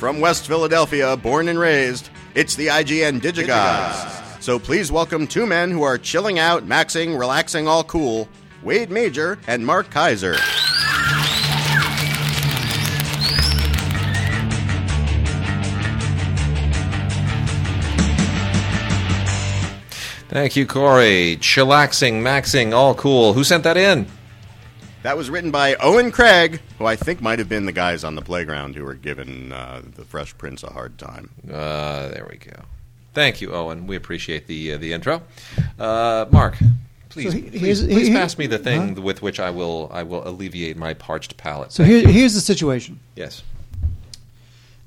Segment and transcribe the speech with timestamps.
[0.00, 4.42] From West Philadelphia, born and raised, it's the IGN Digigods.
[4.42, 8.26] So please welcome two men who are chilling out, maxing, relaxing, all cool
[8.62, 10.36] Wade Major and Mark Kaiser.
[20.30, 21.36] Thank you, Corey.
[21.42, 23.34] Chillaxing, maxing, all cool.
[23.34, 24.06] Who sent that in?
[25.02, 28.16] That was written by Owen Craig, who I think might have been the guys on
[28.16, 31.30] the playground who were giving uh, the Fresh Prince a hard time.
[31.50, 32.52] Uh, there we go.
[33.14, 33.86] Thank you, Owen.
[33.86, 35.22] We appreciate the uh, the intro.
[35.78, 36.56] Uh, Mark,
[37.08, 39.00] please, So he- please, here's- please he- pass me the thing Huh?
[39.02, 41.72] with which I will I will alleviate my parched palate.
[41.72, 43.00] So here, here's the situation.
[43.16, 43.42] yes,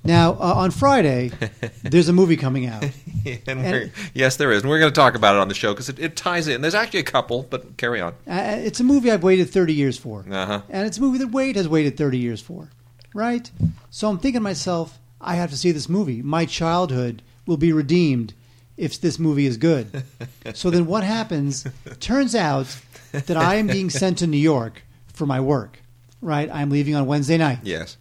[0.03, 1.31] Now, uh, on Friday,
[1.83, 2.83] there's a movie coming out.
[3.47, 5.73] and we're, yes, there is, and we're going to talk about it on the show
[5.73, 6.61] because it, it ties in.
[6.61, 8.13] There's actually a couple, but carry on.
[8.27, 10.25] Uh, it's a movie I've waited 30 years for.
[10.29, 10.61] Uh-huh.
[10.69, 12.69] And it's a movie that Wade has waited 30 years for.
[13.13, 13.49] Right?
[13.91, 16.21] So I'm thinking to myself, I have to see this movie.
[16.21, 18.33] My childhood will be redeemed
[18.75, 20.03] if this movie is good.
[20.53, 21.65] so then what happens?
[21.99, 22.75] Turns out
[23.11, 25.79] that I am being sent to New York for my work.
[26.21, 26.49] Right?
[26.51, 27.59] I'm leaving on Wednesday night.
[27.63, 27.97] Yes,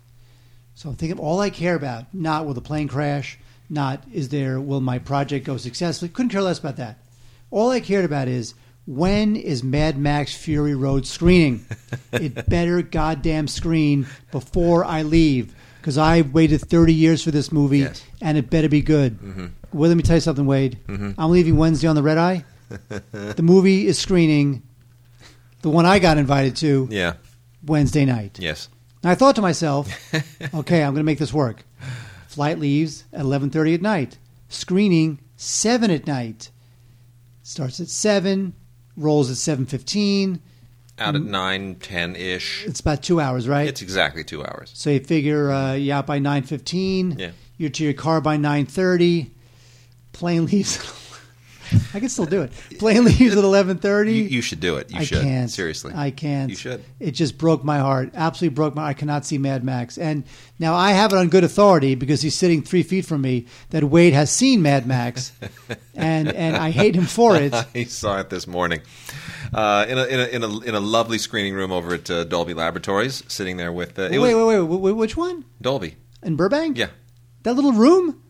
[0.83, 3.38] So I'm thinking all I care about, not will the plane crash,
[3.70, 6.08] not is there will my project go successfully.
[6.08, 6.98] Couldn't care less about that.
[7.52, 11.64] All I cared about is when is Mad Max Fury Road screening?
[12.12, 17.78] it better goddamn screen before I leave because I've waited 30 years for this movie
[17.78, 18.02] Yes.
[18.20, 19.20] and it better be good.
[19.20, 19.46] Mm-hmm.
[19.72, 20.80] Well, let me tell you something, Wade.
[20.89, 21.12] Mm-hmm.
[21.17, 22.44] I'm leaving Wednesday on the red eye.
[23.12, 24.64] the movie is screening.
[25.61, 27.12] The one I got invited to yeah,
[27.64, 28.41] Wednesday night.
[28.41, 28.69] yes.
[29.03, 29.89] And I thought to myself,
[30.55, 31.64] okay, I'm going to make this work.
[32.28, 34.19] Flight leaves at 11:30 at night.
[34.48, 36.50] Screening 7 at night.
[37.42, 38.55] Starts at 7,
[38.97, 40.41] rolls at 7:15.
[40.98, 42.64] Out at nine, ten ish.
[42.67, 43.67] It's about 2 hours, right?
[43.67, 44.70] It's exactly two hours.
[44.75, 47.19] so you figure uh, you're out by 9:15.
[47.19, 47.30] Yeah.
[47.58, 49.30] You're to your car by 9:30.
[50.13, 50.79] Plane leaves.
[51.94, 52.52] I can still do it.
[52.78, 54.14] Plane leaves at 11:30.
[54.14, 54.90] You, you should do it.
[54.90, 55.50] You I should can't.
[55.50, 55.92] seriously.
[55.94, 56.50] I can't.
[56.50, 56.84] You should.
[57.00, 58.10] It just broke my heart.
[58.14, 58.88] Absolutely broke my.
[58.88, 59.98] I cannot see Mad Max.
[59.98, 60.24] And
[60.58, 63.84] now I have it on good authority because he's sitting three feet from me that
[63.84, 65.33] Wade has seen Mad Max,
[65.94, 67.55] and and I hate him for it.
[67.74, 68.80] he saw it this morning
[69.52, 72.24] uh, in, a, in, a, in, a, in a lovely screening room over at uh,
[72.24, 75.44] Dolby Laboratories, sitting there with uh, it wait, was wait, wait, wait, Which one?
[75.60, 75.96] Dolby.
[76.22, 76.78] In Burbank?
[76.78, 76.90] Yeah,
[77.42, 78.22] That little room?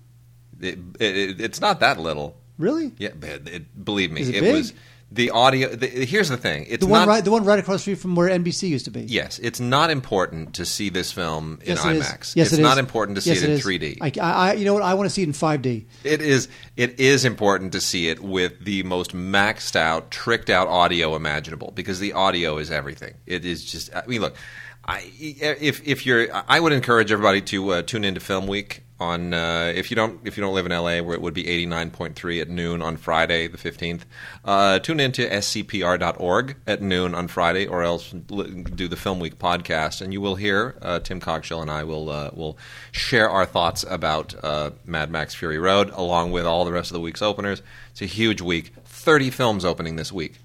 [0.61, 2.37] it, it, it's not that little.
[2.63, 2.93] Really?
[2.99, 4.55] Yeah, but it, believe me, Is it it, big?
[4.55, 4.73] was
[5.11, 5.69] the audio.
[5.75, 7.09] The, here's the thing: it's The one not.
[7.09, 9.03] right, the one right across the street from where NBC used to be.
[9.03, 12.07] Yes, it's not important to see this film in Yes, it is.
[12.07, 12.37] IMAX.
[12.37, 12.61] Yes, it's it is.
[12.61, 13.65] not important to see Yes, it in is.
[13.67, 13.99] 3D.
[14.01, 14.83] I, I, you know what?
[14.83, 15.85] I want to see it in 5D.
[16.05, 16.49] It is.
[16.77, 21.73] It is important to see it with the most maxed out, tricked out audio imaginable
[21.75, 23.15] because the audio is everything.
[23.27, 23.95] It is just.
[23.95, 24.37] I mean, look.
[24.85, 29.35] I, if if you're, I would encourage everybody to uh, tune into Film Week on.
[29.35, 31.67] Uh, if you don't, if you don't live in LA, where it would be eighty
[31.67, 34.07] nine point three at noon on Friday the fifteenth.
[34.45, 40.01] Uh, tune into scpr.org at noon on Friday, or else do the Film Week podcast,
[40.01, 42.57] and you will hear uh, Tim Cogshill and I will uh, will
[42.93, 46.95] share our thoughts about uh, Mad Max Fury Road, along with all the rest of
[46.95, 47.63] the week's openers.
[47.91, 48.73] It's a huge week.
[48.85, 50.37] Thirty films opening this week.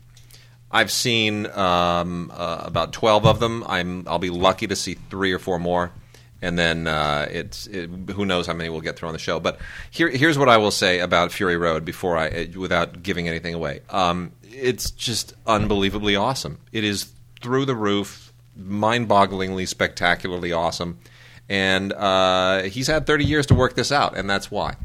[0.70, 3.64] I've seen um, uh, about twelve of them.
[3.68, 5.92] I'm I'll be lucky to see three or four more,
[6.42, 9.40] and then uh, it's it, who knows how many we'll get through on the show.
[9.40, 9.60] But
[9.92, 13.82] here here's what I will say about Fury Road before I without giving anything away.
[13.90, 16.60] Um, it's just unbelievably awesome.
[16.72, 17.12] It is
[17.42, 21.00] through the roof, mind-bogglingly, spectacularly awesome,
[21.48, 24.76] and uh, he's had 30 years to work this out, and that's why.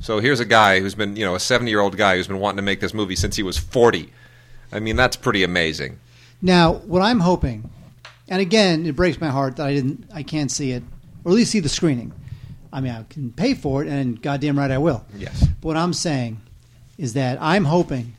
[0.00, 2.38] So here's a guy who's been, you know, a 70 year old guy who's been
[2.38, 4.10] wanting to make this movie since he was 40.
[4.72, 5.98] I mean, that's pretty amazing.
[6.40, 7.70] Now, what I'm hoping,
[8.30, 10.82] and again, it breaks my heart that I didn't, I can't see it,
[11.24, 12.12] or at least see the screening.
[12.72, 15.04] I mean, I can pay for it, and goddamn right I will.
[15.16, 15.40] Yes.
[15.60, 16.40] But what I'm saying
[16.96, 18.14] is that I'm hoping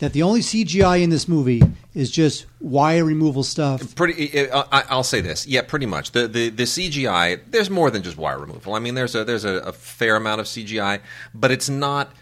[0.00, 1.62] that the only CGI in this movie
[1.94, 3.94] is just wire removal stuff.
[3.94, 5.46] Pretty, uh, I, I'll say this.
[5.46, 6.10] Yeah, pretty much.
[6.10, 7.40] The, the the CGI.
[7.48, 8.74] There's more than just wire removal.
[8.74, 11.00] I mean, there's a there's a, a fair amount of CGI,
[11.32, 12.12] but it's not.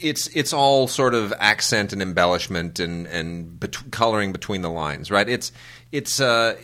[0.00, 5.10] It's it's all sort of accent and embellishment and and bet- coloring between the lines,
[5.10, 5.28] right?
[5.28, 5.52] It's
[5.92, 6.56] it's uh,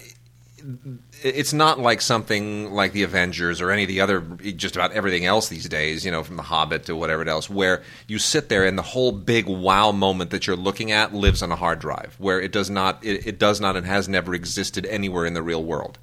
[1.22, 5.24] it's not like something like the Avengers or any of the other just about everything
[5.24, 8.64] else these days, you know, from the Hobbit to whatever else, where you sit there
[8.64, 12.16] and the whole big wow moment that you're looking at lives on a hard drive,
[12.18, 15.42] where it does not it, it does not and has never existed anywhere in the
[15.42, 15.98] real world.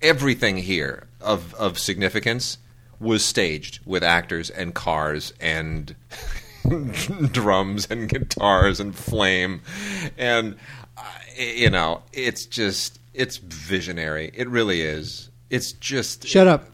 [0.00, 2.58] Everything here of of significance
[3.02, 5.94] was staged with actors and cars and
[7.32, 9.60] drums and guitars and flame
[10.16, 10.54] and
[10.96, 11.02] uh,
[11.36, 16.66] you know it's just it's visionary it really is it's just Shut up.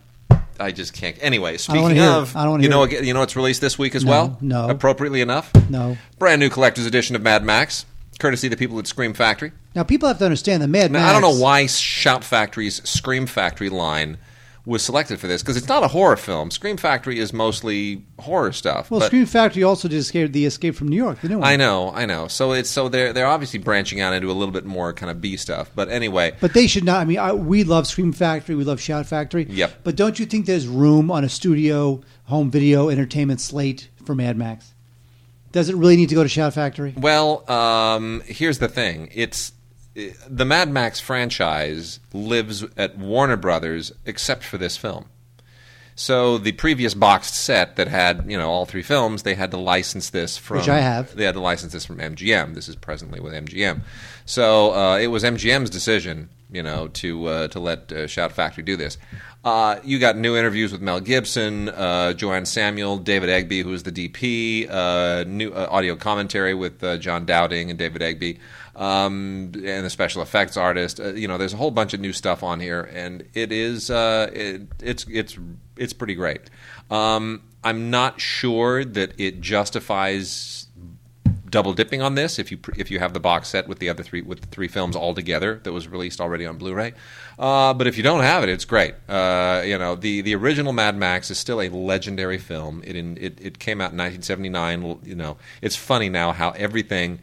[0.61, 1.17] I just can't.
[1.21, 3.03] Anyway, speaking of, I don't wanna you know, it.
[3.05, 4.37] you know, it's released this week as No, well.
[4.41, 4.69] no.
[4.69, 5.51] appropriately enough.
[5.69, 5.97] No.
[6.17, 7.85] brand new collector's edition of Mad Max,
[8.19, 9.53] courtesy of the people at Scream Factory.
[9.73, 11.09] Now people have to understand the Mad Now, Max.
[11.09, 14.17] I don't know why Shout Factory's Scream Factory line
[14.65, 16.51] was selected for this because it's not a horror film.
[16.51, 18.91] Scream Factory is mostly horror stuff.
[18.91, 21.21] Well, Scream Factory also just escaped the Escape from New York.
[21.21, 21.47] The new one.
[21.47, 22.27] I know, I know.
[22.27, 25.21] So it's so they're they're obviously branching out into a little bit more kind of
[25.21, 25.71] B stuff.
[25.73, 27.01] But anyway, But they should not.
[27.01, 28.55] I mean, I, we love Scream Factory.
[28.55, 29.45] We love Shout Factory.
[29.49, 29.83] Yep.
[29.83, 34.37] But don't you think there's room on a studio home video entertainment slate for Mad
[34.37, 34.73] Max?
[35.51, 36.93] Does it really need to go to Shout Factory?
[36.95, 39.09] Well, um, here's the thing.
[39.13, 39.51] It's
[40.27, 45.05] the Mad Max franchise lives at Warner Brothers except for this film.
[45.95, 49.57] So the previous boxed set that had you know all three films, they had to
[49.57, 50.57] license this from.
[50.57, 51.13] Which I have.
[51.13, 52.55] They had to license this from MGM.
[52.55, 53.81] This is presently with MGM.
[54.25, 58.63] So uh, it was MGM's decision, you know, to uh, to let uh, Shout Factory
[58.63, 58.97] do this.
[59.43, 63.83] Uh, you got new interviews with Mel Gibson, uh, Joanne Samuel, David Eggby, who is
[63.83, 68.39] the DP, uh, new uh, audio commentary with uh, Jon Dowding and David Eggby,
[68.79, 70.99] um, and the special effects artist.
[70.99, 73.91] Uh, you know, there's a whole bunch of new stuff on here, and it is
[73.91, 75.37] uh, it, it's it's
[75.77, 76.49] it's pretty great.
[76.89, 80.67] Um, I'm not sure that it justifies
[81.49, 84.03] double dipping on this if you if you have the box set with the other
[84.03, 86.93] three with the three films all together that was released already on Blu-ray.
[87.37, 88.95] Uh, but if you don't have it, it's great.
[89.09, 92.81] Uh, you know the the original Mad Max is still a legendary film.
[92.85, 94.99] It in, it it came out in 1979.
[95.03, 97.19] You know it's funny now how everything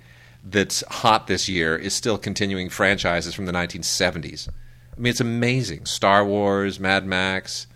[0.49, 4.49] that's hot this year is still continuing franchises from the 1970s.
[4.49, 5.87] I mean it's amazing.
[5.87, 7.67] Star Wars, Mad Max.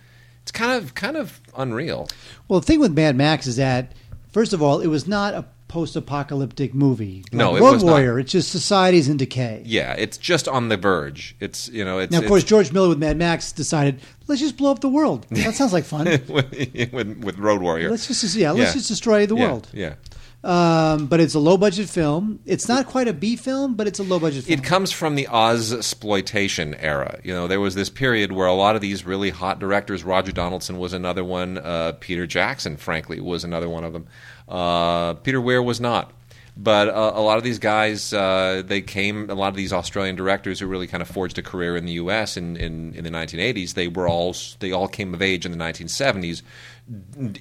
[0.43, 2.08] It's kind of kind of unreal.
[2.49, 3.93] Well, the thing with Mad Max is that,
[4.32, 7.25] first of all, it was not a post-apocalyptic movie.
[7.32, 7.93] No, it Road was not.
[7.93, 8.19] Warrior.
[8.19, 9.62] It's just society's in decay.
[9.64, 11.37] Yeah, it's just on the verge.
[11.40, 14.56] It's you know it's Now, of course, George Miller with Mad Max decided, let's just
[14.56, 15.26] blow up the world.
[15.31, 16.06] That sounds like fun.
[16.28, 17.90] with, with Road Warrior.
[17.90, 18.73] let's just yeah, let's Yeah.
[18.75, 19.69] just destroy the Yeah, world.
[19.73, 19.94] Yeah.
[20.42, 22.40] Um, but it's a low budget film.
[22.46, 24.58] It's not quite a B film, but it's a low budget film.
[24.58, 27.20] It comes from the Ozploitation era.
[27.22, 30.02] You know, there was this period where a lot of these really hot directors.
[30.02, 31.58] Roger Donaldson was another one.
[31.58, 34.06] Uh, Peter Jackson, frankly, was another one of them.
[34.48, 36.12] Uh, Peter Weir was not.
[36.56, 39.31] But uh, a lot of these guys, uh, they came.
[39.31, 41.92] A lot of these Australian directors who really kind of forged a career in the
[41.92, 42.37] U.S.
[42.37, 45.58] in, in, in the 1980s, they were all they all came of age in the
[45.58, 46.42] 1970s,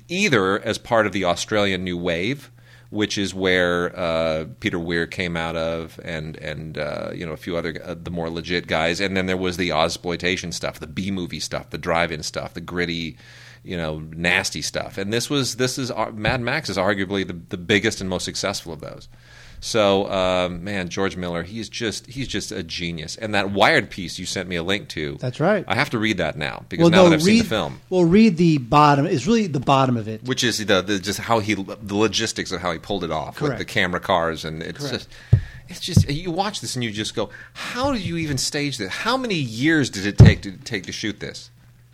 [0.07, 2.51] either as part of the Australian New Wave,
[2.89, 7.38] which is where uh, Peter Weir came out of, and and uh, you know a
[7.38, 10.88] few other uh, the more legit guys, and then there was the exploitation stuff, the
[10.88, 13.18] B movie stuff, the drive-in stuff, the gritty,
[13.63, 17.39] you know, nasty stuff, and this was this is uh, Mad Max is arguably the
[17.50, 19.07] the biggest and most successful of those.
[19.61, 24.17] So um, man, George Miller, he's just he's just a genius, and that Wired piece
[24.17, 25.17] you sent me a link to.
[25.19, 25.65] That's right.
[25.67, 27.81] I have to read that now because now that I've read, seen the film.
[27.89, 29.06] Well, read the bottom.
[29.06, 30.23] It's really the bottom of it.
[30.23, 33.41] which is the, the just how he the logistics of how he pulled it off
[33.41, 34.94] with the camera cars and it's Correct.
[34.94, 35.09] just
[35.67, 38.89] it's just you watch this and you just go how did you even stage this
[38.89, 41.51] how many years did it take to take to shoot this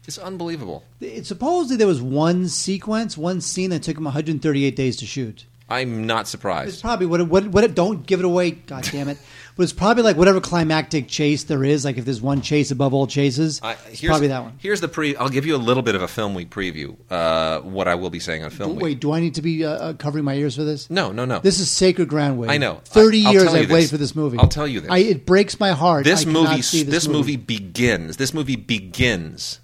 [0.08, 4.96] it's unbelievable It, supposedly there was one sequence, one scene that took him 138 days
[4.98, 5.46] to shoot.
[5.70, 6.70] I'm not surprised.
[6.74, 9.18] It's probably what it, what, it- what it, don't give it away, god damn it.
[9.56, 11.86] But it's probably like whatever climactic chase there is.
[11.86, 14.54] Like if there's one chase above all chases, I, it's here's, probably that one.
[14.60, 15.16] Here's the pre.
[15.16, 16.98] I'll give you a little bit of a film week preview.
[17.10, 18.84] Uh, what I will be saying on film week.
[18.84, 20.90] Wait, do I need to be uh, uh, covering my ears for this?
[20.90, 21.40] No, no, no.
[21.40, 22.38] This is sacred ground.
[22.38, 22.50] Wade.
[22.52, 22.82] I know.
[22.84, 24.38] Thirty I- years I've waited for this movie.
[24.40, 24.92] I'll tell you this.
[24.92, 26.04] I, it breaks my heart.
[26.04, 28.18] this movie, see this, movie begins.
[28.18, 29.62] This movie begins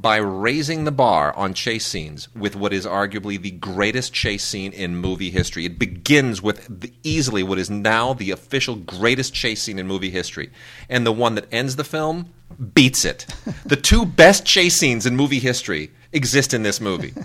[0.00, 4.72] by raising the bar on chase scenes with what is arguably the greatest chase scene
[4.72, 5.66] in movie history.
[5.66, 10.10] It begins with the, easily what is now the official greatest chase scene in movie
[10.10, 10.50] history,
[10.88, 12.32] and the one that ends the film
[12.74, 13.26] beats it.
[13.66, 17.14] the two best chase scenes in movie history exist in this movie.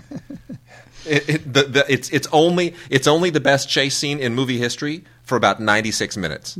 [1.08, 4.58] It, it, the, the, it's it's only it's only the best chase scene in movie
[4.58, 6.58] history for about ninety six minutes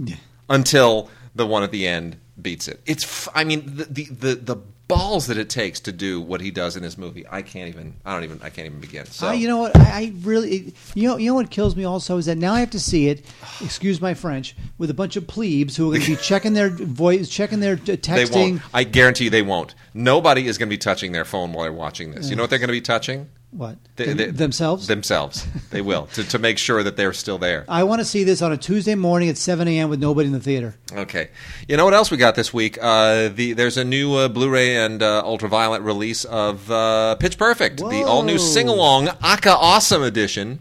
[0.49, 2.81] until the one at the end beats it.
[2.87, 4.57] It's f- I mean the, the the the
[4.89, 7.25] balls that it takes to do what he does in this movie.
[7.31, 9.07] I can't even I don't even I can't even begin.
[9.07, 9.77] So I, you know what?
[9.77, 12.61] I, I really, you know, you know what kills me also is that now I
[12.61, 13.25] have to see it.
[13.61, 16.71] Excuse my French, with a bunch of plebes who are going to be checking their
[16.71, 18.51] voice, checking their uh, they texting.
[18.53, 18.63] won't.
[18.73, 19.75] I guarantee you they won't.
[19.95, 22.31] Nobody is going to be touching their phone while they're watching this.
[22.31, 23.29] You know what they're going to be touching?
[23.57, 24.87] What They- they- themselves?
[24.87, 25.47] Themselves.
[25.71, 27.65] They will to to make sure that they're still there.
[27.69, 29.89] I want to see this on a Tuesday morning at 7 a.m.
[29.89, 30.77] with nobody in the theater.
[30.93, 31.29] Okay.
[31.69, 32.79] You know what else we got this week?
[32.81, 37.79] Uh, the there's a new uh, Blu-ray and uh, ultraviolet release of uh, Pitch Perfect,
[37.79, 40.61] the all-new sing-along Aca Awesome edition.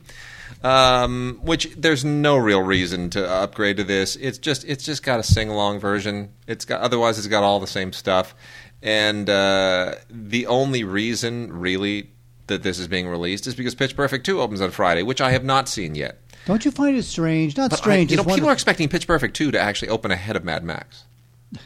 [0.63, 4.15] Um, which there's no real reason to upgrade to this.
[4.15, 6.29] It's just it's just got a sing along version.
[6.47, 8.33] It's got otherwise it's got all the same stuff,
[8.81, 12.09] and uh, the only reason really
[12.47, 15.31] that this is being released is because Pitch Perfect two opens on Friday, which I
[15.31, 16.19] have not seen yet.
[16.45, 17.57] Don't you find it strange?
[17.57, 18.11] Not But I- strange.
[18.11, 21.03] you know, people are expecting Pitch Perfect two to actually open ahead of Mad Max.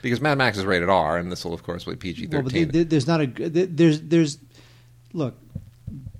[0.01, 2.51] Because Mad Max is rated R, and this will, of course, be PG Well, but
[2.51, 2.69] thirteen.
[2.69, 4.37] there- there's not a there- there's there's
[5.13, 5.35] look.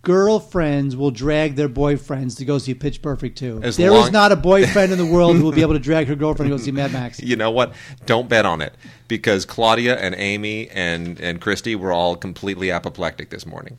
[0.02, 3.60] Girlfriends will drag their boyfriends to go see Pitch Perfect 2.
[3.62, 5.80] As There is long- not a boyfriend in the world who will be able to
[5.80, 7.20] drag her girlfriend to go see Mad Max.
[7.22, 7.74] you know what?
[8.06, 8.74] Don't bet on it
[9.10, 13.78] because Claudia and Amy and and Christy were all completely apoplectic this morning.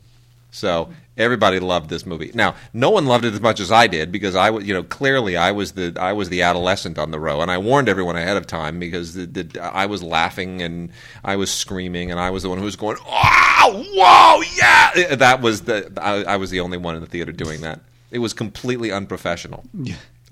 [0.53, 2.29] So everybody loved this movie.
[2.33, 4.83] Now, no one loved it as much as I did because I was, you know,
[4.83, 8.17] clearly I was the I was the adolescent on the row, and I warned everyone
[8.17, 10.91] ahead of time because the, the, I was laughing and
[11.23, 15.39] I was screaming, and I was the one who was going, "Oh, whoa, yeah!" That
[15.41, 17.79] was the I, I was the only one in the theater doing that.
[18.11, 19.63] It was completely unprofessional,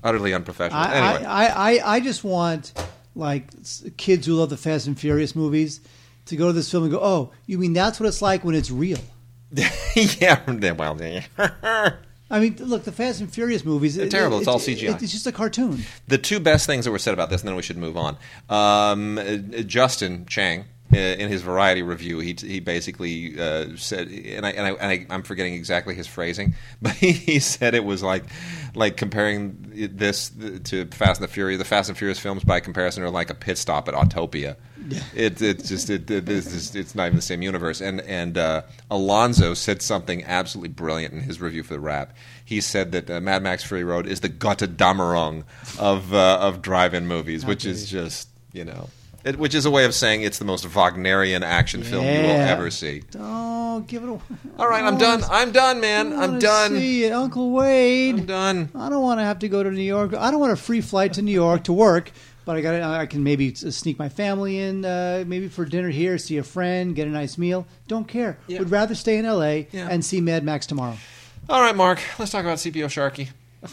[0.04, 0.82] utterly unprofessional.
[0.82, 2.74] I, anyway, I, I, I- I just want
[3.16, 3.46] like
[3.96, 5.80] kids who love the Fast and Furious movies
[6.26, 8.54] to go to this film and go, "Oh, you mean that's what it's like when
[8.54, 8.98] it's real?"
[9.96, 11.24] yeah, well, yeah.
[12.32, 13.96] I mean, look, the Fast and Furious movies.
[13.96, 14.36] They're it- terrible.
[14.36, 15.02] it- It's all it- CGI.
[15.02, 15.84] it's just a cartoon.
[16.06, 18.16] The two best things that were said about this, and then we should move on.
[18.48, 24.50] Um, uh, Justin Chang, in his Variety review, he he basically uh, said, and I
[24.50, 28.02] and I, and I I'm forgetting exactly his phrasing, but he, he said it was
[28.02, 28.24] like
[28.74, 29.56] like comparing
[29.92, 30.30] this
[30.64, 31.58] to Fast and the Furious.
[31.58, 34.56] The Fast and Furious films, by comparison, are like a pit stop at Autopia.
[34.88, 35.00] Yeah.
[35.14, 37.80] It, it's just it, it, it's, just- it's not even the same universe.
[37.80, 42.16] And and uh, Alonso said something absolutely brilliant in his review for the Wrap.
[42.44, 45.44] He said that uh, Mad Max Fury Road is the Gotterdammerung
[45.78, 48.88] of uh, of drive-in movies, which is just you know,
[49.24, 52.16] it, which is a way of saying it's the most Wagnerian action film you will
[52.28, 52.48] Yeah.
[52.56, 53.02] ever see.
[53.18, 54.20] Oh, give it away.
[54.58, 55.22] All right, I'm done.
[55.30, 56.12] I'm done, man.
[56.18, 56.72] I'm done.
[56.72, 58.20] See it, Uncle Wade.
[58.20, 58.68] I'm done.
[58.74, 60.14] I don't want to have to go to New York.
[60.14, 62.10] I don't want a free flight to New York to work,
[62.44, 62.74] but I got.
[62.82, 66.42] I can maybe s- sneak my family in, uh, maybe for dinner here, see a
[66.42, 67.66] friend, get a nice meal.
[67.88, 68.38] Don't care.
[68.46, 68.58] Yeah.
[68.60, 69.68] Would rather stay in L.A.
[69.72, 69.88] Yeah.
[69.90, 70.96] and see Mad Max tomorrow.
[71.48, 72.00] All right, Mark.
[72.18, 73.28] Let's talk about CPO Sharkey.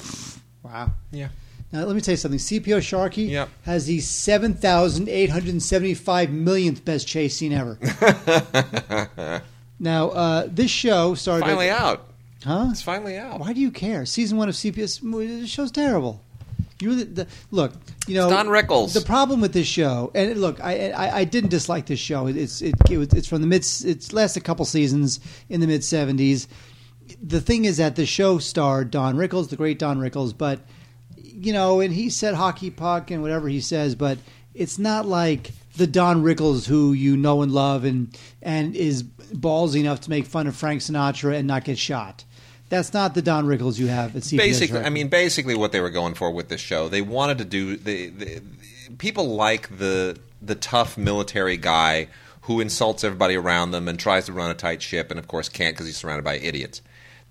[0.63, 0.92] Wow.
[1.12, 1.30] Yeah.
[1.71, 2.39] Now let me tell you something.
[2.39, 3.50] CPO Sharkey Yep.
[3.63, 7.77] has the seven thousand eight hundred seventy-five millionth best chase scene ever.
[9.79, 11.45] now uh, this show started.
[11.45, 12.07] Finally out.
[12.43, 12.67] huh?
[12.71, 13.39] It's finally out.
[13.39, 14.05] Why do you care?
[14.05, 15.01] Season one of CPS
[15.41, 16.21] the show's terrible.
[16.79, 17.74] You the, the look.
[18.07, 18.93] You know It's Don Rickles.
[18.93, 22.27] The problem with this show, and look, I I, I didn't dislike this show.
[22.27, 23.62] It's it, it was, it's from the mid.
[23.83, 25.19] It's lasted a couple seasons
[25.50, 26.47] in the mid seventies.
[27.21, 30.59] The thing is that the show starred Don Rickles, the great Don Rickles, but
[31.34, 34.17] you know, and he said hockey puck and whatever he says, but
[34.53, 39.79] it's not like the Don Rickles who you know and love and and is ballsy
[39.79, 42.24] enough to make fun of Frank Sinatra and not get shot.
[42.69, 44.38] That's not the Don Rickles you have at CPS.
[44.38, 47.46] basically, I mean, basically, what they were going for with this show, they wanted to
[47.46, 47.77] do.
[47.77, 48.41] The, the,
[48.98, 52.07] people like the the tough military guy
[52.41, 55.50] who insults everybody around them and tries to run a tight ship, and of course
[55.50, 56.81] can't because he's surrounded by idiots.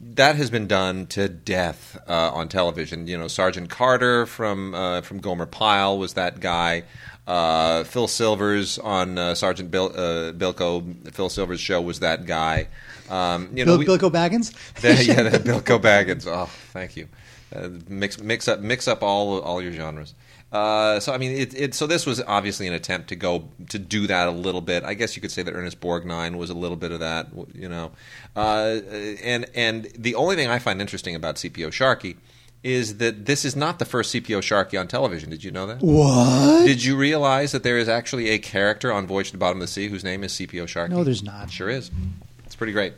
[0.01, 3.07] That has been done to death uh, on television.
[3.07, 6.85] You know, Sergeant Carter from uh, from Gomer Pyle was that guy.
[7.27, 12.69] Uh, Phil Silvers on uh, Sergeant Bil- uh, Bilko, Phil Silvers' show was that guy.
[13.09, 14.53] Um, you know, Bilko Baggins.
[14.81, 16.27] there, yeah, Bilko Baggins.
[16.27, 17.09] Oh, thank you.
[17.55, 20.15] Uh, mix mix up mix up all all your genres.
[20.57, 21.75] Uh, so I mean, it, it.
[21.75, 24.85] So this was obviously an attempt to go to do that a little bit.
[24.85, 27.29] I guess you could say that Ernest Borgnine was a little bit of that.
[27.55, 27.93] You know,
[28.35, 28.81] uh,
[29.23, 32.17] and and the only thing I find interesting about CPO Sharkey
[32.63, 35.29] is that this is not the first CPO Sharkey on television.
[35.29, 35.83] Did you know that?
[35.83, 36.65] What?
[36.65, 39.61] Did you realize that there is actually a character on Voyage to the Bottom of
[39.61, 40.95] the Sea whose name is CPO Sharkey?
[40.95, 41.51] No, there's not.
[41.51, 41.91] Sure is.
[42.47, 42.95] It's pretty great.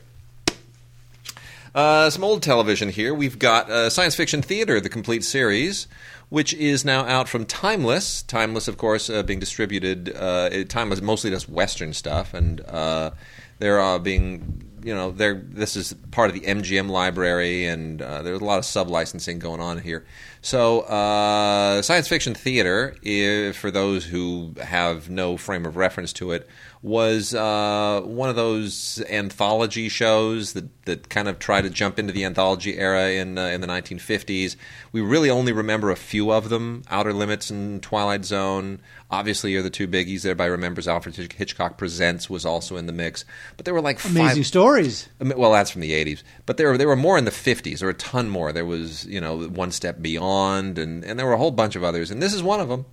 [1.75, 3.15] Uh, some old television here.
[3.15, 5.87] We've got uh, Science Fiction Theater, the complete series,
[6.29, 8.23] which is now out from Timeless.
[8.23, 10.15] Timeless, of course, uh, being distributed.
[10.15, 13.11] Uh, it- Timeless mostly does Western stuff, and uh,
[13.59, 18.23] they're uh, being, you know, they're this is part of the MGM library, and uh,
[18.23, 20.05] there's a lot of sub licensing going on here.
[20.41, 26.31] So, uh, Science Fiction Theater, if, for those who have no frame of reference to
[26.31, 26.49] it,
[26.83, 32.13] was uh, one of those anthology shows that, that kind of try to jump into
[32.13, 34.57] the anthology era in uh, in the 1950s.
[34.93, 38.81] We really only remember a few of them: Outer Limits and Twilight Zone.
[39.11, 40.25] Obviously, are the two biggies.
[40.25, 43.25] Everybody remembers Alfred Hitchcock Presents was also in the mix,
[43.57, 45.09] but there were like Amazing five, stories.
[45.19, 47.79] Well, that's from the '80s, but there were there were more in the '50s.
[47.79, 48.53] There were a ton more.
[48.53, 51.83] There was you know One Step Beyond, and and there were a whole bunch of
[51.83, 52.87] others, and this is one of them.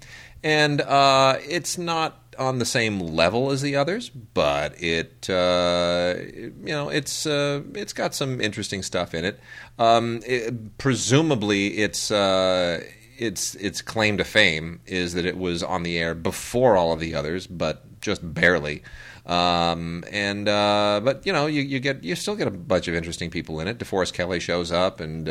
[0.44, 2.25] And uh, it's not.
[2.38, 7.94] On the same level as the others, but it, uh, you know it's uh, it's
[7.94, 9.40] got some interesting stuff in it.
[9.80, 12.84] Um, it presumably, it's uh,
[13.18, 17.00] its its claim to fame is that it was on the air before all of
[17.00, 18.84] the others, but just barely.
[19.26, 22.96] Um, and uh, but you know you, you get you still get a bunch of
[22.96, 23.80] interesting people in it.
[23.80, 25.28] DeForest Kelley shows up, and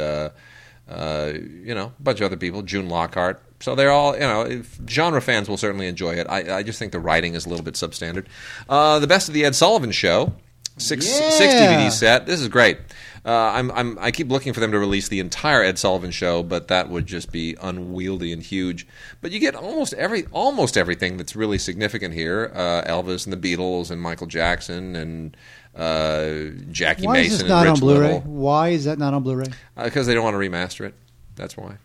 [0.88, 2.62] uh, you know a bunch of other people.
[2.62, 3.43] June Lockhart.
[3.61, 4.43] So they're all you know.
[4.43, 6.26] If genre fans will certainly enjoy it.
[6.29, 8.26] I, I just think the writing is a little bit substandard.
[8.69, 10.35] Uh, the best of the Ed Sullivan Show.
[10.76, 11.31] Six, Yeah.
[11.31, 12.26] six DVD set.
[12.26, 12.79] This is great.
[13.25, 16.43] Uh, I'm, I'm, I keep looking for them to release the entire Ed Sullivan show,
[16.43, 18.85] but that would just be unwieldy and huge.
[19.23, 23.57] But you get almost every, almost everything that's really significant here: uh, Elvis and the
[23.57, 25.37] Beatles, and Michael Jackson, and
[25.76, 28.07] uh, Jackie Why is Mason this and not on Blu-ray?
[28.14, 28.21] Little.
[28.21, 29.47] Why is that not on Blu-ray?
[29.83, 30.95] Because they don't want to remaster it.
[31.37, 31.76] That's why.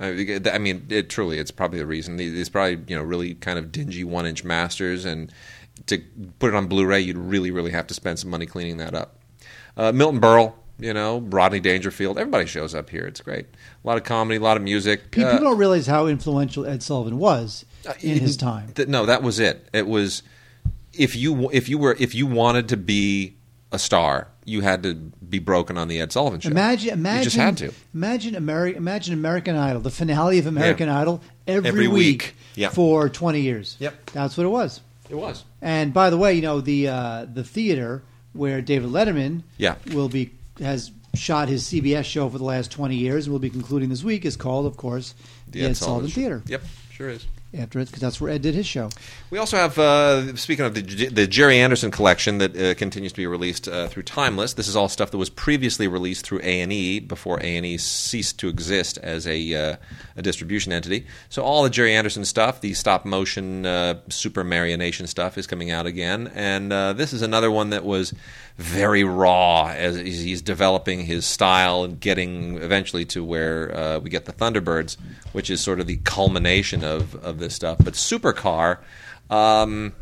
[0.00, 2.16] I I mean, it truly, it's probably the reason.
[2.16, 5.30] These probably, you know, really kind of dingy one-inch masters, and
[5.86, 6.02] to
[6.38, 9.18] put it on Blu-ray, you'd really, really have to spend some money cleaning that up.
[9.76, 13.06] Uh, Milton Berle, you know, Rodney Dangerfield, everybody shows up here.
[13.06, 13.46] It's great.
[13.84, 15.10] A lot of comedy, a lot of music.
[15.12, 17.64] People Uh, don't realize how influential Ed Sullivan was
[18.00, 18.72] in his time.
[18.74, 19.68] Th- no, that was it.
[19.72, 20.22] It was
[20.98, 23.36] if you if you were if you wanted to be
[23.72, 26.48] a star, you had to be broken on the Ed Sullivan show.
[26.50, 27.72] Imagine, imagine, you just had to.
[27.92, 32.34] Imagine American, imagine American Idol, the finale of American Idol every, Every week, week.
[32.54, 32.68] Yeah.
[32.68, 33.76] for twenty years.
[33.80, 34.10] Yep.
[34.12, 34.80] that's what it was.
[35.10, 35.44] It was.
[35.60, 39.76] And by the way, you know the uh, the theater where David Letterman Yeah.
[39.92, 43.50] will be has shot his CBS show for the last twenty years and will be
[43.50, 45.14] concluding this week is called, of course,
[45.48, 46.14] the, Ed, Sullivan Show.
[46.14, 46.42] Theater.
[46.46, 47.26] Yep, sure is.
[47.56, 48.90] After it, because that's where Ed did his show.
[49.30, 53.16] We also have, uh, speaking of the, the Gerry Anderson collection that uh, continues to
[53.16, 54.54] be released uh, through Timeless.
[54.54, 57.64] This is all stuff that was previously released through A and E before A and
[57.64, 59.76] E ceased to exist as a, uh,
[60.16, 61.06] a distribution entity.
[61.28, 65.86] So all the Gerry Anderson stuff, the stop motion uh, Supermarionation stuff, is coming out
[65.86, 66.32] again.
[66.34, 68.12] And uh, this is another one that was
[68.56, 74.10] very raw as he's he's developing his style and getting eventually to where uh, we
[74.10, 74.96] get the Thunderbirds,
[75.32, 77.78] which is sort of the culmination of, of this stuff.
[77.82, 78.78] But Supercar
[79.28, 79.92] um,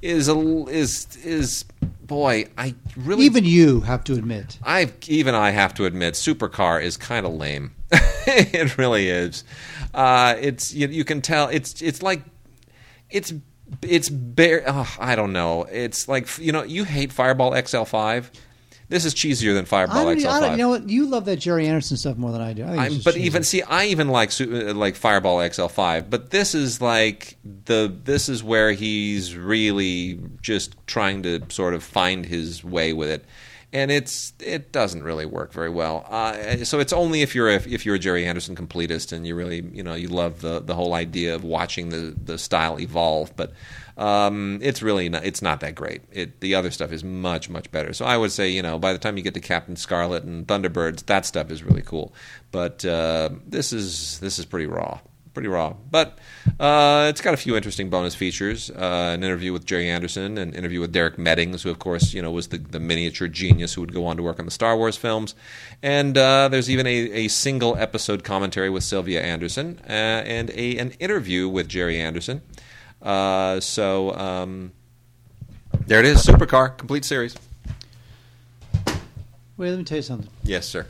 [0.00, 0.36] is a
[0.68, 1.64] is is
[2.10, 4.58] boy, I really Even you have to admit.
[4.64, 7.72] I even I have to admit, Supercar is kind of lame.
[7.92, 9.44] it really is.
[9.92, 12.22] Uh, it's you, you can tell it's it's like
[13.10, 13.32] it's
[13.82, 14.62] it's bare.
[14.66, 15.64] Oh, I don't know.
[15.64, 18.30] It's like you know you hate Fireball XL5.
[18.90, 20.40] This is cheesier than I Fireball I XL5.
[20.40, 20.88] don't, you know what?
[20.88, 22.64] You love that Gerry Anderson stuff more than I do.
[22.64, 23.22] I but cheesy.
[23.22, 28.28] even see, I even like uh, like Fireball XL5, but this is like the this
[28.28, 33.24] is where he's really just trying to sort of find his way with it,
[33.72, 36.04] and it's it doesn't really work very well.
[36.08, 39.34] Uh, so it's only if you're a, if you're a Gerry Anderson completist and you
[39.34, 43.34] really you know you love the the whole idea of watching the the style evolve,
[43.36, 43.52] but.
[43.96, 46.00] Um, it's really not, it's not that great.
[46.10, 47.92] It, the other stuff is much much better.
[47.92, 50.46] So I would say you know by the time you get to Captain Scarlet and
[50.46, 52.14] Thunderbirds, that stuff is really cool.
[52.50, 55.00] But uh, this is this is pretty raw,
[55.34, 55.74] pretty raw.
[55.90, 56.18] But
[56.58, 58.70] uh, it's got a few interesting bonus features.
[58.70, 62.22] Uh, an interview with Gerry Anderson, an interview with Derek Meddings, who of course you
[62.22, 64.76] know was the, the miniature genius who would go on to work on the Star
[64.76, 65.34] Wars films.
[65.82, 70.78] And uh, there's even a, a single episode commentary with Sylvia Anderson uh, and a
[70.78, 72.42] an interview with Gerry Anderson.
[73.02, 74.72] Uh, so um,
[75.86, 77.36] there it is, Supercar complete series.
[79.56, 80.28] Wait, let me tell you something.
[80.42, 80.86] Yes, sir.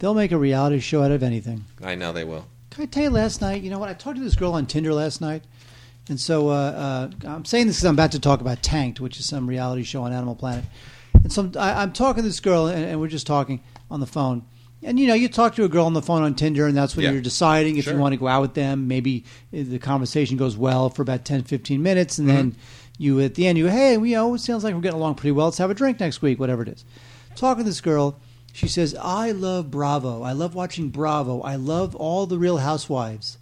[0.00, 1.64] They'll make a reality show out of anything.
[1.82, 2.46] I know they will.
[2.70, 3.62] Can I tell you last night?
[3.62, 3.88] You know what?
[3.88, 5.42] I talked to this girl on Tinder last night,
[6.08, 9.18] and so uh, uh, I'm saying this because I'm about to talk about Tanked, which
[9.18, 10.64] is some reality show on Animal Planet.
[11.14, 14.06] And so I, I'm talking to this girl, and, and we're just talking on the
[14.06, 14.44] phone.
[14.82, 16.94] And you know, you talk to a girl on the phone on Tinder, and that's
[16.94, 17.12] when Yeah.
[17.12, 17.94] you're deciding if Sure.
[17.94, 18.86] you want to go out with them.
[18.86, 22.60] Maybe uh, the conversation goes well for about 10, 15 minutes, and then Mm-hmm.
[23.02, 25.00] you at the end, you go, hey, we, you know, it sounds like we're getting
[25.00, 25.46] along pretty well.
[25.46, 26.84] Let's have a drink next week, whatever it is.
[27.34, 28.20] Talking to this girl,
[28.58, 30.22] she says, I love Bravo.
[30.22, 31.40] I love watching Bravo.
[31.42, 33.38] I love all the Real Housewives.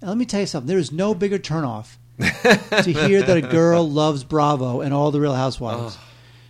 [0.00, 0.66] And let me tell you something.
[0.66, 5.20] There is no bigger turnoff to hear that a girl loves Bravo and all the
[5.20, 5.96] Real Housewives.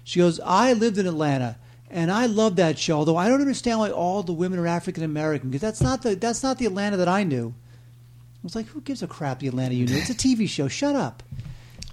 [0.04, 1.58] She goes, I lived in Atlanta
[1.90, 5.04] and I love that show, although I don't understand why all the women are African
[5.04, 7.52] American because that's not the that's not the Atlanta that I knew.
[7.52, 9.98] I was like, who gives a crap the Atlanta you knew?
[9.98, 10.66] It's a TV show.
[10.68, 11.22] Shut up.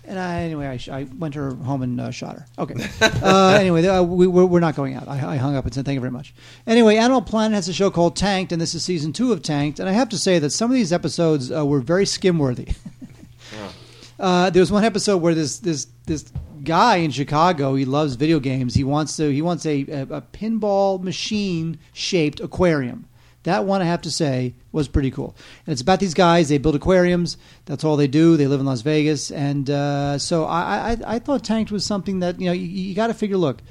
[0.08, 2.46] And I, anyway, I, sh- I went to her home and uh, shot her.
[2.60, 2.76] Okay.
[3.26, 5.08] Uh, anyway, uh, we, we're, we're not going out.
[5.08, 6.34] I, I hung up and said thank you very much.
[6.68, 9.80] Anyway, Animal Planet has a show called Tanked, and this is season two of Tanked.
[9.80, 12.68] And I have to say that some of these episodes uh, were very skim worthy.
[14.18, 16.32] Uh, there was one episode where this this this
[16.63, 18.74] guy in Chicago he loves video games.
[18.74, 23.10] He wants to he wants a a, a pinball machine shaped aquarium
[23.45, 25.36] That one, I have to say, was pretty cool.
[25.65, 26.49] And it's about these guys.
[26.49, 27.38] They build aquariums.
[27.65, 28.38] That's all they do.
[28.38, 32.19] They live in Las Vegas, and uh, so I, I, I thought Tanked was something
[32.19, 33.38] that you know you, you got to figure.
[33.38, 33.62] Look,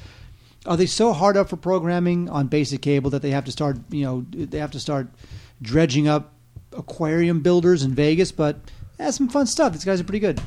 [0.64, 3.78] are they so hard up for programming on basic cable that they have to start
[3.90, 5.08] you know they have to start
[5.60, 6.32] dredging up
[6.72, 8.30] aquarium builders in Vegas?
[8.30, 8.56] But
[8.96, 9.72] that's some fun stuff.
[9.72, 10.40] These guys are pretty good.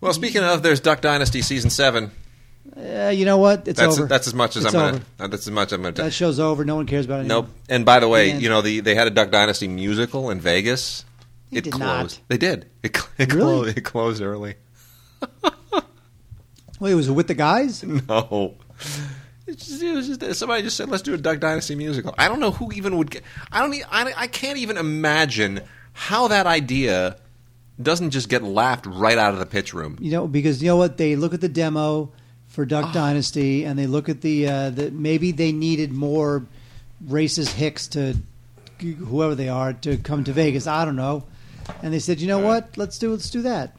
[0.00, 2.12] Well, speaking of, there's Duck Dynasty season seven.
[2.76, 3.66] Uh, you know what?
[3.68, 4.06] It's That's over.
[4.06, 4.92] that's as much as It's I'm over.
[4.92, 5.04] gonna.
[5.20, 5.94] uh, That's as much I'm gonna.
[5.94, 6.64] That show's over.
[6.64, 7.24] No one cares about it.
[7.24, 7.42] anymore.
[7.42, 7.50] Nope.
[7.68, 10.40] And by the way, And- you know the they had a Duck Dynasty musical in
[10.40, 11.04] Vegas.
[11.50, 11.82] They it did closed.
[12.18, 12.20] not.
[12.28, 12.66] They did.
[12.82, 13.42] It, it Really?
[13.42, 13.78] closed.
[13.78, 14.54] It closed early.
[16.80, 17.82] Wait, was it with the guys?
[17.84, 18.54] No.
[19.46, 22.28] It's just, it was just, somebody just said, "Let's do a Duck Dynasty musical." I
[22.28, 23.22] don't know who even would get.
[23.50, 23.74] I don't.
[23.74, 25.60] e- I, I can't even imagine
[25.92, 27.16] how that idea
[27.80, 29.98] doesn't just get laughed right out of the pitch room.
[30.00, 30.96] You know, because you know what?
[30.96, 32.12] They look at the demo
[32.52, 32.92] for Duck Ah.
[32.92, 36.44] Dynasty, and they look at the uh, the maybe they needed more
[37.08, 38.14] racist hicks to
[38.78, 40.66] whoever they are to come to Vegas.
[40.66, 41.24] I don't know,
[41.82, 42.62] and they said, you know All right.
[42.64, 42.76] what?
[42.76, 43.74] Let's do let's do that.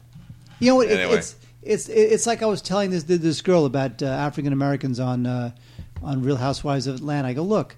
[0.58, 0.88] You know what?
[0.88, 1.16] It, Anyway.
[1.18, 5.24] It's it's it's like I was telling this this girl about uh, African Americans on
[5.26, 5.52] uh,
[6.02, 7.28] on Real Housewives of Atlanta.
[7.28, 7.76] I go, look,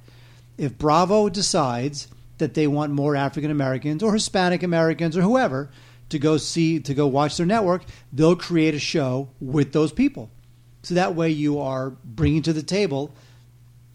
[0.59, 5.71] if Bravo decides that they want more African Americans or Hispanic Americans or whoever
[6.09, 7.83] to go see to go watch their network,
[8.13, 10.31] they'll create a show with those people.
[10.87, 13.11] So that way you are bringing to the table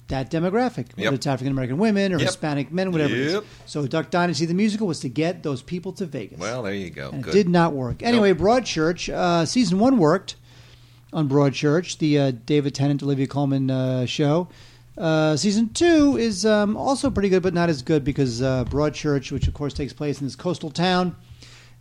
[0.10, 1.14] that demographic, whether Yep.
[1.14, 2.28] it's African American women or Yep.
[2.28, 3.44] Hispanic men, whatever it Yep.
[3.44, 3.50] is.
[3.66, 6.38] So Duck Dynasty the musical was to get those people to Vegas.
[6.38, 7.12] Well, there you go.
[7.14, 8.04] It did not work.
[8.04, 10.36] Anyway, Broadchurch, uh, season one worked
[11.14, 14.50] on Broadchurch, the uh, David Tennant, Olivia Colman uh, show.
[14.98, 19.32] Uh, season two is um, also pretty good, but not as good because uh, Broadchurch,
[19.32, 21.16] which of course takes place in this coastal town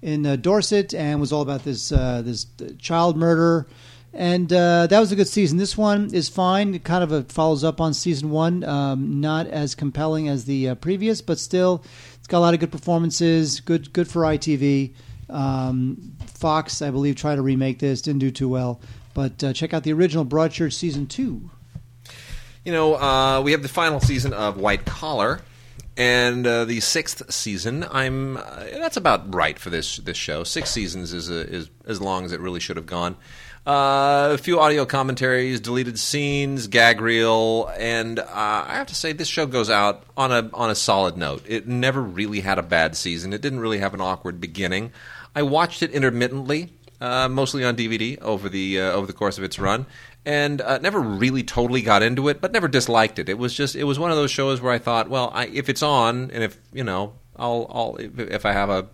[0.03, 3.67] in uh, Dorset, and was all about this uh, this uh, child murder.
[4.13, 5.57] And uh, that was a good season.
[5.57, 6.75] This one is fine.
[6.75, 8.65] It kind of uh follows up on season one.
[8.65, 11.85] Um, not as compelling as the uh, previous, but still,
[12.19, 13.61] it's got a lot of good performances.
[13.61, 14.95] Good, good for ITV.
[15.29, 18.03] Um, Fox, I believe, tried to remake this.
[18.03, 18.81] Didn't do too well.
[19.15, 21.51] But uh, check out the original Broadchurch season two.
[22.65, 25.41] You know, uh, we have the final season of White Collar,
[25.97, 27.87] and uh, the sixth season.
[27.91, 30.45] I'm uh, that's about right for this this show.
[30.45, 33.17] Six seasons is a, is as long as it really should have gone.
[33.67, 39.13] Uh, a few audio commentaries, deleted scenes, gag reel, and uh, I have to say
[39.13, 41.45] this show goes out on a on a solid note.
[41.47, 43.35] It never really had a bad season.
[43.35, 44.93] It didn't really have an awkward beginning.
[45.37, 49.45] I watched it intermittently, uh, mostly on DVD over the uh, over the course of
[49.45, 49.85] its run,
[50.25, 53.29] and uh, never really totally got into it, but never disliked it.
[53.29, 55.69] It was just it was one of those shows where I thought, well, I, if
[55.69, 58.87] it's on, and if you know, I'll I'll if, if I have a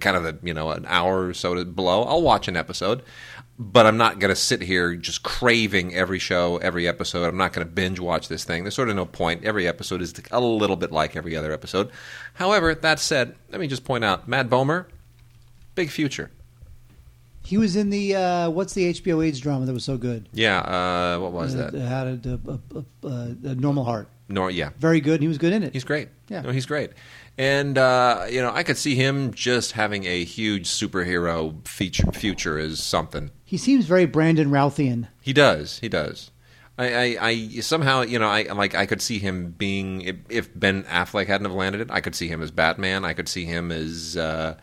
[0.00, 3.02] kind of a you know an hour or so to blow, I'll watch an episode.
[3.56, 7.28] But I'm not going to sit here just craving every show, every episode.
[7.28, 8.64] I'm not going to binge watch this thing.
[8.64, 9.44] There's sort of no point.
[9.44, 11.90] Every episode is a little bit like every other episode.
[12.34, 14.86] However, that said, let me just point out Matt Bomer,
[15.76, 16.30] big future.
[17.44, 20.28] He was in the uh, what's the HBO AIDS drama that was so good?
[20.32, 21.80] Yeah, uh, what was Uh, that?
[21.80, 24.08] Had a, a, a, a, normal heart.
[24.28, 25.20] Nor, yeah, Very good.
[25.20, 25.74] He was good in it.
[25.74, 26.08] He's great.
[26.28, 26.40] Yeah.
[26.40, 26.90] no, he's great.
[27.36, 32.58] And uh, you know, I could see him just having a huge superhero feature future
[32.58, 33.30] as something.
[33.44, 35.08] He seems very Brandon Routhian.
[35.20, 35.78] He does.
[35.80, 36.30] He does.
[36.76, 38.74] I, I, I somehow, you know, I like.
[38.74, 41.90] I could see him being if, Ben Affleck hadn't have landed it.
[41.90, 43.04] I could see him as Batman.
[43.04, 44.56] I could see him as uh,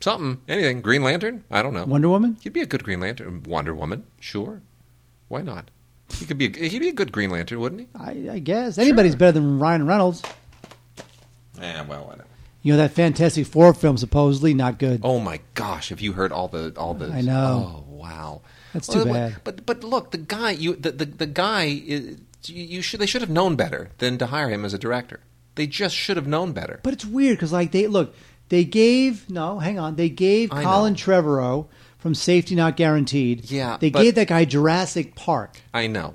[0.00, 0.80] something, anything.
[0.80, 1.44] Green Lantern.
[1.50, 1.84] I don't know.
[1.84, 2.36] Wonder Woman.
[2.42, 3.44] He'd be a good Green Lantern.
[3.44, 4.04] Wonder Woman.
[4.18, 4.60] Sure.
[5.28, 5.70] Why not?
[6.12, 6.46] He could be.
[6.46, 7.88] A, he'd be a good Green Lantern, wouldn't he?
[7.94, 10.22] I, I guess anybody's better than Ryan Reynolds.
[11.60, 11.82] Yeah.
[11.82, 12.28] Well, whatever.
[12.62, 15.00] You know that Fantastic Four film supposedly not good.
[15.02, 15.88] Oh my gosh!
[15.88, 17.12] Have you heard all the all the?
[17.12, 17.84] I know.
[17.88, 18.42] Oh wow.
[18.72, 19.36] That's too Well, bad.
[19.42, 23.06] But but look, the guy you the the, the guy is, you, you should they
[23.06, 25.20] should have known better than to hire him as a director.
[25.56, 26.78] They just should have known better.
[26.84, 28.14] But it's weird because like they look,
[28.48, 30.98] they gave no, hang on, they gave I Colin know.
[30.98, 31.66] Trevorrow
[31.98, 33.50] from Safety Not Guaranteed.
[33.50, 35.60] Yeah, they gave that guy Jurassic Park.
[35.74, 36.14] I know.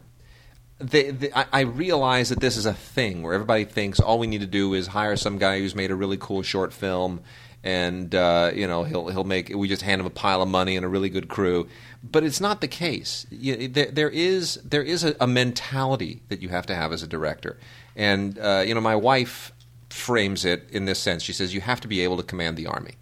[0.79, 4.27] They, they, I, I realize that this is a thing where everybody thinks all we
[4.27, 7.21] need to do is hire some guy who's made a really cool short film,
[7.63, 9.49] and uh, you know he'll he'll make.
[9.49, 11.67] We just hand him a pile of money and a really good crew,
[12.03, 13.25] but it's not the case.
[13.31, 17.01] You, there, there is there is a, a mentality that you have to have as
[17.01, 17.57] a director,
[17.95, 19.51] and uh, you know my wife
[19.89, 21.23] frames it in this sense.
[21.23, 22.95] She says you have to be able to command the army.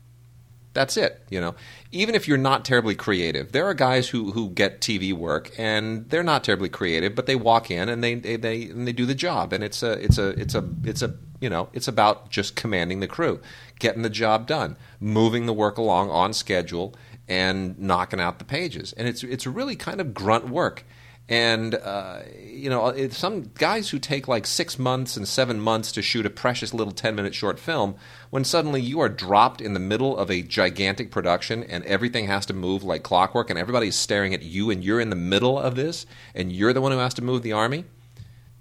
[0.75, 1.23] That's it.
[1.29, 1.55] You know,
[1.93, 6.07] even if you're not terribly creative, there are guys who, who get TV work and
[6.09, 9.05] they're not terribly creative, but they walk in and they, they, they and they do
[9.05, 12.29] the job, and it's a it's a it's a it's a you know it's about
[12.29, 13.39] just commanding the crew,
[13.79, 16.93] getting the job done, moving the work along on schedule,
[17.29, 20.83] and knocking out the pages, and it's it's really kind of grunt work.
[21.27, 26.03] And uh, you know, some guys who take like six months and seven months to
[26.03, 27.95] shoot a precious little ten-minute short film,
[28.29, 32.45] when suddenly you are dropped in the middle of a gigantic production and everything has
[32.45, 35.75] to move like clockwork, and everybody's staring at you, and you're in the middle of
[35.75, 37.85] this, and you're the one who has to move the army.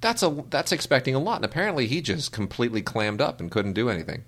[0.01, 3.75] That's a that's expecting a lot, and apparently he just completely clammed up and couldn't
[3.75, 4.25] do anything.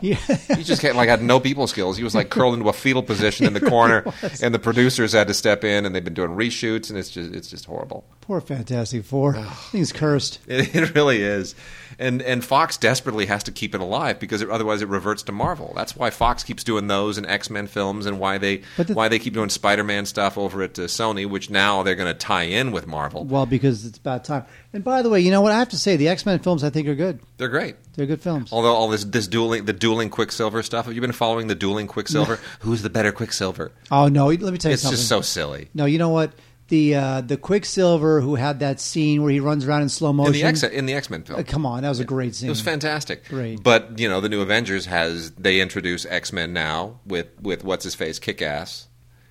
[0.00, 0.16] Yeah.
[0.56, 1.96] He just can't, like had no people skills.
[1.96, 4.04] He was like curled into a fetal position in the corner,
[4.42, 7.34] and the producers had to step in, and they've been doing reshoots, and it's just
[7.34, 8.04] it's just horrible.
[8.28, 9.32] Poor Fantastic Four.
[9.72, 10.38] Thing's cursed.
[10.48, 11.54] It, it really is,
[11.98, 15.32] and and Fox desperately has to keep it alive because it, otherwise it reverts to
[15.32, 15.72] Marvel.
[15.74, 19.08] That's why Fox keeps doing those and X Men films, and why they the- why
[19.08, 22.18] they keep doing Spider Man stuff over at uh, Sony, which now they're going to
[22.18, 23.24] tie in with Marvel.
[23.24, 24.44] Well, because it's about time.
[24.74, 25.96] And by the way, you know what I have to say?
[25.96, 27.20] The X Men films I think are good.
[27.38, 27.76] They're great.
[27.94, 28.52] They're good films.
[28.52, 31.86] Although all this this dueling the dueling Quicksilver stuff, have you been following the dueling
[31.86, 32.38] Quicksilver?
[32.60, 33.72] Who's the better Quicksilver?
[33.90, 34.96] Oh no, let me tell you It's something.
[34.98, 35.70] just so silly.
[35.72, 36.32] No, you know what?
[36.68, 40.16] The uh, the Quicksilver who had that scene where he runs around in slow In
[40.16, 40.32] motion.
[40.34, 42.48] the X in the X Men film, Uh, come on, that was a great scene.
[42.48, 43.26] It was fantastic.
[43.28, 43.62] Great.
[43.62, 47.84] But you know, the new Avengers has they introduce X Men now with with what's
[47.84, 48.88] his face, Kick Ass,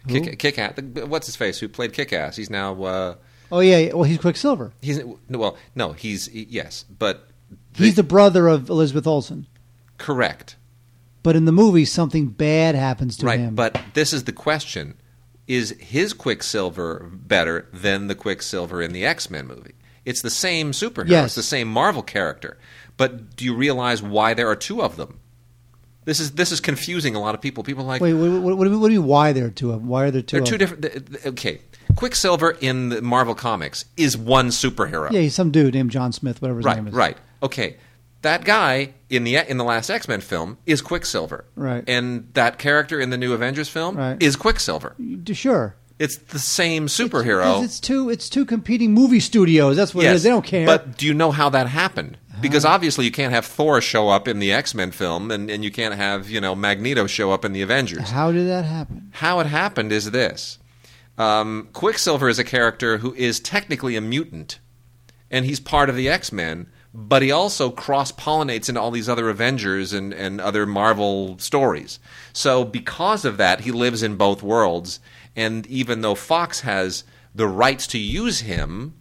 [0.10, 0.19] Who?
[0.21, 0.80] Kick Kick Ass.
[1.06, 1.60] What's his face?
[1.60, 2.38] Who played Kick Ass?
[2.38, 3.15] He's now uh,
[3.52, 4.73] Oh yeah, well he's Quicksilver.
[4.82, 7.28] he's well, no, he's he- yes, but
[7.76, 9.45] He's the brother of Elizabeth Olsen.
[10.00, 10.56] correct,
[11.21, 13.39] But in the movie, something bad happens to right.
[13.39, 13.54] him.
[13.54, 14.95] But this is the question:
[15.47, 19.75] Is his Quicksilver better than the Quicksilver in the X Men movie?
[20.05, 21.10] It's the same superhero.
[21.10, 21.25] Yes.
[21.27, 22.57] It's the same Marvel character.
[22.97, 25.19] But do you realize why there are two of them?
[26.05, 27.63] This is this is confusing a lot of people.
[27.63, 29.07] People are like Wait, what, do you- what do you mean?
[29.10, 29.89] Why there are two of them?
[29.89, 31.25] Why are there 2 They're two different.
[31.25, 31.60] Okay,
[31.97, 35.12] Quicksilver in the Marvel comics is one superhero.
[35.12, 36.93] Yeah, he's some dude named John Smith, whatever his right, name is.
[36.93, 37.17] right.
[37.43, 37.75] Okay,
[38.21, 41.45] that guy in the in the last X Men film is Quicksilver.
[41.56, 41.84] Right.
[41.88, 44.21] and that character in the new Avengers film Right.
[44.21, 44.95] is Quicksilver.
[45.34, 45.75] Sure.
[45.99, 47.63] It's the same superhero.
[47.63, 48.10] It's two.
[48.12, 49.75] It's two competing movie studios.
[49.77, 50.23] That's what it yes, is.
[50.23, 50.65] They don't care.
[50.65, 52.17] But do you know how that happened?
[52.39, 55.63] Because obviously you can't have Thor show up in the X Men film, and, and
[55.63, 58.12] you can't have you know Magneto show up in the Avengers.
[58.12, 59.10] how did that happen?
[59.15, 60.60] How it happened is this
[61.17, 64.60] um, Quicksilver is a character who is technically a mutant,
[65.32, 66.67] and he's part of the X Men,
[66.99, 71.99] but he also cross pollinates into all these other Avengers and, and other Marvel stories.
[72.33, 74.99] So, because of that, he lives in both worlds,
[75.36, 77.03] and even though Fox has
[77.36, 78.95] the rights to use him,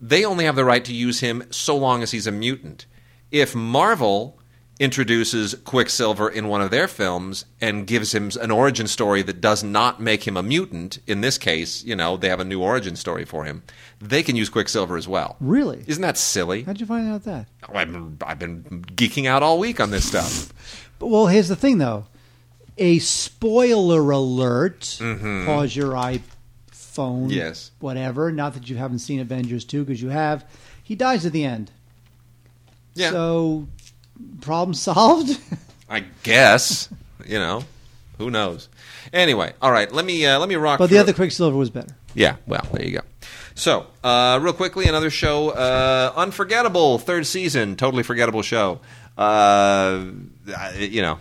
[0.00, 2.86] they only have the right to use him so long as he's a mutant.
[3.30, 4.40] If Marvel
[4.82, 9.62] introduces Quicksilver in one of their films and gives him an origin story that does
[9.62, 12.96] not make him a mutant, in this case, you know, they have a new origin
[12.96, 13.62] story for him,
[14.00, 15.36] they can use Quicksilver as well.
[15.38, 15.84] Really?
[15.86, 16.64] Isn't that silly?
[16.64, 17.46] How'd you find out that?
[17.68, 20.52] Oh, I've been, I've been geeking out all week on this stuff.
[20.98, 22.06] But, well, here's the thing, though.
[22.76, 24.80] A spoiler alert.
[24.80, 25.46] Mm-hmm.
[25.46, 27.30] Pause your iPhone.
[27.30, 27.70] Yes.
[27.78, 28.32] Whatever.
[28.32, 30.44] Not that you haven't seen Avengers 2, because you have.
[30.82, 31.70] He dies at the end.
[32.94, 33.10] Yeah.
[33.10, 33.68] So,
[34.40, 35.38] problem solved?
[35.88, 36.88] I guess,
[37.26, 37.64] you know,
[38.18, 38.68] who knows.
[39.12, 41.70] Anyway, all right, let me uh, let me rock but the through- other Quicksilver was
[41.70, 41.94] better.
[42.14, 43.00] Yeah, well, there you go.
[43.54, 48.80] So, uh, real quickly, another show, uh, Unforgettable, third season, totally forgettable show.
[49.16, 50.06] Uh,
[50.78, 51.18] you know,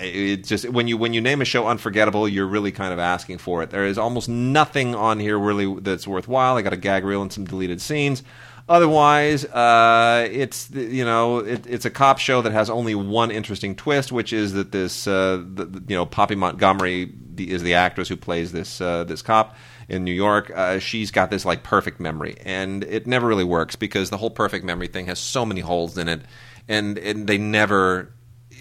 [0.00, 3.38] it just when you when you name a show unforgettable, you're really kind of asking
[3.38, 3.70] for it.
[3.70, 6.56] There is almost nothing on here really that's worthwhile.
[6.56, 8.22] I got a gag reel and some deleted scenes.
[8.70, 13.74] Otherwise, uh, it's you know it, it's a cop show that has only one interesting
[13.74, 18.16] twist, which is that this uh, the, you know Poppy Montgomery is the actress who
[18.16, 19.56] plays this uh, this cop
[19.88, 20.52] in New York.
[20.54, 24.30] Uh, she's got this like perfect memory, and it never really works because the whole
[24.30, 26.20] perfect memory thing has so many holes in it,
[26.68, 28.12] and and they never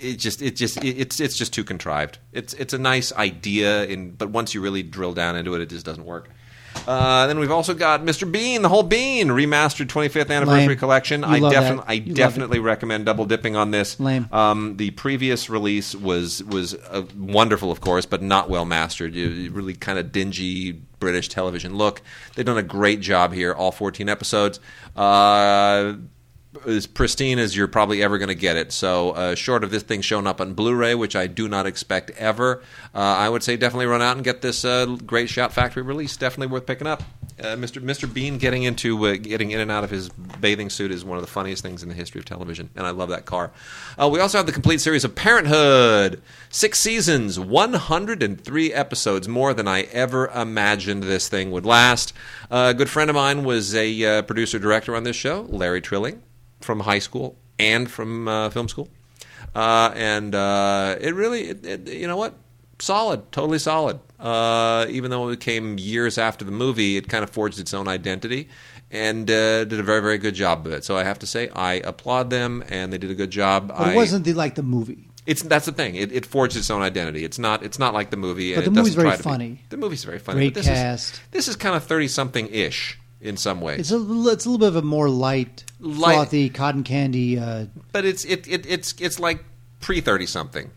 [0.02, 2.17] it just it just it, it's it's just too contrived.
[2.34, 5.69] It's it's a nice idea, in, but once you really drill down into it, it
[5.69, 6.32] just doesn't work.
[6.88, 8.30] Uh, then we've also got Mr.
[8.32, 10.78] Bean, the whole Bean remastered 25th anniversary Lame.
[10.78, 11.22] collection.
[11.22, 11.89] You I love definitely that.
[11.89, 14.00] I You love definitely recommend double dipping on this.
[14.00, 14.28] Lame.
[14.32, 19.13] Um, the previous release was was uh, wonderful, of course, but not well mastered.
[19.15, 22.02] You, you really kind of dingy British television look.
[22.36, 23.54] They've done a great job here.
[23.54, 24.60] All 14 episodes.
[24.96, 25.94] Uh,
[26.66, 28.72] as pristine as you're probably ever going to get it.
[28.72, 32.10] So, uh, short of this thing showing up on Blu-ray, which I do not expect
[32.12, 32.64] ever,
[32.96, 36.18] uh, I would say definitely run out and get this uh, great Shout Factory release.
[36.18, 37.04] Definitely worth picking up.
[37.40, 37.82] Uh, Mr.
[37.82, 38.12] Mr.
[38.12, 41.24] Bean getting into uh, getting in and out of his bathing suit is one of
[41.24, 43.52] the funniest things in the history of television, and I love that car.
[43.98, 49.68] Uh, we also have the complete series of Parenthood, six seasons, 103 episodes, more than
[49.68, 52.12] I ever imagined this thing would last.
[52.52, 56.22] A good friend of mine was a producer director on this show, Larry Trilling
[56.62, 58.89] from high school and from uh, film school,
[59.56, 62.34] uh, and uh, it really, it, it, you know what,
[62.80, 64.00] solid, totally solid.
[64.19, 67.88] Uh, even though it came years after the movie, it kind of forged its own
[67.88, 68.50] identity
[68.91, 70.84] and uh, did a very, very good job of it.
[70.84, 73.69] So I have to say, I applaud them, and they did a good job.
[73.69, 75.08] But I, it wasn't the, like the movie.
[75.26, 75.95] It's that's the thing.
[75.95, 77.24] It, it forged its own identity.
[77.24, 77.62] It's not.
[77.63, 78.56] It's not like the movie.
[78.56, 79.30] But and the it movie's doesn't very try to be.
[79.30, 79.62] funny.
[79.69, 80.38] The movie's very funny.
[80.39, 81.13] Great but this cast.
[81.13, 83.80] Is, this is kind of thirty something ish in some ways.
[83.80, 87.38] It's a little, it's a little bit of a more light, Light- frothy, cotton candy.
[87.40, 89.44] Uh, but it's it, it it's it's like
[89.80, 90.72] pre thirty something.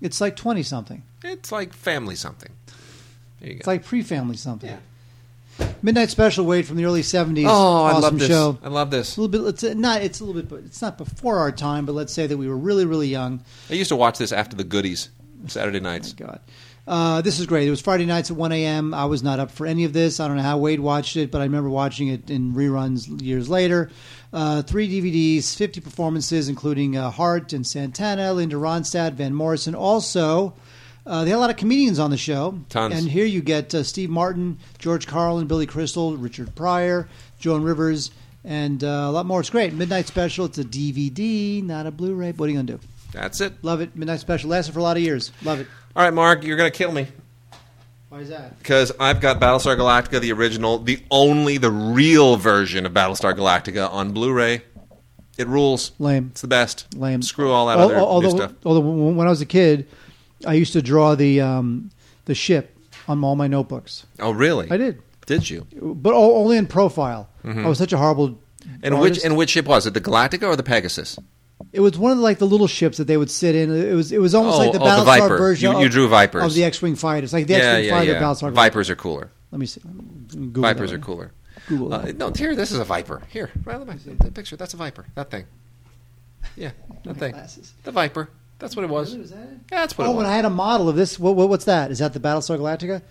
[0.00, 1.02] it's like twenty something.
[1.24, 2.50] It's like family something.
[3.40, 3.58] There you go.
[3.58, 4.76] It's like pre-family something.
[5.82, 7.46] Midnight Special, Wade from the early seventies.
[7.48, 8.28] oh, I love this.
[8.28, 8.58] show.
[8.62, 9.16] I love this.
[9.16, 9.48] A little bit.
[9.48, 10.02] It's uh, not.
[10.02, 10.64] It's a little bit.
[10.66, 13.42] It's not before our time, but let's say that we were really, really young.
[13.68, 15.08] I used to watch this after the goodies
[15.46, 16.12] Saturday nights.
[16.12, 16.40] God.
[16.88, 17.68] Uh, this is great.
[17.68, 18.94] It was Friday nights at 1 a.m.
[18.94, 20.20] I was not up for any of this.
[20.20, 23.50] I don't know how Wade watched it, but I remember watching it in reruns years
[23.50, 23.90] later.
[24.32, 29.74] Uh, three DVDs, 50 performances, including uh, Heart and Santana, Linda Ronstadt, Van Morrison.
[29.74, 30.54] Also,
[31.06, 32.58] uh, they had a lot of comedians on the show.
[32.70, 32.98] Tons.
[32.98, 37.06] And here you get uh, Steve Martin, George Carlin, Billy Crystal, Richard Pryor,
[37.38, 38.12] Joan Rivers,
[38.44, 39.40] and uh, a lot more.
[39.40, 39.74] It's great.
[39.74, 40.46] Midnight Special.
[40.46, 42.32] It's a DVD, not a Blu-ray.
[42.32, 42.80] What are you going to do?
[43.12, 43.62] That's it.
[43.62, 43.94] Love it.
[43.94, 44.48] Midnight Special.
[44.48, 45.32] Lasted for a lot of years.
[45.42, 45.66] Love it.
[45.96, 47.08] All right, Mark, you're gonna kill me.
[48.08, 48.58] Why is that?
[48.58, 53.90] because I've got Battlestar Galactica, the original, the only, the real version of Battlestar Galactica
[53.92, 54.62] on Blu-ray.
[55.36, 55.92] It rules.
[55.98, 56.28] Lame.
[56.32, 56.86] It's the best.
[56.96, 57.20] Lame.
[57.22, 58.52] Screw all that Al- other although, new stuff.
[58.64, 59.86] although when I was a kid,
[60.46, 61.90] I used to draw the um,
[62.24, 64.06] the ship on all my notebooks.
[64.20, 64.68] Oh, really?
[64.70, 65.66] I did, Did you?
[65.80, 67.28] but only in profile.
[67.44, 68.30] I was such a horrible.
[68.30, 68.74] Mm-hmm.
[68.82, 69.10] And artist.
[69.18, 69.94] which and which ship was it?
[69.94, 71.18] The Galactica or the Pegasus?
[71.72, 73.74] It was one of the, like the little ships that they would sit in.
[73.74, 75.38] It was it was almost Oh, like the oh, the Battlestar Viper.
[75.38, 75.72] version.
[75.72, 76.42] You- you drew Vipers.
[76.44, 78.22] of the X-wing fighters, like the yeah, X-wing yeah, fighter yeah.
[78.22, 78.52] Battlestar.
[78.52, 79.30] Vipers are cooler.
[79.50, 79.80] Let me see.
[80.30, 81.32] Google Vipers are cooler.
[81.68, 83.22] Google Uh, no, here, this is a Viper.
[83.30, 84.56] Here, right the, the picture.
[84.56, 85.06] That's a Viper.
[85.14, 85.44] That thing.
[86.56, 86.70] Yeah,
[87.04, 87.32] that thing.
[87.32, 87.74] Glasses.
[87.84, 88.28] The Viper.
[88.58, 89.10] That's what it was.
[89.10, 89.48] Really, was that it?
[89.70, 90.22] Yeah, that's what Oh, it was.
[90.24, 91.90] when I had a model of this, what, what, what's that?
[91.90, 93.02] Is that the Battlestar Galactica?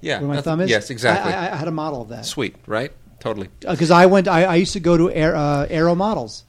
[0.00, 0.70] yeah, Where my thumb is?
[0.70, 1.32] Yes, exactly.
[1.32, 2.92] I, I, I had a model of that Sweet, right?
[3.20, 3.48] Totally.
[3.60, 4.28] because I went.
[4.28, 6.44] I, I used to go to Air, uh, Aero Models,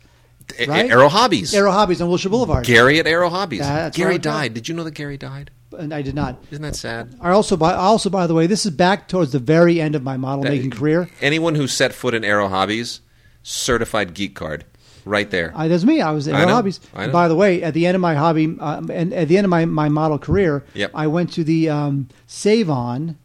[0.68, 0.90] Right?
[0.90, 1.54] Aero Hobbies.
[1.54, 2.66] Arrow Hobbies on Wilshire Boulevard.
[2.66, 3.62] Gary at Arrow Hobbies.
[3.94, 4.54] Gary died.
[4.54, 5.52] Did you know that Gary died?
[5.78, 6.38] and I did not.
[6.52, 7.16] Isn't that sad?
[7.22, 10.04] I also, by also, by the way, this is back towards the very end of
[10.04, 11.10] my model making career.
[11.22, 13.02] Anyone who set foot in Arrow Hobbies,
[13.44, 14.66] certified geek card,
[15.06, 15.52] right there.
[15.56, 16.02] I, that's me.
[16.02, 16.80] I was at I Aero know, Hobbies.
[16.94, 19.46] And by the way, at the end of my hobby, um, and at the end
[19.46, 20.92] of my, my model career, Yep.
[20.94, 23.18] I went to the um, Sav-on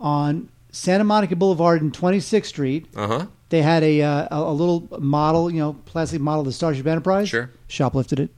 [0.00, 2.86] on Santa Monica Boulevard and 26th Street.
[2.94, 3.26] Uh huh.
[3.48, 6.86] They had a, uh, a a little model, you know, plastic model of the Starship
[6.86, 7.28] Enterprise.
[7.28, 7.50] Sure.
[7.68, 8.30] Shoplifted it.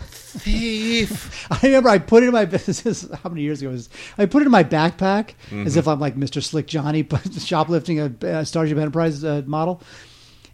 [0.00, 1.46] Thief.
[1.50, 3.88] I remember I put it in my is how many years ago was?
[4.16, 5.78] I put it in my backpack as Mm-hmm.
[5.78, 6.42] if I'm like Mr.
[6.42, 9.82] Slick Johnny but shoplifting a, a Starship Enterprise uh, model.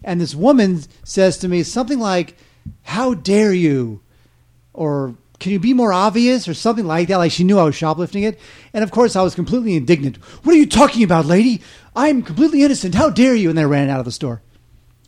[0.03, 2.37] And this woman says to me something like,
[2.83, 4.01] "How dare you?"
[4.73, 7.17] or "Can you be more obvious?" or something like that.
[7.17, 8.39] Like she knew I was shoplifting it.
[8.75, 10.17] And of course, I was completely indignant.
[10.45, 11.63] What are you talking about, lady?
[11.97, 12.95] I'm completely innocent.
[12.95, 13.49] How dare you?
[13.49, 14.43] And then I ran out of the store.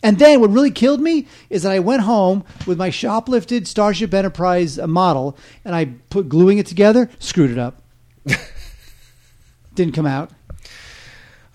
[0.03, 4.15] And then what really killed me is that I went home with my shoplifted Starship
[4.15, 7.83] Enterprise model and I put gluing it together, screwed it up.
[9.75, 10.31] Didn't come out.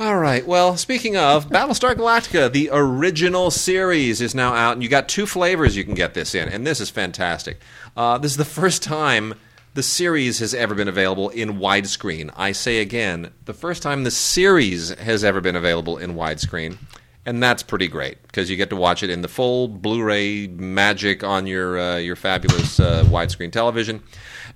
[0.01, 0.45] All right.
[0.45, 5.27] Well, speaking of Battlestar Galactica, the original series is now out, and you got two
[5.27, 7.59] flavors you can get this in, and this is fantastic.
[7.95, 9.35] Uh, this is the first time
[9.73, 12.29] the series has ever been available in widescreen.
[12.35, 16.77] I say again, the first time the series has ever been available in widescreen.
[17.23, 21.23] And that's pretty great because you get to watch it in the full Blu-ray magic
[21.23, 24.01] on your uh, your fabulous uh, widescreen television.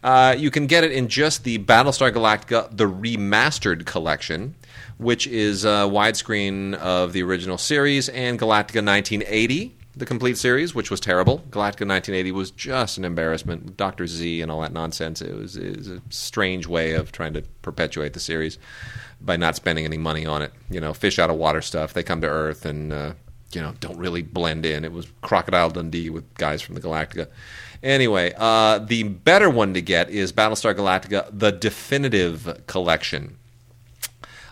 [0.04, 4.56] Uh, you can get it in just the Battlestar Galactica the remastered collection,
[4.98, 10.92] which is uh, widescreen of the original series and Galactica 1980, the complete series, which
[10.92, 11.40] was terrible.
[11.50, 13.78] Galactica 1980 was just an embarrassment.
[13.78, 15.22] Doctor Z and all that nonsense.
[15.22, 18.58] It was, it was a strange way of trying to perpetuate the series
[19.22, 20.52] by not spending any money on it.
[20.70, 21.94] You know, fish out of water stuff.
[21.94, 23.14] They come to Earth and uh,
[23.54, 24.84] you know don't really blend in.
[24.84, 27.28] It was Crocodile Dundee with guys from the Galactica.
[27.82, 33.38] Anyway, uh, the better one to get is Battlestar Galactica: The Definitive Collection.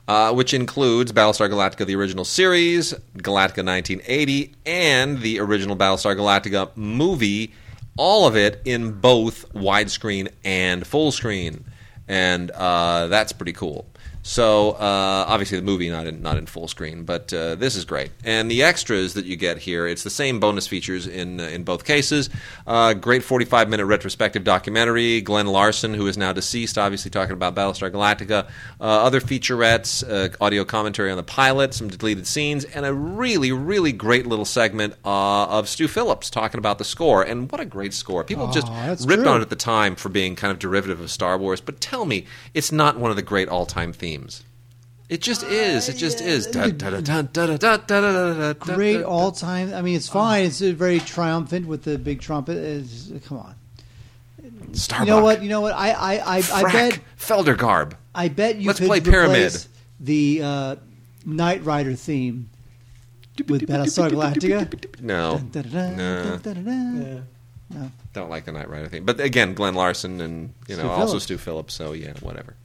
[0.05, 6.75] Uh, which includes Battlestar Galactica, the original series, Galactica 1980, and the original Battlestar Galactica
[6.75, 7.53] movie,
[7.95, 11.63] all of it in both widescreen and full screen.
[12.05, 13.87] And uh, that's pretty cool.
[14.25, 17.83] So uh, obviously the movie not in not in full screen, but uh, this is
[17.83, 18.11] great.
[18.23, 21.65] And the extras that you get here, it's the same bonus features in uh, in
[21.65, 22.29] both cases.
[22.65, 25.19] Uh, great 45 minute retrospective documentary.
[25.19, 28.45] Glen Larson, who is now deceased, obviously talking about Battlestar Galactica.
[28.79, 33.51] Uh, other featurettes, uh, audio commentary on the pilot, some deleted scenes, and a really
[33.51, 37.23] really great little segment uh, of Stu Phillips talking about the score.
[37.23, 38.23] And what a great score!
[38.23, 39.31] People just Oh, that's ripped true.
[39.33, 41.59] on it at the time for being kind of derivative of Star Wars.
[41.59, 44.43] But tell me, it's not one of the great all time themes themes.
[45.09, 45.89] It just is.
[45.89, 46.47] It just is.
[48.57, 49.73] Great all time.
[49.73, 50.45] I mean, it's fine.
[50.45, 52.57] It's very triumphant with the big trumpet.
[52.57, 53.55] It's, come on.
[54.71, 55.07] Starbuck.
[55.07, 55.43] You know what?
[55.43, 55.73] You know what?
[55.73, 57.93] I I I, I bet Felgercarb.
[58.15, 58.67] I bet you.
[58.67, 59.65] Let's could play Pyramid.
[59.99, 60.75] The uh,
[61.25, 62.49] Knight Rider theme
[63.47, 65.01] with Battlestar Galactica.
[65.01, 65.39] No.
[65.53, 67.23] No.
[67.69, 67.91] No.
[68.13, 69.05] Don't like the Knight Rider theme.
[69.05, 71.23] but again, Glen Larson and you know Stu also Phillips.
[71.23, 71.73] Stu Phillips.
[71.73, 72.55] So yeah, whatever.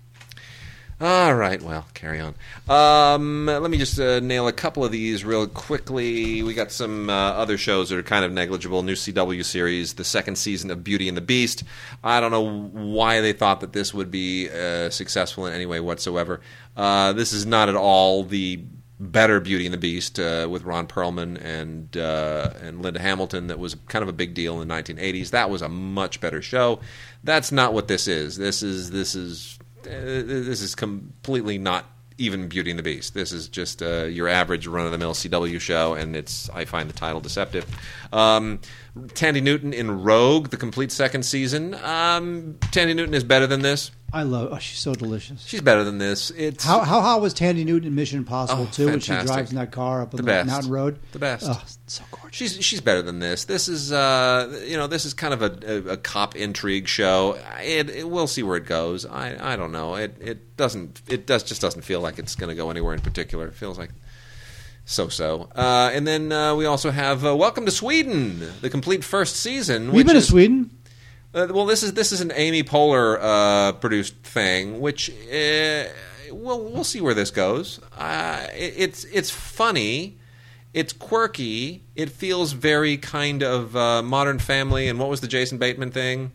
[1.00, 2.34] All right, well, carry on.
[2.68, 6.42] Um, let me just uh, nail a couple of these real quickly.
[6.42, 8.82] We got some uh, other shows that are kind of negligible.
[8.82, 11.62] New CW series, the second season of Beauty and the Beast.
[12.02, 15.78] I don't know why they thought that this would be uh, successful in any way
[15.78, 16.40] whatsoever.
[16.76, 18.64] Uh, this is not at all the
[18.98, 23.60] better Beauty and the Beast uh, with Ron Perlman and uh, and Linda Hamilton that
[23.60, 25.30] was kind of a big deal in the 1980s.
[25.30, 26.80] That was a much better show.
[27.22, 28.36] That's not what this is.
[28.36, 31.84] This is this is this is completely not
[32.20, 33.14] even Beauty and the Beast.
[33.14, 36.64] This is just uh, your average run of the mill CW show, and it's I
[36.64, 37.64] find the title deceptive.
[38.12, 38.58] Um,
[38.96, 41.74] Thandie Newton in Rogue, the complete second season.
[41.74, 43.92] Um, Thandie Newton is better than this.
[44.12, 44.48] I love.
[44.52, 45.44] Oh, she's so delicious.
[45.46, 46.30] She's better than this.
[46.30, 49.50] It's How how hot was Thandie Newton in Mission Impossible Oh, too when she drives
[49.50, 50.46] in that car up on The the, best.
[50.48, 50.98] mountain road?
[51.12, 51.44] The best.
[51.46, 52.17] Oh, so gorgeous.
[52.30, 53.44] She's she's better than this.
[53.44, 57.38] This is uh you know this is kind of a, a, a cop intrigue show.
[57.62, 59.06] It, it we'll see where it goes.
[59.06, 59.94] I I don't know.
[59.96, 63.00] It it doesn't it does just doesn't feel like it's going to go anywhere in
[63.00, 63.46] particular.
[63.46, 63.90] It feels like
[64.84, 65.48] so so.
[65.54, 69.92] Uh, and then uh, we also have uh, Welcome to Sweden, the complete first season.
[69.92, 70.70] We've been to Sweden.
[71.34, 75.84] uh, well, this is this is an Amy Poehler uh, produced thing, which uh,
[76.30, 77.80] we'll we'll see where this goes.
[77.98, 80.17] Uh, it, it's it's funny,
[80.74, 85.58] it's quirky, it feels very kind of uh, Modern Family, and what was the Jason
[85.58, 86.32] Bateman thing?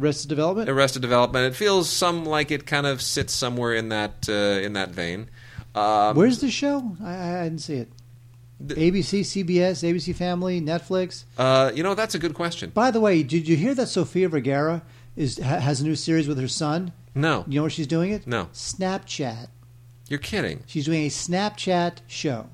[0.00, 0.68] Arrested Development.
[0.68, 1.46] Arrested Development.
[1.46, 5.28] It feels some like it kind of sits somewhere in that uh, in that vein.
[5.74, 6.96] Um, Where's the show?
[7.02, 7.88] I, I didn't see it.
[8.62, 11.24] ABC, CBS, ABC Family, Netflix.
[11.36, 12.70] uh, you know that's a good question.
[12.70, 14.82] By the way, did you hear that Sofia Vergara
[15.14, 16.92] is ha, has a new series with her son?
[17.14, 18.26] No, You know where she's doing it?
[18.26, 18.46] No.
[18.52, 19.48] Snapchat.
[20.08, 20.62] you're kidding.
[20.66, 22.48] She's doing a Snapchat show.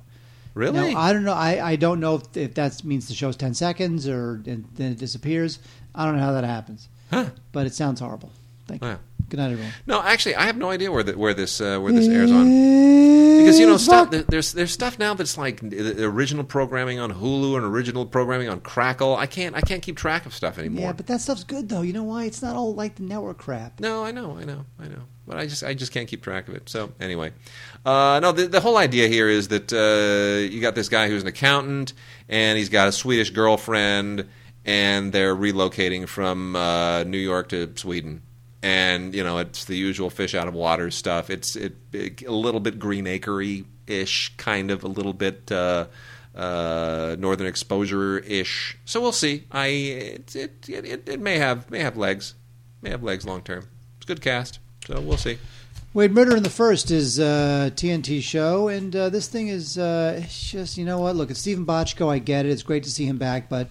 [0.55, 0.92] Really?
[0.92, 1.32] Now, I don't know.
[1.32, 4.92] I, I don't know if, if that means the show's ten seconds or and then
[4.92, 5.59] it disappears.
[5.94, 7.26] I don't know how that happens, huh?
[7.53, 8.30] but it sounds horrible.
[8.66, 8.98] Thank you.
[9.28, 9.72] Good night, everyone.
[9.86, 12.44] No, actually, I have no idea where the, where this uh, where this airs on.
[13.38, 17.64] because you know stuff there's there's stuff now that's like original programming on Hulu and
[17.64, 19.16] original programming on Crackle.
[19.16, 20.82] I can't I can't keep track of stuff anymore.
[20.82, 21.80] Yeah, but that stuff's good though.
[21.82, 22.24] You know why?
[22.24, 23.80] It's not all like the network crap.
[23.80, 26.48] no, I know, I know, I know, but I just I just can't keep track
[26.48, 26.68] of it.
[26.68, 27.32] So anyway,
[27.84, 31.22] uh, no, the, the whole idea here is that uh, you got this guy who's
[31.22, 31.92] an accountant
[32.28, 34.28] and he's got a Swedish girlfriend
[34.64, 38.22] and they're relocating from uh, New York to Sweden.
[38.62, 41.30] And you know it's the usual fish out of water stuff.
[41.30, 43.42] It's it, it a little bit green acre
[43.86, 45.86] ish, kind of a little bit uh,
[46.34, 48.78] uh, northern exposure ish.
[48.84, 49.46] So we'll see.
[49.50, 52.34] I it, it it it may have may have legs,
[52.82, 53.68] may have legs long term.
[53.96, 55.38] It's good cast, so we'll see.
[55.94, 60.24] Wade Murder in the First is a TNT show, and uh, this thing is uh,
[60.28, 61.16] just you know what?
[61.16, 62.08] Look, it's Steven Bochco.
[62.08, 62.50] I get it.
[62.50, 63.68] It's great to see him back, but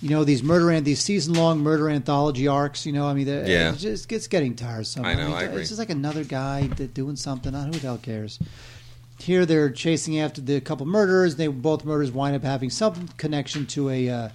[0.00, 2.86] you know these murder and these season long murder anthology arcs.
[2.86, 3.72] You know, I mean, Yeah.
[3.72, 5.04] it just gets getting tiresome.
[5.04, 5.60] I know, mean, I agree.
[5.60, 7.52] It's just like another guy that doing something.
[7.52, 8.38] Who the hell cares?
[9.20, 11.36] Here they're chasing after the couple murderers.
[11.36, 14.28] They both murders wind up having some connection to a uh,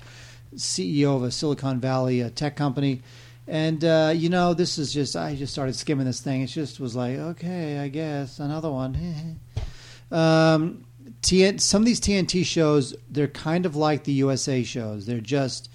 [0.55, 3.01] CEO of a Silicon Valley uh, tech company.
[3.49, 6.43] And uh, you know, this is just I just started skimming this thing.
[6.43, 9.39] It just was like, okay, I guess another one.
[10.11, 10.85] um,
[11.23, 15.07] TN, some of these TNT shows, they're kind of like the USA shows.
[15.07, 15.71] They're just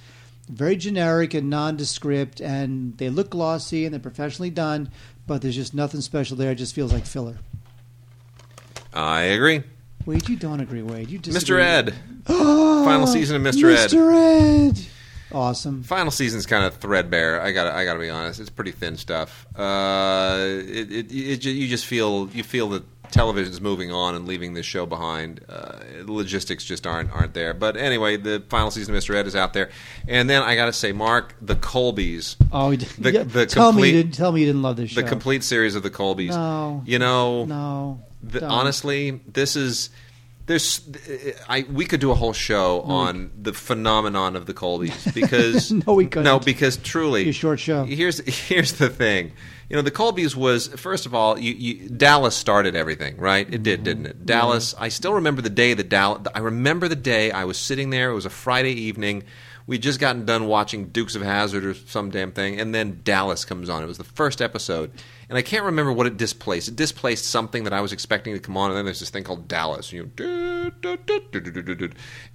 [0.49, 4.89] very generic and nondescript, and they look glossy and they're professionally done,
[5.27, 6.53] but there's just nothing special there.
[6.53, 7.39] It just feels like filler.
[8.93, 9.65] I agree.
[10.07, 11.11] Wade, you don't agree, Wade.
[11.11, 11.57] You disagree.
[11.57, 11.61] Mr.
[11.61, 11.95] Ed,
[12.27, 13.75] final season of Mr.
[13.75, 13.91] Ed.
[13.91, 14.71] Mr.
[14.71, 14.87] Ed.
[15.35, 15.83] Awesome.
[15.83, 17.41] Final season's kind of threadbare.
[17.41, 18.41] I got I got to be honest.
[18.41, 19.47] It's pretty thin stuff.
[19.57, 24.55] Uh, it, it, it, you just feel you feel the television's moving on and leaving
[24.55, 25.41] this show behind.
[25.49, 27.55] Uh, logistics just aren't aren't there.
[27.55, 29.15] But anyway, the final season of Mr.
[29.15, 29.71] Ed is out there,
[30.09, 32.37] and then I got to say, Mark, the Colbys.
[32.53, 34.91] Oh, you- The- yeah, the tell me you didn't tell me you didn't love this
[34.91, 35.01] show.
[35.01, 36.31] The complete series of the Colbys.
[36.31, 36.83] No.
[36.87, 39.91] You know, No, the, honestly, this is
[40.47, 40.83] there's
[41.49, 45.95] I we could do a whole show on the phenomenon of the Colbys because No,
[45.95, 46.25] we couldn't.
[46.25, 47.85] No, because truly, a short show.
[47.85, 48.19] Here's
[48.49, 49.33] here's the thing.
[49.69, 53.47] You know, the Colbys was first of all, you, you, Dallas started everything, right?
[53.53, 53.85] It did, mm-hmm.
[53.85, 54.27] didn't it?
[54.27, 54.75] Dallas.
[54.75, 54.85] Mm-hmm.
[54.85, 56.23] I still remember the day that Dallas.
[56.35, 58.11] I remember the day I was sitting there.
[58.11, 59.25] It was a Friday evening.
[59.67, 63.47] We'd just gotten done watching Dukes of Hazzard or some damn thing, and then Dallas
[63.47, 63.83] comes on.
[63.83, 64.93] It was the first episode,
[65.29, 66.69] and I can't remember what it displaced.
[66.69, 69.25] It displaced something that I was expecting to come on, and then there's this thing
[69.25, 69.93] called Dallas.
[69.93, 70.73] You know,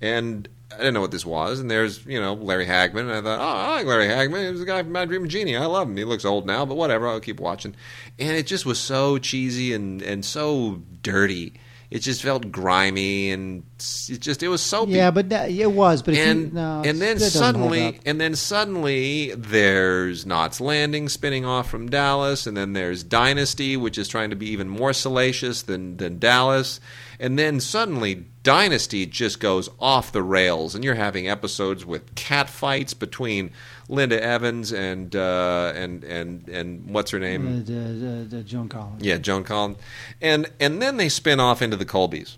[0.02, 1.60] and I didn't know what this was.
[1.60, 4.46] And there's you know Larry Hagman, and I thought, oh, I like Larry Hagman.
[4.46, 5.56] He was the guy from My Dream Genie.
[5.56, 5.98] I love him.
[5.98, 7.08] He looks old now, but whatever.
[7.08, 7.76] I'll keep watching.
[8.18, 11.54] And it just was so cheesy and and so dirty.
[11.92, 16.04] It just felt grimy, and it just it was soapy Yeah, but that, it was.
[16.04, 20.62] But and you, no, and then that doesn't hold suddenly and then suddenly there's Knots
[20.62, 24.70] Landing spinning off from Dallas, and then there's Dynasty, which is trying to be even
[24.70, 26.80] more salacious than than Dallas,
[27.20, 32.50] and then suddenly Dynasty just goes off the rails, and you're having episodes with cat
[32.50, 33.52] fights between
[33.88, 37.46] Linda Evans and uh, and and and what's her name?
[37.46, 39.04] Uh, the, the, the Joan Collins.
[39.04, 39.78] Yeah, Joan Collins.
[40.20, 42.38] And and then they spin off into the Colbys.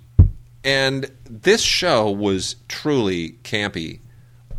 [0.65, 4.01] And this show was truly campy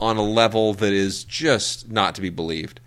[0.00, 2.80] on a level that is just not to be believed.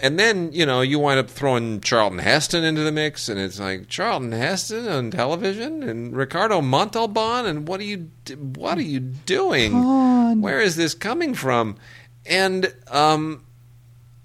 [0.00, 3.60] And then, you know, you wind up throwing Charlton Heston into the mix, and it's
[3.60, 8.10] like Charlton Heston on television and Ricardo Montalban, and what are you,
[8.54, 9.74] what are you doing?
[9.74, 10.40] on.
[10.40, 11.76] Where is this coming from?
[12.24, 13.44] And um,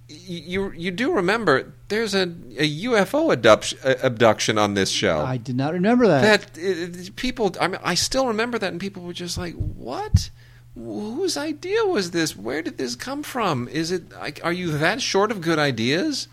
[0.08, 5.22] you you do remember there's a, a UFO abduction, abduction on this show.
[5.22, 6.54] I did not remember that.
[6.54, 10.30] that uh, people, I mean, I still remember that, and people were just like, "What?
[10.78, 12.36] Whose idea was this?
[12.38, 13.68] Where did this come from?
[13.68, 14.12] Is it?
[14.12, 16.28] like, Are you that short of good ideas?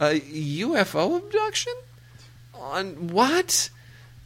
[0.00, 1.74] A UFO abduction?
[2.54, 3.68] On what?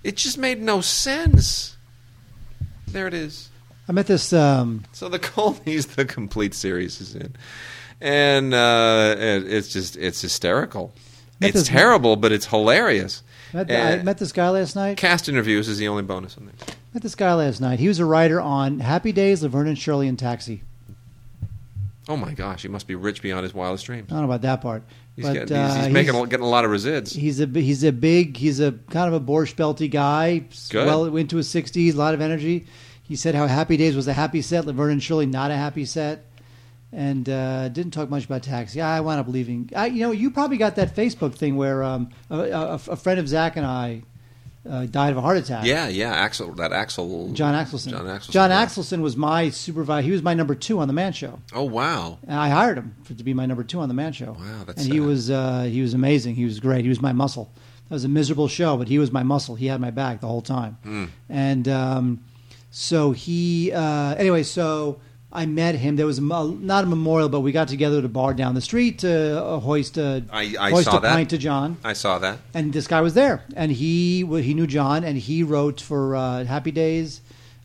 [0.04, 1.76] It just made no sense."
[2.86, 3.48] There it is.
[3.88, 4.32] I met this.
[4.32, 7.34] Um, So the Colbys, the complete series is in,
[8.00, 10.92] and uh, it, it's just it's hysterical.
[11.40, 13.22] It's this- terrible, but it's hilarious.
[13.52, 14.96] met, I met this guy last night.
[14.96, 16.76] cast interviews is the only bonus on this.
[16.94, 17.80] Met this guy last night.
[17.80, 20.62] He was a writer on Happy Days, Laverne and Shirley, and Taxi.
[22.08, 24.12] Oh my gosh, he must be rich beyond his wildest dreams.
[24.12, 24.84] I don't know about that part,
[25.16, 27.12] He's, but getting, uh, he's, he's making a- getting a lot of resids.
[27.12, 30.44] He's a he's a big he's a kind of a Borscht Belty guy.
[30.70, 30.86] Good.
[30.86, 32.66] Well into his sixties, a lot of energy.
[33.02, 35.86] He said how Happy Days was a happy set, Laverne and Shirley not a happy
[35.86, 36.24] set,
[36.92, 38.80] and uh, didn't talk much about Taxi.
[38.80, 39.68] I wound up leaving.
[39.74, 43.18] I, you know, you probably got that Facebook thing where um, a, a, a friend
[43.18, 44.02] of Zach and I
[44.68, 45.66] uh, died of a heart attack.
[45.66, 47.90] yeah, yeah, Axel, that Axel, John Axelson.
[47.90, 48.30] John Axelson.
[48.30, 48.64] John yeah.
[48.64, 50.04] Axelson was my supervisor.
[50.04, 51.40] He was my number two on the Man Show.
[51.52, 54.12] Oh wow, And I hired him for, to be my number two on the Man
[54.12, 54.32] Show.
[54.32, 56.34] Wow, that's and he was uh, he was amazing.
[56.34, 56.82] He was great.
[56.82, 57.50] He was my muscle.
[57.88, 59.54] That was a miserable show, but he was my muscle.
[59.54, 60.78] He had my back the whole time.
[60.82, 61.04] Hmm.
[61.28, 62.24] And um,
[62.70, 64.42] so he uh, anyway.
[64.42, 65.00] So
[65.34, 65.96] I met him.
[65.96, 68.60] There was a, not a memorial, but we got together at a bar down the
[68.60, 71.12] street to uh, hoist a I- I hoist saw a that.
[71.12, 71.76] pint to John.
[71.82, 72.38] I saw that.
[72.54, 76.44] And this guy was there, and he he knew John, and he wrote for uh,
[76.44, 77.20] Happy Days,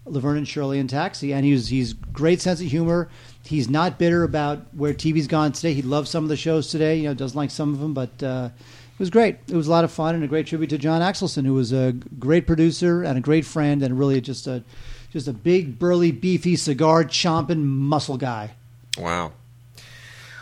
[0.05, 1.31] Laverne and Shirley, and Taxi.
[1.33, 3.07] And he was he's great sense of humor.
[3.43, 5.73] He's not bitter about where TV's gone today.
[5.73, 6.97] He loves some of the shows today.
[6.97, 8.49] You know, doesn't like some of them, but uh,
[8.93, 9.37] it was great.
[9.47, 11.71] It was a lot of fun and a great tribute to John Axelson, who was
[11.71, 14.63] a great producer and a great friend, and really just a
[15.11, 18.51] just a big, burly, beefy, cigar chomping muscle guy.
[18.97, 19.33] Wow.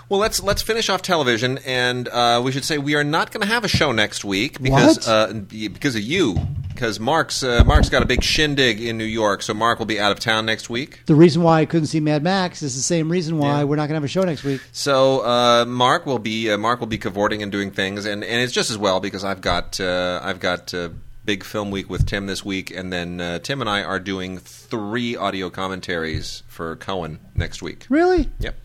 [0.09, 3.41] Well, let's let's finish off television, and uh, we should say we are not going
[3.41, 6.37] to have a show next week because uh, because of you.
[6.69, 9.99] Because Mark's uh, Mark's got a big shindig in New York, so Mark will be
[9.99, 11.01] out of town next week.
[11.07, 13.63] The reason why I couldn't see Mad Max is the same reason why Yeah.
[13.63, 14.61] we're not going to have a show next week.
[14.71, 18.41] So uh, Mark will be uh, Mark will be cavorting and doing things, and, and
[18.41, 20.89] it's just as well because I've got uh, I've got uh,
[21.27, 24.37] big film week with Tim this week, and then uh, Tim and I are doing
[24.37, 27.85] three audio commentaries for Cohen next week.
[27.89, 28.29] Really?
[28.39, 28.55] Yep,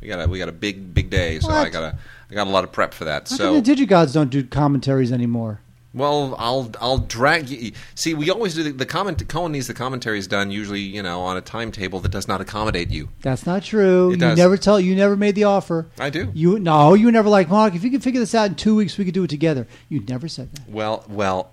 [0.00, 1.66] we got a we got a big big day, so What?
[1.66, 1.98] I got a
[2.30, 3.28] I got a lot of prep for that.
[3.28, 5.60] How so come the Digigods don't do commentaries anymore?
[5.92, 7.72] well, I'll I'll drag you.
[7.94, 9.28] See, we always do the, the comment.
[9.28, 12.90] Cohen needs the commentaries done usually, you know, on a timetable that does not accommodate
[12.90, 13.10] you.
[13.20, 14.08] That's not true.
[14.08, 14.38] It you does.
[14.38, 14.80] never tell.
[14.80, 15.88] You never made the offer.
[15.98, 16.30] I do.
[16.34, 16.94] You no.
[16.94, 17.74] You never like Mark.
[17.74, 19.66] If you could figure this out in two weeks, we could do it together.
[19.90, 20.68] You never said that.
[20.70, 21.50] Well, well,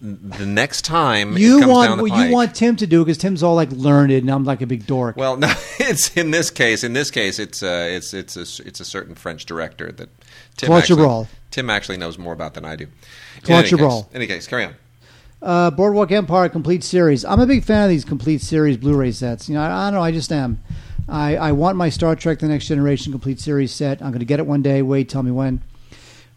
[0.00, 3.18] the next time You want down the well, you want Tim to do it because
[3.18, 5.16] Tim's all like learned and I'm like a big dork.
[5.16, 6.84] Well, no, it's in this case.
[6.84, 10.08] In this case, it's uh, it's it's a it's a certain French director that
[10.56, 11.28] Tim Claude actually.
[11.50, 12.84] Tim actually knows more about than I do.
[12.84, 12.90] In
[13.42, 14.04] Claude any case-.
[14.12, 14.74] Any case, carry on.
[15.40, 17.24] Uh, Boardwalk Empire complete series.
[17.24, 19.48] I'm a big fan of these complete series Blu-ray sets.
[19.48, 20.02] You know, I, I don't know.
[20.02, 20.62] I just am.
[21.06, 24.00] I, I want my Star Trek: The Next Generation complete series set.
[24.00, 24.82] I'm going to get it one day.
[24.82, 25.62] Wait, tell me when.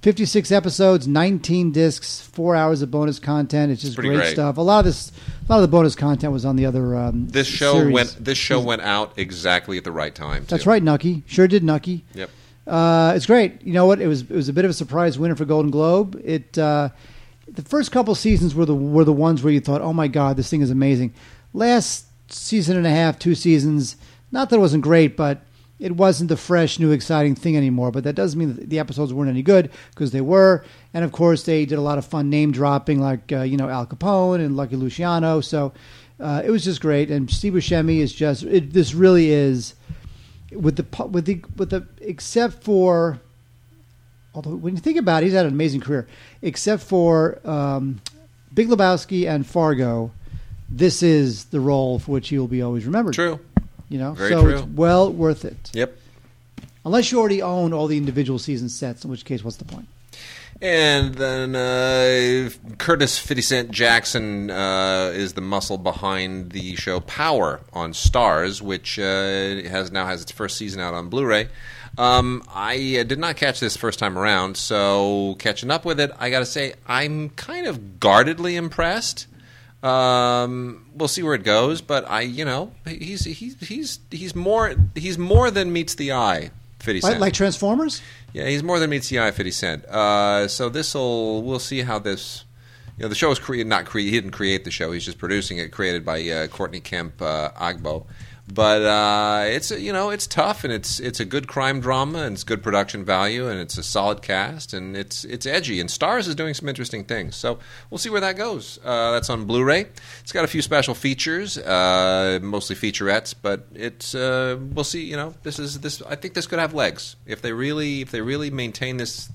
[0.02, 3.72] 56 episodes, 19 discs, four hours of bonus content.
[3.72, 4.32] It's just great, great.
[4.32, 4.58] stuff.
[4.58, 5.12] A lot of this,
[5.48, 6.96] a lot of the bonus content was on the other.
[6.96, 7.94] Um, This show series.
[7.94, 8.18] went.
[8.24, 10.46] This show went out exactly at the right time.
[10.48, 10.70] That's too.
[10.70, 11.24] right, Nucky.
[11.26, 12.06] Sure did, Nucky.
[12.14, 12.30] Yep.
[12.68, 13.62] Uh, it's great.
[13.64, 14.00] You know what?
[14.00, 16.20] It was it was a bit of a surprise winner for Golden Globe.
[16.24, 16.90] It uh,
[17.48, 20.38] the first couple seasons were the were the ones where you thought, oh my god,
[20.38, 21.14] this thing is amazing.
[21.54, 23.96] Last season and a half, two seasons,
[24.32, 25.42] not that it wasn't great, but
[25.80, 27.92] it wasn't the fresh, new, exciting thing anymore.
[27.92, 30.66] But that doesn't mean that the episodes weren't any good because they were.
[30.94, 33.70] And of course, they did a lot of fun name dropping, like uh, you know
[33.70, 35.42] Al Capone and Lucky Luciano.
[35.42, 35.74] So
[36.20, 37.12] uh, it was just great.
[37.12, 39.76] And Steve Buscemi is just it, this really is
[40.52, 43.20] with the with the with the except for
[44.34, 46.08] although when you think about it, he's had an amazing career.
[46.42, 48.02] Except for um,
[48.54, 50.12] Big Lebowski and Fargo,
[50.70, 53.14] this is the role for which he will be always remembered.
[53.14, 53.40] True.
[53.90, 54.58] You know, Very so true.
[54.58, 55.72] it's well worth it.
[55.74, 55.98] Yep.
[56.86, 59.88] Unless you already own all the individual season sets, in which case, what's the point?
[60.62, 67.62] And then uh, Curtis 50 Cent Jackson uh, is the muscle behind the show Power
[67.74, 69.04] on Starz, which uh,
[69.70, 71.50] has now has its first season out on Blu-ray.
[71.98, 76.12] Um, I uh, did not catch this first time around, so catching up with it,
[76.20, 79.28] I got to say I'm kind of guardedly impressed.
[79.88, 84.74] Um, we'll see where it goes, but I, you know, he's he's he's he's more
[84.96, 86.52] he's more than meets the eye.
[86.80, 88.02] 50 Like, like Transformers?
[88.34, 89.86] Yeah, he's more than meets the eye, Fifty Cent.
[89.86, 92.44] Uh, so this will we'll see how this.
[92.98, 93.68] You know, the show is created.
[93.68, 94.92] Not cre- he didn't create the show.
[94.92, 95.72] He's just producing it.
[95.72, 98.06] Created by uh, Courtney Kemp uh, Agboh.
[98.52, 102.34] But uh, it's you know it's tough and it's it's a good crime drama and
[102.34, 106.30] it's good production value and it's a solid cast and it's it's edgy and Starz
[106.30, 108.80] is doing some interesting things so we'll see where that goes.
[108.86, 109.88] Uh, that's on Blu-ray.
[110.22, 115.04] It's got a few special features, uh, mostly featurettes, but it's uh, we'll see.
[115.04, 118.12] You know this is this I think this could have legs if they really if
[118.12, 119.30] they really maintain this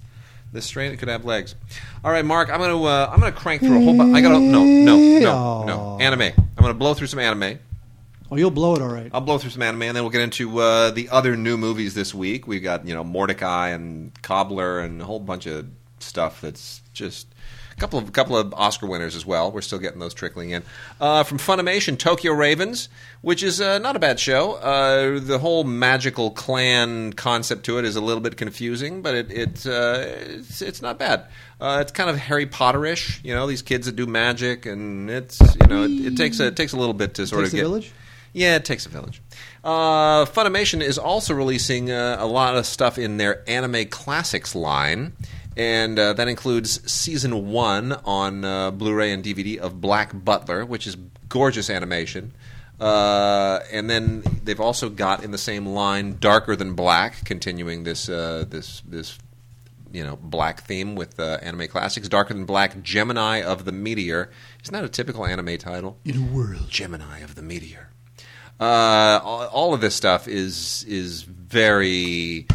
[0.55, 1.55] this strain it could have legs.
[2.03, 3.95] All right, Mark, I'm gonna uh, I'm gonna crank through a whole.
[3.97, 6.23] Bu- I gotta no no no no anime.
[6.23, 7.59] I'm gonna blow through some anime.
[8.33, 9.11] Oh, you'll blow it all right.
[9.13, 11.93] I'll blow through some anime, and then we'll get into uh, the other new movies
[11.93, 12.47] this week.
[12.47, 15.67] We've got you know Mortdecai and Cobbler and a whole bunch of
[15.99, 17.27] stuff that's just
[17.77, 19.53] a couple of a couple of Oscar winners as well.
[19.53, 20.63] We're still getting those trickling in
[20.99, 21.99] uh, from Funimation.
[21.99, 22.89] Tokyo Ravens,
[23.21, 24.55] which is uh, not a bad show.
[24.55, 29.31] Uh, the whole magical clan concept to it is a little bit confusing, but it,
[29.31, 31.27] it uh, it's, it's not bad.
[31.61, 35.39] Uh, it's kind of Harry Potterish, you know, these kids that do magic, and it's
[35.39, 37.61] you know it, it takes a it takes a little bit to sort of get
[37.61, 37.93] village?
[38.33, 39.23] Yeah, it takes a village.
[39.63, 45.13] Uh, Funimation is also releasing uh, a lot of stuff in their anime classics line,
[45.57, 50.87] and uh, that includes season one on uh, Blu-ray and DVD of Black Butler, which
[50.87, 50.97] is
[51.29, 52.33] gorgeous animation.
[52.81, 58.09] Uh, and then they've also got in the same line Darker Than Black, continuing this
[58.09, 59.19] uh, this this
[59.93, 62.09] you know black theme with uh, anime classics.
[62.09, 64.31] Darker Than Black, Gemini of the Meteor.
[64.65, 65.99] Isn't that a typical anime title?
[66.05, 66.69] In a world.
[66.69, 67.92] Gemini of the Meteor.
[68.61, 72.47] Uh, all, all of this stuff is is very.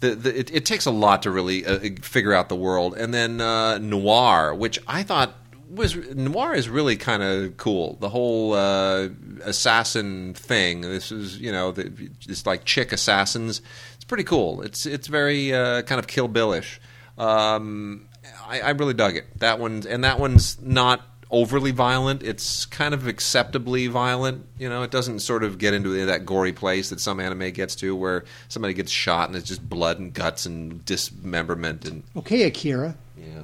[0.00, 3.14] The, the, it, it takes a lot to really uh, figure out the world, and
[3.14, 5.34] then uh, noir, which I thought
[5.74, 7.96] was noir is really kind of cool.
[8.00, 9.08] The whole uh,
[9.42, 10.82] assassin thing.
[10.82, 13.62] This is you know the, it's like chick assassins.
[13.94, 14.62] It's pretty cool.
[14.62, 16.80] It's it's very uh, kind of Kill Billish.
[17.18, 18.08] Um,
[18.46, 19.38] I, I really dug it.
[19.40, 21.02] That one and that one's not
[21.34, 22.22] overly violent.
[22.22, 24.46] It's kind of acceptably violent.
[24.58, 27.74] You know, it doesn't sort of get into that gory place that some anime gets
[27.76, 32.44] to, where somebody gets shot and it's just blood and guts and dismemberment and Okay,
[32.44, 32.94] Akira.
[33.18, 33.42] yeah.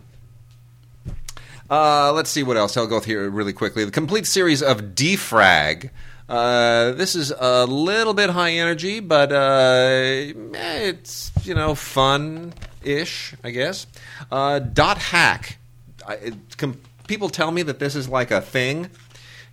[1.68, 2.76] Uh, let's see what else.
[2.76, 3.84] I'll go through really quickly.
[3.84, 5.90] The complete series of D-Frag.
[6.28, 9.88] Uh, this is a little bit high energy, but uh,
[10.54, 13.86] it's you know fun ish, I guess.
[14.30, 15.58] Uh, dot hack.
[16.06, 16.80] I, com-
[17.10, 18.88] people tell me that this is like a thing,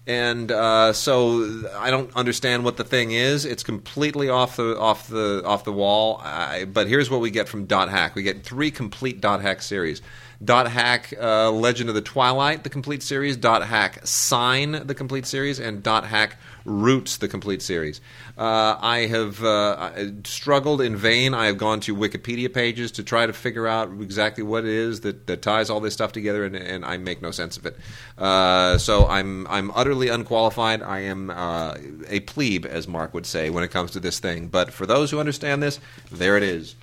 [0.06, 3.46] and uh, so I don't understand what the thing is.
[3.46, 6.22] It's completely off the off the off the wall.
[6.24, 8.14] I, but here's what we get from Dot Hack.
[8.14, 10.04] We get three complete Dot Hack series.
[10.44, 13.38] Dot Hack uh, Legend of the Twilight, the complete series.
[13.38, 18.02] Dot Hack Sign, the complete series, and Dot Hack Roots, the complete series.
[18.38, 21.34] Uh, I have uh, struggled in vain.
[21.34, 25.02] I have gone to Wikipedia pages to try to figure out exactly what it is
[25.02, 27.78] that, that ties all this stuff together, and, and I make no sense of it.
[28.18, 30.84] Uh, so I'm I'm utterly unqualified.
[30.84, 31.76] I am uh,
[32.08, 34.48] a plebe, as Mark would say, when it comes to this thing.
[34.48, 35.80] But for those who understand this,
[36.12, 36.76] there it is.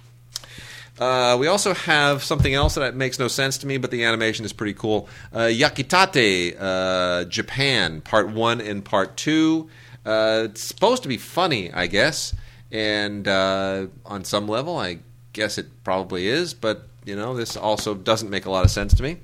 [0.99, 4.45] Uh, we also have something else that makes no sense to me, but the animation
[4.45, 5.09] is pretty cool.
[5.32, 9.68] Uh, Yakitate, uh, Japan, Part 1 and Part 2.
[10.07, 12.34] Uh, it's supposed to be funny, I guess.
[12.70, 14.99] And uh, on some level, I
[15.32, 18.95] guess it probably is, but, you know, this also doesn't make a lot of sense
[18.95, 19.18] to me.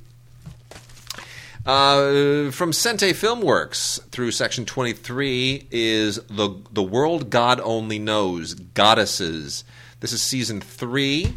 [1.67, 9.63] Uh, from Sentai Filmworks through section 23 is the the world God only knows goddesses.
[10.01, 11.35] This is season three,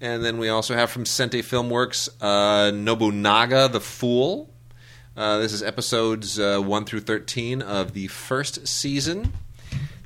[0.00, 4.50] and then we also have from Sentai Filmworks uh, Nobunaga the Fool.
[5.16, 9.32] Uh, this is episodes uh, one through thirteen of the first season.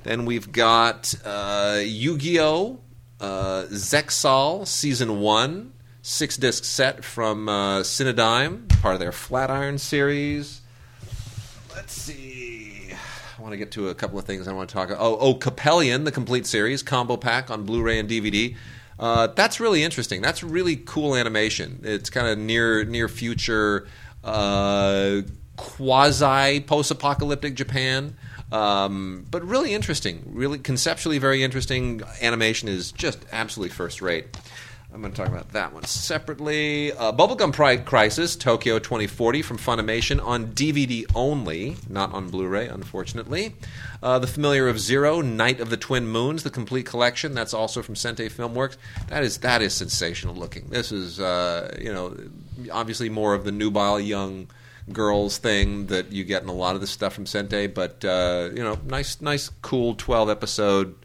[0.03, 2.79] Then we've got uh, Yu-Gi-Oh!
[3.21, 5.71] Uh, Zexal season one
[6.01, 10.61] six disc set from uh, Cinedigm, part of their Flatiron series.
[11.73, 12.91] Let's see.
[13.37, 14.89] I want to get to a couple of things I want to talk.
[14.89, 15.01] about.
[15.01, 18.55] Oh, oh, Coppelion, the complete series combo pack on Blu-ray and DVD.
[18.99, 20.21] Uh, that's really interesting.
[20.21, 21.81] That's really cool animation.
[21.83, 23.87] It's kind of near near future,
[24.23, 25.21] uh,
[25.57, 28.15] quasi post-apocalyptic Japan.
[28.51, 32.03] Um, but really interesting, really conceptually very interesting.
[32.21, 34.27] Animation is just absolutely first rate.
[34.93, 36.91] I'm going to talk about that one separately.
[36.91, 42.67] Uh, Bubblegum Pri- Crisis, Tokyo 2040 from Funimation on DVD only, not on Blu ray,
[42.67, 43.55] unfortunately.
[44.03, 47.33] Uh, the Familiar of Zero, Night of the Twin Moons, the complete collection.
[47.33, 48.77] That's also from Sentai Filmworks.
[49.07, 50.67] That is that is sensational looking.
[50.69, 52.15] This is, uh, you know,
[52.71, 54.47] obviously more of the nubile young
[54.91, 58.51] girls thing that you get in a lot of the stuff from Sentai, but uh,
[58.53, 60.95] you know, nice, nice, cool 12 episode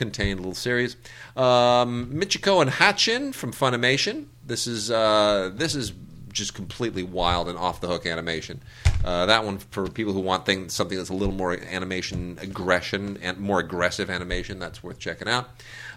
[0.00, 0.96] contained little series.
[1.36, 4.24] Um, Michiko and Hatchin from Funimation.
[4.46, 5.92] This is uh, this is
[6.32, 8.62] just completely wild and off the hook animation.
[9.04, 13.18] Uh, that one for people who want things, something that's a little more animation aggression
[13.20, 14.58] and more aggressive animation.
[14.58, 15.50] That's worth checking out.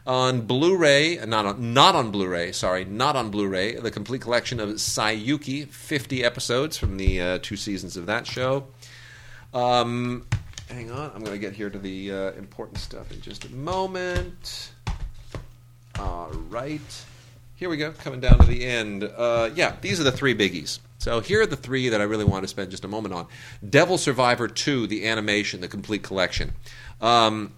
[0.05, 3.75] On Blu-ray, not on, not on Blu-ray, sorry, not on Blu-ray.
[3.75, 8.67] The complete collection of Saiyuki, 50 episodes from the uh, two seasons of that show.
[9.53, 10.25] Um,
[10.69, 13.51] hang on, I'm going to get here to the uh, important stuff in just a
[13.51, 14.71] moment.
[15.99, 17.05] All right.
[17.55, 19.03] Here we go, coming down to the end.
[19.03, 20.79] Uh, yeah, these are the three biggies.
[20.97, 23.27] So here are the three that I really want to spend just a moment on.
[23.67, 26.53] Devil Survivor 2, the animation, the complete collection.
[27.01, 27.53] Um,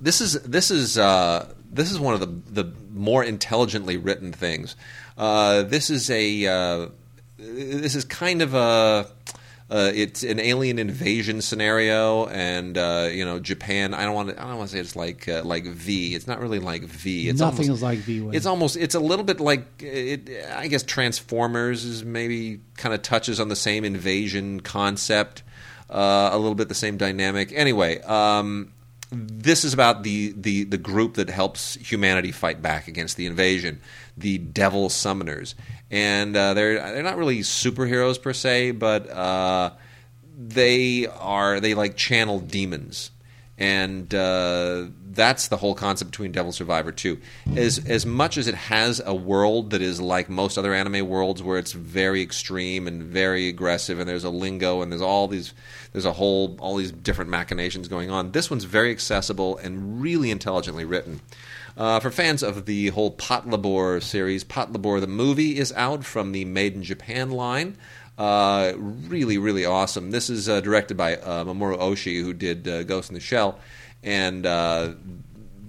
[0.00, 4.76] this is this is uh, this is one of the the more intelligently written things.
[5.16, 6.88] Uh, this is a uh,
[7.36, 9.10] this is kind of a
[9.70, 13.92] uh, it's an alien invasion scenario, and uh, you know Japan.
[13.92, 14.40] I don't want to.
[14.40, 16.14] I don't want to say it's like uh, like V.
[16.14, 17.28] It's not really like V.
[17.28, 18.20] It's Nothing almost, is like V.
[18.22, 18.34] Wayne.
[18.34, 18.76] It's almost.
[18.76, 19.66] It's a little bit like.
[19.82, 25.42] It, I guess Transformers is maybe kind of touches on the same invasion concept.
[25.90, 27.50] Uh, a little bit the same dynamic.
[27.52, 28.72] Anyway, um,
[29.10, 33.80] this is about the, the, the group that helps humanity fight back against the invasion,
[34.18, 35.54] the Devil Summoners,
[35.90, 39.70] and uh, they're they're not really superheroes per se, but uh,
[40.36, 43.10] they are they like channel demons,
[43.56, 47.18] and uh, that's the whole concept between Devil Survivor 2.
[47.56, 51.42] As as much as it has a world that is like most other anime worlds,
[51.42, 55.54] where it's very extreme and very aggressive, and there's a lingo and there's all these
[55.92, 58.32] there's a whole all these different machinations going on.
[58.32, 61.20] This one's very accessible and really intelligently written.
[61.78, 66.44] Uh, for fans of the whole Patlabor series, Patlabor the movie is out from the
[66.44, 67.76] Made in Japan line.
[68.18, 70.10] Uh, really, really awesome.
[70.10, 73.60] This is uh, directed by uh, Mamoru Oshii, who did uh, Ghost in the Shell,
[74.02, 74.94] and uh,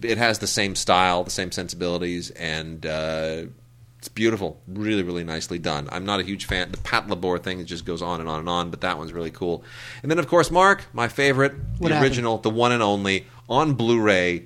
[0.01, 3.43] it has the same style, the same sensibilities, and uh,
[3.99, 4.59] it's beautiful.
[4.67, 5.89] Really, really nicely done.
[5.91, 6.71] I'm not a huge fan.
[6.71, 9.29] The Patlabor thing it just goes on and on and on, but that one's really
[9.29, 9.63] cool.
[10.01, 12.03] And then, of course, Mark, my favorite, What the happened?
[12.03, 14.45] original, the one and only, on Blu-ray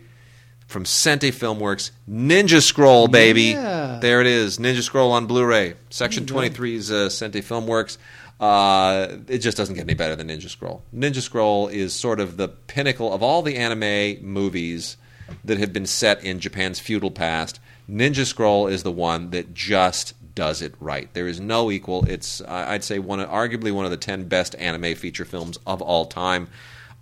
[0.73, 3.51] from Sentai Filmworks, Ninja Scroll, baby.
[3.51, 3.99] Yeah.
[4.01, 5.75] There it is, Ninja Scroll on Blu-ray.
[5.89, 7.97] Section There you 23's uh, Sentai Filmworks.
[8.39, 10.81] Uh, it just doesn't get any better than Ninja Scroll.
[10.93, 14.97] Ninja Scroll is sort of the pinnacle of all the anime movies
[15.45, 17.59] that have been set in Japan's feudal past.
[17.89, 21.13] Ninja Scroll is the one that just does it right.
[21.13, 22.05] There is no equal.
[22.05, 25.81] It's I'd say one, of, arguably one of the ten best anime feature films of
[25.81, 26.47] all time.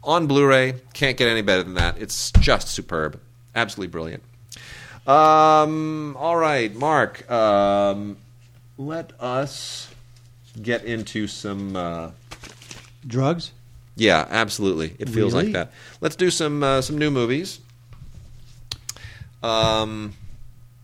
[0.04, 1.98] On Blu-ray, can't get any better than that.
[2.00, 3.20] It's just superb,
[3.56, 4.24] absolutely brilliant.
[5.08, 7.30] Um, all right, Mark.
[7.32, 8.18] Um,
[8.78, 9.90] let us
[10.62, 11.76] get into some.
[11.76, 12.12] Uh,
[13.08, 13.52] Drugs?
[13.96, 14.96] yeah, absolutely.
[15.00, 15.46] It feels Really?
[15.48, 15.72] like that.
[16.02, 17.60] Let's do some uh, some new movies.
[19.44, 20.14] Um,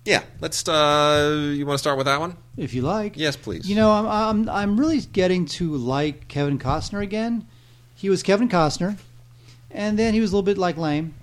[0.05, 0.23] yeah.
[0.41, 0.67] Let's.
[0.67, 2.37] Uh, you want to start with that one?
[2.55, 3.17] If you like.
[3.17, 3.69] Yes, please.
[3.69, 7.45] You know, I'm, I'm, I'm really getting to like Kevin Costner again.
[7.95, 8.97] He was Kevin Costner,
[9.69, 11.13] and then he was a little bit like lame.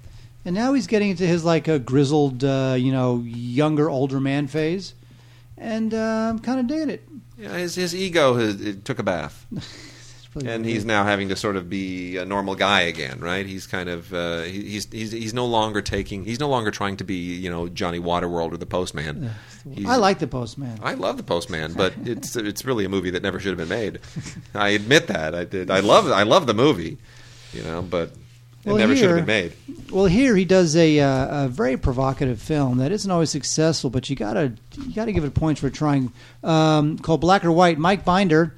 [0.45, 4.47] And now he's getting into his like a grizzled, uh, you know, younger, older man
[4.47, 4.95] phase,
[5.59, 7.09] and uh, I'm kind of digging it.
[7.39, 9.47] Yeah, his his ego has, it took a bath,
[10.45, 13.45] and he's now having to sort of be a normal guy again, right?
[13.47, 16.97] He's kind of uh, he, he's he's he's no longer taking he's no longer trying
[16.99, 19.31] to be you know Johnny Waterworld or the Postman.
[19.73, 20.79] He's- I like the Postman.
[20.83, 23.77] I love the Postman, but it's it's really a movie that never should have been
[23.77, 23.99] made.
[24.55, 25.71] I admit that I did.
[25.71, 26.99] I love I love the movie,
[27.53, 28.13] you know, but
[28.65, 29.91] it Well, never should have here- been made.
[29.91, 34.09] Well, here he does a, uh, a very provocative film that isn't always successful, but
[34.11, 34.53] you gotta
[34.85, 36.11] you gotta give it points for trying.
[36.43, 37.79] Um, called Black or White.
[37.79, 38.55] Mike Binder,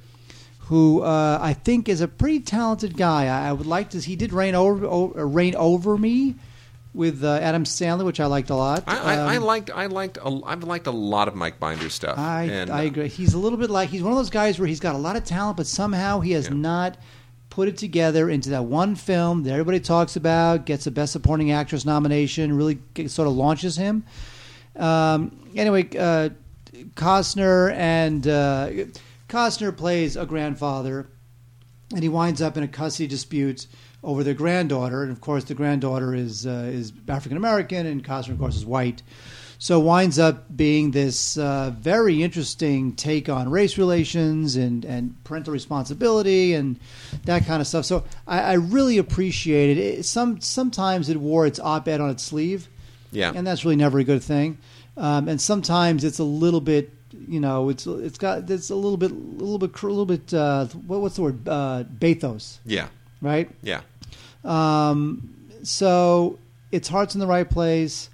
[0.61, 3.25] who uh, I think is a pretty talented guy.
[3.27, 3.99] I, I would like to.
[3.99, 6.35] He did Reign over o- uh, Reign over me
[6.93, 8.83] with uh, Adam Sandler, which I liked a lot.
[8.87, 11.93] I, I, I Um, liked I liked a, I've liked a lot of Mike Binder's
[11.93, 12.17] stuff.
[12.17, 13.09] I, and, uh, I agree.
[13.09, 15.15] He's a little bit like he's one of those guys where he's got a lot
[15.15, 16.55] of talent, but somehow he has Yeah.
[16.55, 16.97] not
[17.57, 21.51] put it together into that one film that everybody talks about, gets a Best Supporting
[21.51, 22.77] Actress nomination, really
[23.07, 24.03] sort of launches him.
[24.75, 26.29] Um, anyway, uh,
[26.93, 28.69] Costner and uh,
[29.27, 31.07] Costner plays a grandfather,
[31.91, 33.65] and he winds up in a custody dispute
[34.03, 38.33] over their granddaughter, and of course the granddaughter is uh, is African American, and Costner,
[38.33, 39.01] of course, is white.
[39.59, 45.51] So winds up being this uh, very interesting take on race relations and, and parental
[45.51, 46.79] responsibility and
[47.25, 47.85] that kind of stuff.
[47.85, 49.81] So I, I really appreciate it.
[49.81, 50.05] it.
[50.05, 52.67] Some sometimes it wore its op-ed on its sleeve,
[53.11, 53.31] yeah.
[53.33, 54.59] and that's really never a good thing.
[54.95, 56.91] Um, and sometimes it's a little bit,
[57.27, 60.33] you know, it's it's got it's a little bit, a little bit, a little bit.
[60.33, 61.47] Uh, what, what's the word?
[61.47, 62.89] Uh, bathos, yeah.
[63.21, 63.49] right?
[63.63, 63.81] Yeah.
[64.45, 65.33] Um,
[65.63, 66.37] so
[66.71, 68.09] its heart's in the right place.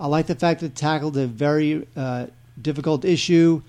[0.00, 2.26] I like the fact that it tackled a very uh,
[2.60, 3.62] difficult issue.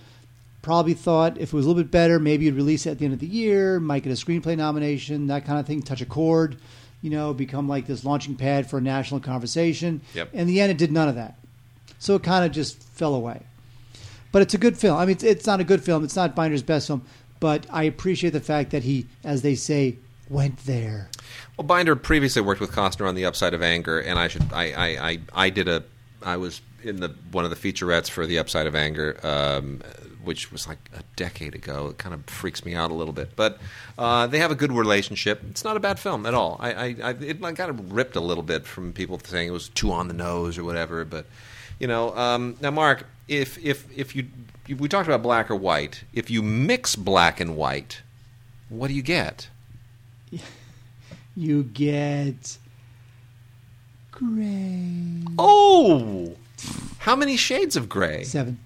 [0.62, 3.06] Probably thought if it was a little bit better, maybe you'd release it at the
[3.06, 6.06] end of the year, might get a screenplay nomination, that kind of thing, touch a
[6.06, 6.56] chord,
[7.02, 10.02] you know, become like this launching pad for a national conversation.
[10.14, 10.34] Yep.
[10.34, 11.36] In the end, it did none of that.
[12.00, 13.42] So it kind of just fell away.
[14.32, 14.98] But it's a good film.
[14.98, 16.04] I mean, it's, it's not a good film.
[16.04, 17.04] It's not Binder's best film.
[17.42, 19.98] But I appreciate the fact that he, as they say,
[20.30, 21.10] went there.
[21.58, 24.72] Well, Binder previously worked with Costner on The Upside of Anger, and I should I
[24.72, 25.84] I, I, I did a
[26.24, 29.82] I was in the one of the featurettes for The Upside of Anger, um,
[30.24, 31.88] which was like a decade ago.
[31.88, 33.59] It kind of freaks me out a little bit, but
[33.97, 35.41] uh, they have a good relationship.
[35.49, 36.57] It's not a bad film at all.
[36.59, 39.91] I, I, I it got ripped a little bit from people saying it was too
[39.91, 41.26] on the nose or whatever, but
[41.80, 42.15] you know.
[42.15, 44.28] Um, now, Mark, if if if you
[44.78, 48.01] we talked about black or white, if you mix black and white,
[48.69, 49.49] what do you get?
[51.36, 52.57] you get
[54.22, 55.24] gray.
[55.39, 56.36] Oh,
[56.99, 58.24] how many shades of gray?
[58.24, 58.59] Seven.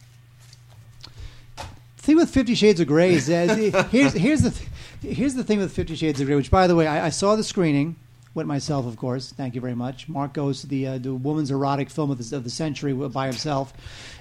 [1.56, 1.64] The
[2.02, 4.70] thing with Fifty Shades of Grey is that here's here's the th-
[5.18, 6.36] here's the thing with Fifty Shades of Grey.
[6.36, 7.96] Which, by the way, I, I saw the screening.
[8.36, 9.32] with myself, of course.
[9.32, 10.08] Thank you very much.
[10.10, 13.26] Mark goes to the uh, the woman's erotic film of the, of the century by
[13.28, 13.74] himself,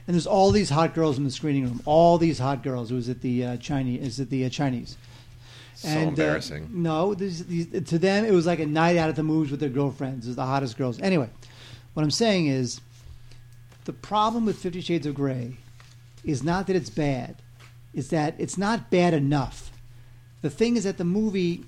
[0.06, 1.82] and there's all these hot girls in the screening room.
[1.84, 2.90] All these hot girls.
[2.90, 4.02] It was at the uh, Chinese.
[4.06, 4.96] Is at the uh, Chinese.
[5.84, 6.68] So uh, embarrassing.
[6.72, 9.60] no, these, these, to them it was like a night out at the movies with
[9.60, 10.26] their girlfriends.
[10.26, 11.00] It was the hottest girls.
[11.00, 11.28] Anyway,
[11.94, 12.80] what I'm saying is,
[13.84, 15.56] the problem with Fifty Shades of Grey
[16.24, 17.36] is not that it's bad;
[17.92, 19.70] is that it's not bad enough.
[20.42, 21.64] The thing is that the movie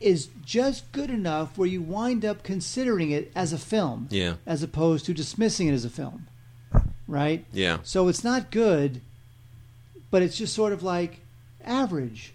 [0.00, 4.34] is just good enough where you wind up considering it as a film, Yeah.
[4.46, 6.28] as opposed to dismissing it as a film,
[7.08, 7.44] right?
[7.52, 7.78] Yeah.
[7.82, 9.00] So it's not good,
[10.12, 11.20] but it's just sort of like
[11.64, 12.32] average.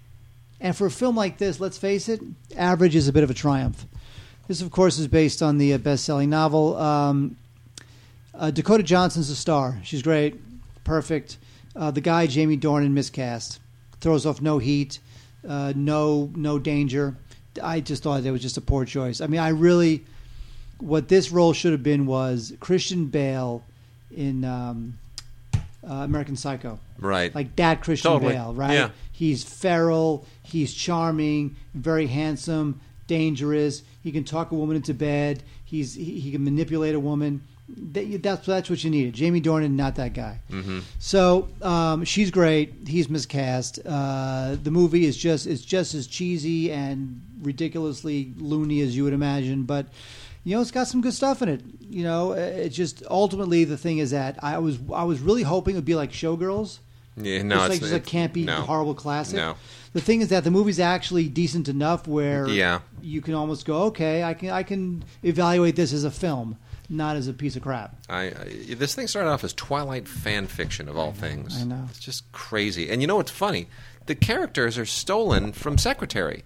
[0.64, 2.22] And for a film like this, let's face it,
[2.56, 3.86] average is a bit of a triumph.
[4.48, 6.78] This, of course, is based on the uh, best-selling novel.
[6.78, 7.36] Um,
[8.34, 9.80] uh, Dakota Johnson's a star.
[9.84, 10.40] She's great,
[10.86, 11.38] perfect.
[11.76, 13.60] Uh, the guy Jamie Dornan miscast,
[14.00, 15.00] throws off no heat,
[15.48, 17.18] uh, no no danger.
[17.62, 19.20] I just thought it was just a poor choice.
[19.20, 20.06] I mean, I really,
[20.80, 23.64] what this role should have been was Christian Bale
[24.16, 24.98] in um,
[25.90, 27.34] uh, American Psycho Right.
[27.36, 28.34] like that Christian Totally.
[28.34, 28.74] Bale, right?
[28.74, 28.90] Yeah.
[29.12, 33.84] He's feral, he's charming, very handsome, dangerous.
[34.02, 35.44] He can talk a woman into bed.
[35.66, 37.42] He's he, he can manipulate a woman.
[37.94, 39.14] That- That's that's what you needed.
[39.14, 40.40] Jamie Dornan, not that guy.
[40.52, 40.80] mm-hmm.
[41.00, 42.74] So um, she's great.
[42.88, 43.80] He's miscast.
[43.86, 49.14] Uh, the movie is just it's just as cheesy and ridiculously loony as you would
[49.14, 49.86] imagine, but
[50.44, 51.62] you know it's got some good stuff in it.
[51.80, 55.44] You know, uh, it's just ultimately the thing is that I was I was really
[55.44, 56.80] hoping it would be like Showgirls.
[57.16, 58.62] Yeah, no, it's like it's, just a campy, no.
[58.62, 59.36] horrible classic.
[59.36, 59.56] No.
[59.94, 62.80] The thing is that the movie's actually decent enough where Yeah.
[63.04, 66.58] you can almost go, okay, I can I can evaluate this as a film,
[66.90, 67.96] not as a piece of crap.
[68.10, 71.62] I, I this thing started off as Twilight fan fiction of all things.
[71.62, 71.86] I know.
[71.90, 72.90] It's just crazy.
[72.90, 73.68] And you know what's funny?
[74.08, 76.44] The characters are stolen from Secretary.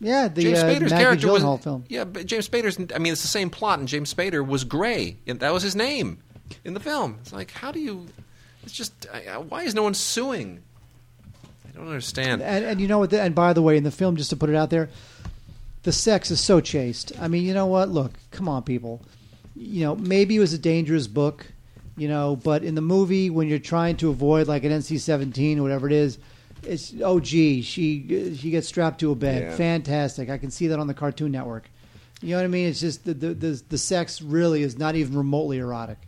[0.00, 1.84] Yeah, the James uh, Spader's Maggie character was Gyllenhaal film.
[1.88, 2.78] yeah, but James Spader's.
[2.94, 5.74] I mean, it's the same plot, and James Spader was Gray, and that was his
[5.74, 6.18] name
[6.64, 7.18] in the film.
[7.20, 8.06] It's like, how do you?
[8.62, 10.60] It's just I- I- why is no one suing?
[11.66, 12.42] I don't understand.
[12.42, 13.12] And, and you know what?
[13.12, 14.88] And by the way, in the film, just to put it out there,
[15.82, 17.12] the sex is so chaste.
[17.20, 17.88] I mean, you know what?
[17.88, 19.00] Look, come on, people.
[19.56, 21.44] You know, maybe it was a dangerous book,
[21.96, 25.62] you know, but in the movie, when you're trying to avoid like an NC-17 or
[25.62, 26.18] whatever it is,
[26.62, 29.42] it's oh gee, she she gets strapped to a bed.
[29.42, 29.56] Yeah.
[29.56, 30.30] Fantastic.
[30.30, 31.68] I can see that on the Cartoon Network.
[32.20, 32.68] You know what I mean?
[32.68, 35.98] It's just the the the, the sex really is not even remotely erotic.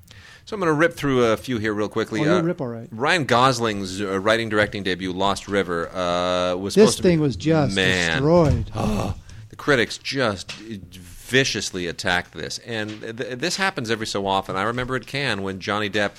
[0.47, 2.27] So I'm going to rip through a few here real quickly.
[2.27, 2.89] Oh, Uh, rip all right.
[2.91, 7.21] Ryan Gosling's uh, writing directing debut, Lost River, uh, was This supposed to be- thing
[7.21, 8.13] was just man.
[8.23, 8.67] destroyed.
[9.51, 14.57] the critics just viciously attacked this, and th- this happens every so often.
[14.57, 16.13] I remember at Cannes when Johnny Depp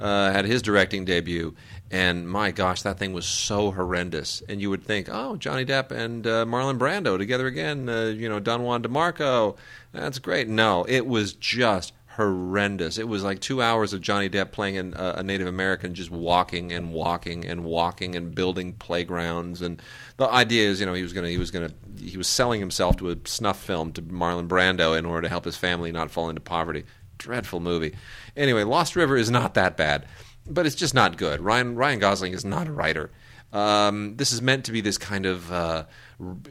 [0.00, 1.54] uh, had his directing debut,
[1.90, 4.42] and my gosh, that thing was so horrendous.
[4.48, 8.28] And you would think, oh, Johnny Depp and uh, Marlon Brando together again, uh, you
[8.28, 9.56] know, Don Juan DeMarco,
[9.92, 10.48] that's great.
[10.48, 12.98] No, it was just horrendous.
[12.98, 16.10] It was like two hours of Johnny Depp playing an, uh, a Native American, just
[16.10, 19.62] walking and walking and walking and building playgrounds.
[19.62, 19.80] And
[20.16, 22.96] the idea is, you know, he was gonna, he was gonna, he was selling himself
[22.98, 26.28] to a snuff film to Marlon Brando in order to help his family not fall
[26.28, 26.84] into poverty.
[27.18, 27.94] Dreadful movie.
[28.36, 30.06] Anyway, Lost River is not that bad,
[30.50, 31.40] but it's just not good.
[31.40, 33.10] Ryan Ryan Gosling is not a writer.
[33.52, 35.84] Um, this is meant to be this kind of, uh,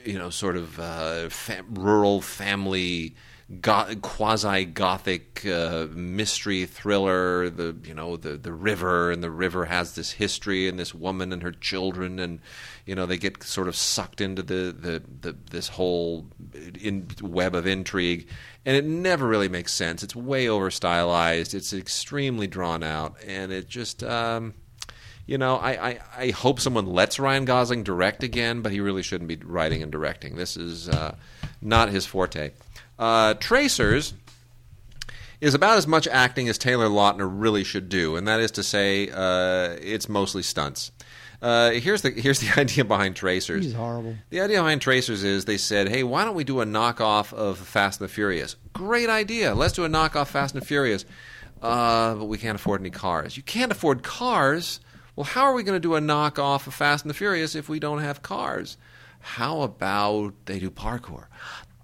[0.04, 3.16] you know, sort of uh, fa- rural family
[3.62, 7.50] go- quasi gothic uh, mystery thriller.
[7.50, 11.32] The you know the the river and the river has this history and this woman
[11.32, 12.40] and her children and
[12.90, 16.26] you know they get sort of sucked into the the, the this whole
[16.82, 18.28] in, web of intrigue
[18.66, 20.02] and it never really makes sense.
[20.02, 21.54] It's way over stylized.
[21.54, 24.04] It's extremely drawn out and it just.
[24.04, 24.56] Um,
[25.28, 29.04] you know, I, I, I hope someone lets Ryan Gosling direct again, but he really
[29.04, 30.36] shouldn't be writing and directing.
[30.38, 31.16] This is uh,
[31.62, 32.50] not his forte.
[32.98, 34.16] Uh, Tracers
[35.40, 38.64] is about as much acting as Taylor Lautner really should do, and that is to
[38.64, 40.92] say, uh, it's mostly stunts.
[41.42, 43.66] Uh, here's the here's the idea behind Tracers.
[43.66, 44.16] He's horrible.
[44.30, 47.58] The idea behind Tracers is they said, hey, why don't we do a knockoff of
[47.58, 48.56] Fast and the Furious?
[48.74, 49.56] Great idea.
[49.56, 51.06] Let's do a knockoff Fast and the Furious.
[51.62, 53.36] Uh, but we can't afford any cars.
[53.36, 54.80] You can't afford cars?
[55.16, 57.68] Well, how are we going to do a knockoff of Fast and the Furious if
[57.68, 58.78] we don't have cars?
[59.20, 61.26] How about they do parkour?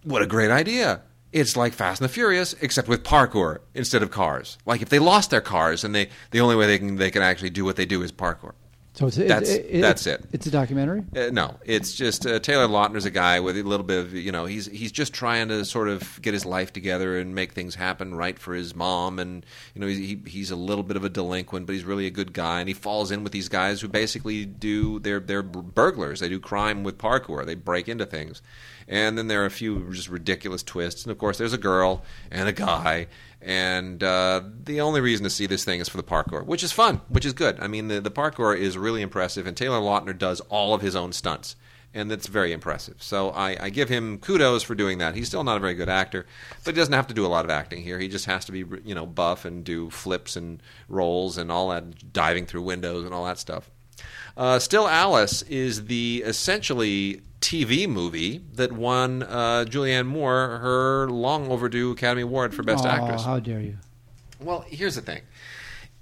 [0.03, 1.01] What a great idea.
[1.33, 4.57] It's like Fast and the Furious, except with parkour instead of cars.
[4.65, 7.21] Like if they lost their cars and they the only way they can they can
[7.21, 8.53] actually do what they do is parkour.
[8.95, 10.23] So it's, That's- it, that's it.
[10.31, 11.03] It's a documentary.
[11.13, 14.31] Uh, no, it's just uh, Taylor Lautner's a guy with a little bit of you
[14.31, 17.75] know he's he's just trying to sort of get his life together and make things
[17.75, 19.19] happen right for his mom.
[19.19, 22.11] And you know he, he's a little bit of a delinquent but he's really a
[22.11, 22.61] good guy.
[22.61, 26.21] And he falls in with these guys who basically do they're they're burglars.
[26.21, 27.45] They do crime with parkour.
[27.45, 28.41] They break into things.
[28.87, 31.03] And then there are a few just ridiculous twists.
[31.03, 33.07] And of course there's a girl and a guy
[33.45, 36.71] and uh, the only reason to see this thing is for the parkour, which is
[36.71, 37.59] fun, which is good.
[37.59, 40.95] I mean, the, the parkour is really impressive, and Taylor Lautner does all of his
[40.95, 41.55] own stunts,
[41.93, 43.03] and that's very impressive.
[43.03, 45.13] So I, I give him kudos for doing that.
[45.13, 46.25] He's still not a very good actor,
[46.63, 47.99] but he doesn't have to do a lot of acting here.
[47.99, 51.69] He just has to be, you know, buff and do flips and rolls and all
[51.69, 53.69] that, diving through windows and all that stuff.
[54.35, 61.51] Uh, Still Alice is the essentially TV movie that won uh, Julianne Moore her long
[61.51, 63.23] overdue Academy Award for Best oh, Actress.
[63.23, 63.77] How dare you?
[64.39, 65.21] Well, here's the thing.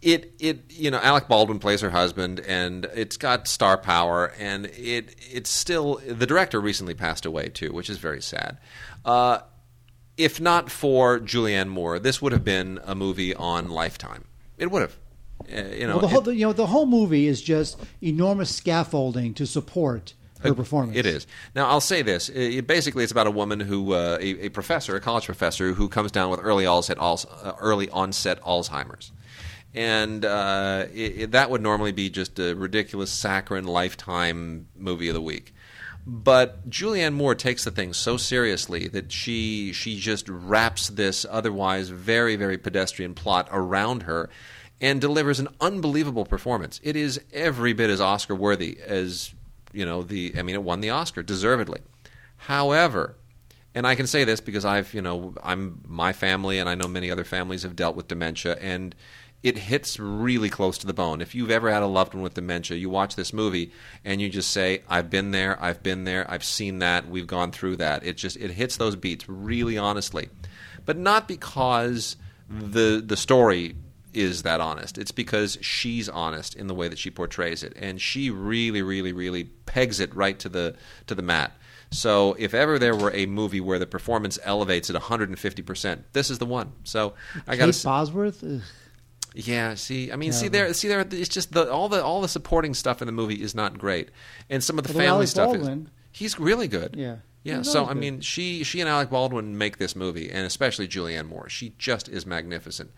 [0.02, 4.68] It it you know Alec Baldwin plays her husband, and it's got star power, and
[4.68, 8.58] it it's still the director recently passed away too, which is very sad.
[9.04, 9.40] Uh,
[10.16, 14.26] if not for Julianne Moore, this would have been a movie on Lifetime.
[14.58, 14.98] It would have.
[15.42, 18.56] Uh, you know, Well, the whole, it- you know, the whole movie is just enormous
[18.56, 20.14] scaffolding to support
[20.44, 20.98] her performance.
[20.98, 21.28] It is.
[21.56, 22.30] Now, I'll say this.
[22.30, 25.90] It, basically, it's about a woman who, uh, a, a professor, a college professor, who
[25.90, 27.18] comes down with early onset, uh,
[27.60, 29.12] early onset Alzheimer's.
[29.74, 35.16] And uh, it, it- that would normally be just a ridiculous, saccharine, lifetime movie of
[35.16, 35.54] the week.
[36.06, 41.88] But Julianne Moore takes the thing so seriously that she she just wraps this otherwise
[41.88, 44.30] very very pedestrian plot around her,
[44.82, 46.82] and delivers an unbelievable performance.
[46.84, 49.34] It is every bit as Oscar worthy as
[49.74, 50.34] you know the.
[50.38, 51.82] I mean, it won the Oscar deservedly.
[52.38, 53.16] However,
[53.76, 56.88] and I can say this because I've you know I'm my family and I know
[56.88, 58.96] many other families have dealt with dementia and
[59.42, 61.20] it hits really close to the bone.
[61.20, 63.74] If you've ever had a loved one with dementia, you watch this movie
[64.06, 67.52] and you just say, "I've been there, I've been there, I've seen that, we've gone
[67.52, 70.30] through that." It just it hits those beats really honestly,
[70.86, 72.16] but not because
[72.50, 73.76] the the story
[74.14, 74.98] is that honest.
[74.98, 79.14] It's because she's honest in the way that she portrays it, and she really, really,
[79.14, 80.76] really pegs it right to the
[81.08, 81.52] to the mat.
[81.92, 86.30] So if ever there were a movie where the performance elevates at 150 percent, this
[86.30, 86.72] is the one.
[86.84, 87.14] So
[87.48, 87.82] I got Kate.
[87.84, 88.44] Bosworth.
[89.36, 91.00] Yeah, see, I mean, see there, see there.
[91.10, 94.10] It's just the all the all the supporting stuff in the movie is not great,
[94.50, 95.90] and some of the family Alec stuff Baldwin- is.
[96.12, 96.96] He's really good.
[96.96, 97.16] Yeah.
[97.42, 97.58] yeah.
[97.58, 97.98] He's So I good.
[97.98, 101.50] mean, she she and Alec Baldwin make this movie, and especially Julianne Moore.
[101.50, 102.92] She just is magnificent.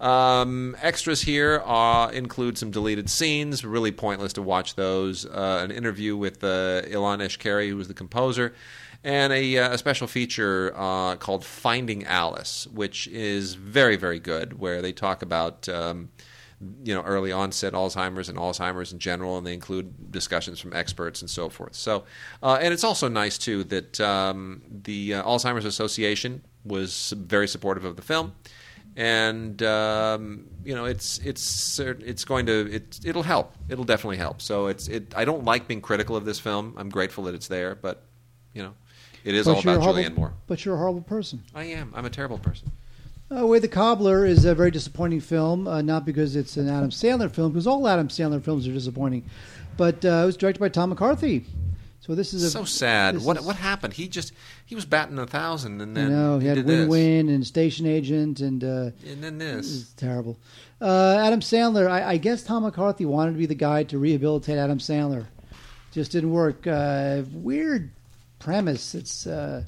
[0.00, 3.64] Um, extras here uh, include some deleted scenes.
[3.64, 5.26] Really pointless to watch those.
[5.26, 8.54] Uh, an interview with uh, Ilan Eshkeri, who was the composer,
[9.02, 14.58] and a, uh, a special feature uh, called "Finding Alice," which is very very good,
[14.58, 15.68] where they talk about.
[15.68, 16.10] Um,
[16.82, 21.20] you know, early onset Alzheimer's and Alzheimer's in general, and they include discussions from experts
[21.20, 21.76] and so forth.
[21.76, 22.02] So,
[22.42, 27.84] uh, and it's also nice too that um, the uh, Alzheimer's Association was very supportive
[27.84, 28.34] of the film,
[28.98, 33.54] and um, you know, it's it's it's going to it, it'll help.
[33.68, 34.42] It'll definitely help.
[34.42, 35.14] So it's it.
[35.16, 36.74] I don't like being critical of this film.
[36.76, 38.02] I'm grateful that it's there, but
[38.54, 38.74] you know,
[39.22, 40.32] it is But all about horrible- Julianne Moore.
[40.48, 41.44] But you're a horrible person.
[41.54, 41.92] I am.
[41.94, 42.72] I'm a terrible person.
[43.30, 46.90] Uh, Way the Cobbler is a very disappointing film, uh, not because it's an Adam
[46.90, 49.22] Sandler film, because all Adam Sandler films are disappointing,
[49.76, 51.44] but uh, it was directed by Tom McCarthy.
[52.08, 53.20] So this is a, so sad.
[53.22, 53.92] What is- what happened?
[53.92, 54.32] He just
[54.64, 57.46] he was batting a thousand, and You then know, he had did Win Win and
[57.46, 59.66] Station Agent, and uh, and then this.
[59.66, 60.38] was terrible.
[60.80, 64.56] Uh, Adam Sandler, I, I guess Tom McCarthy wanted to be the guy to rehabilitate
[64.56, 65.26] Adam Sandler.
[65.92, 66.66] Just didn't work.
[66.66, 67.90] Uh, weird
[68.38, 68.94] premise.
[68.94, 69.64] It's uh,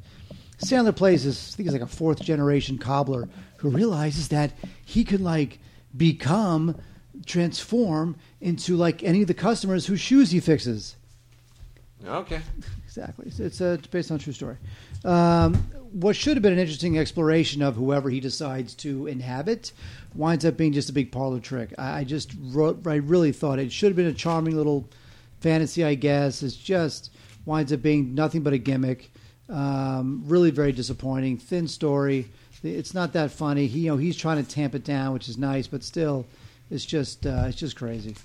[0.65, 1.53] Sandler plays this.
[1.53, 3.29] I think he's like a fourth generation cobbler
[3.59, 4.53] who realizes that
[4.87, 5.59] he could like
[5.95, 6.75] become
[7.27, 10.97] transform into like any of the customers whose shoes he fixes.
[12.07, 12.41] Okay.
[12.91, 13.27] Exactly.
[13.29, 14.57] It's, it's, uh, it's based on a true story.
[15.05, 15.55] Um,
[15.93, 19.71] what should have been an interesting exploration of whoever he decides to inhabit
[20.17, 21.73] winds up being just a big parlor trick.
[21.79, 24.89] I, I just wrote, I really thought it should have been a charming little
[25.39, 26.43] fantasy, I guess.
[26.43, 27.13] It's just
[27.47, 29.13] winds up being nothing but a gimmick.
[29.49, 31.39] Um, really very disappointing.
[31.39, 32.29] Thin story.
[32.65, 33.69] It's not that funny.
[33.69, 36.27] He, you know, he's trying to tamp it down, which is nice, but still,
[36.73, 38.17] it's just, uh, it's just crazy.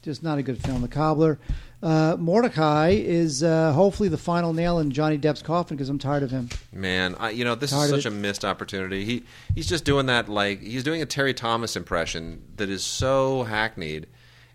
[0.00, 0.80] Just not a good film.
[0.80, 1.38] The Cobbler.
[1.84, 6.22] Uh, Mortdecai is uh, hopefully the final nail in Johnny Depp's coffin because I'm tired
[6.22, 6.48] of him.
[6.72, 9.04] Man, I, you know this Tired is such a missed opportunity.
[9.04, 9.24] He
[9.54, 14.06] he's just doing that like he's doing a Terry Thomas impression that is so hackneyed,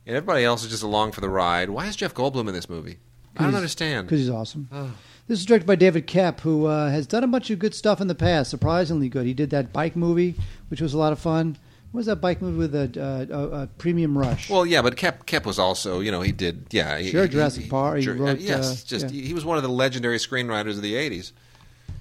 [0.07, 1.69] and everybody else is just along for the ride.
[1.69, 2.97] Why is Jeff Goldblum in this movie?
[3.38, 4.07] I don't understand.
[4.07, 4.67] Because he's awesome.
[4.71, 4.91] Oh.
[5.27, 8.01] This is directed by David Koepp, who uh, has done a bunch of good stuff
[8.01, 9.27] in the past, surprisingly good.
[9.27, 10.34] He did that bike movie,
[10.69, 11.59] which was a lot of fun.
[11.91, 14.49] What was that bike movie with a, uh, a, a Premium Rush?
[14.49, 17.29] Well, yeah, but Koepp Koepp was also you know he did yeah he- Sure, he-
[17.29, 19.21] Jurassic he- Park, he Jur- wrote, yes uh, just yeah.
[19.23, 21.31] he, was one of the legendary screenwriters of the '80s.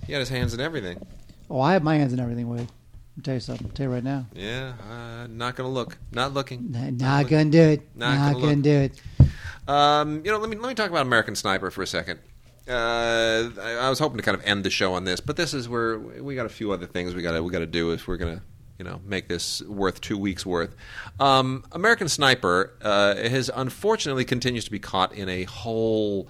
[0.07, 1.05] He had his hands in everything.
[1.51, 2.69] oh, I have my hands in everything, Wade.
[3.17, 3.67] I'll tell you something.
[3.67, 4.27] I'll tell you right now.
[4.35, 6.71] Yeah, uh, not gonna look, not looking.
[6.71, 7.89] Not, not gonna do it.
[7.97, 9.01] Not Not, gonna gonna, do it.
[9.67, 12.21] Um, you know, let me let me talk about American Sniper for a second.
[12.69, 15.55] Uh, I, I was hoping to kind of end the show on this, but this
[15.55, 17.91] is where we got a few other things we got to we got to do
[17.93, 18.43] if we're gonna
[18.79, 20.75] you know make this worth two weeks worth.
[21.19, 26.29] Um, American Sniper uh, has unfortunately continues to be caught in a whole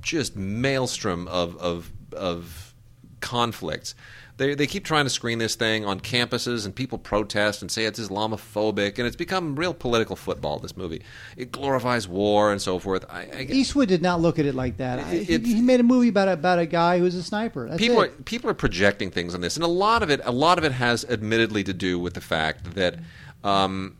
[0.00, 2.74] just maelstrom of of of
[3.20, 3.94] conflicts.
[4.36, 7.84] They, they keep trying to screen this thing on campuses, and people protest and say
[7.84, 10.58] it's Islamophobic, and it's become real political football.
[10.58, 11.02] This movie,
[11.36, 13.04] it glorifies war and so forth.
[13.08, 14.98] I, I, Eastwood did not look at it like that.
[15.14, 17.68] It- he, he made a movie about a, about a guy who's a sniper.
[17.68, 20.32] That's people are, people are projecting things on this, and a lot of it a
[20.32, 22.96] lot of it has admittedly to do with the fact that
[23.44, 23.96] um,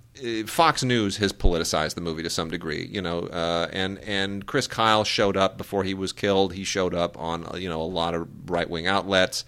[0.46, 2.86] Fox News has politicized the movie to some degree.
[2.90, 6.54] You know, uh, and and Chris Kyle showed up before he was killed.
[6.54, 9.44] He showed up on you know a lot of right wing outlets.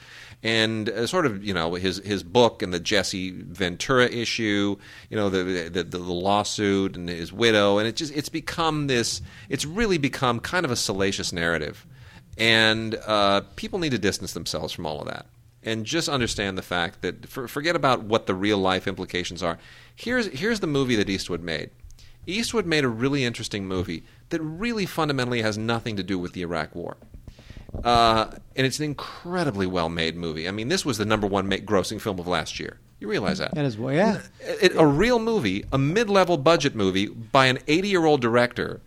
[0.47, 4.77] And uh, sort of, you know, his his book and the Jesse Ventura issue,
[5.11, 9.23] you know, the, the the lawsuit and his widow, and it just it's become this.
[9.49, 11.85] It's really become kind of a salacious narrative.
[12.39, 15.27] And uh, people need to distance themselves from all of that
[15.65, 19.59] and just understand the fact that for, forget about what the real life implications are.
[19.97, 21.71] Here's here's the movie that eastwood made.
[22.25, 26.43] Eastwood made a really interesting movie that really fundamentally has nothing to do with the
[26.43, 26.97] iraq war
[27.85, 31.49] uh, and it's an incredibly well made movie i mean this was the number one
[31.49, 34.23] ma- grossing film of last year you realize that That is well, yeah.
[34.41, 38.81] it, a real movie, a mid-level budget movie by an 80-year-old director,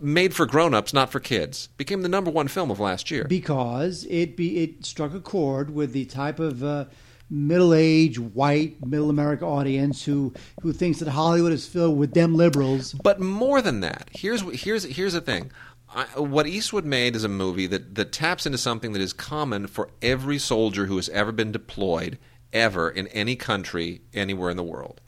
[0.00, 3.24] made for grown-ups, not for kids, became the number one film of last year.
[3.24, 6.86] because it be it struck a chord with the type of uh,
[7.28, 10.32] middle-aged white middle America audience who
[10.62, 12.94] who thinks that Hollywood is filled with them liberals.
[12.94, 15.50] But more than that, here's here's here's the thing.
[15.94, 19.66] I, what Eastwood made is a movie that, that taps into something that is common
[19.66, 22.18] for every soldier who has ever been deployed
[22.52, 25.00] ever in any country anywhere in the world.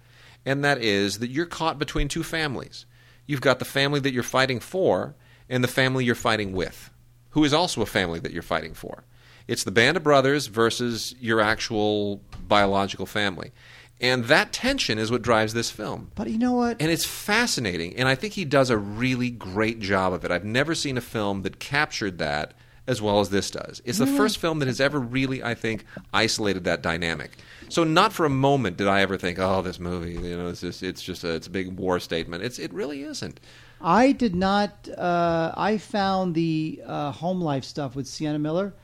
[0.46, 2.86] and that is that you're caught between two families.
[3.26, 5.14] You've got the family that you're fighting for
[5.48, 6.90] and the family you're fighting with,
[7.30, 9.04] who is also a family that you're fighting for.
[9.46, 13.52] It's the band of brothers versus your actual biological family.
[14.00, 16.10] And that tension is what drives this film.
[16.14, 16.80] But you know what?
[16.80, 17.96] And it's fascinating.
[17.96, 20.30] And I think he does a really great job of it.
[20.30, 22.54] I've never seen a film that captured that
[22.86, 23.80] as well as this does.
[23.84, 27.30] It's the first film that has ever really, I think, isolated that dynamic.
[27.70, 30.60] So not for a moment did I ever think, "Oh, this movie, you know, it's
[30.60, 33.40] just it's just a, it's a big war statement." It's it really isn't.
[33.80, 34.88] I did not.
[34.96, 38.74] Uh, I found the uh, home life stuff with Sienna Miller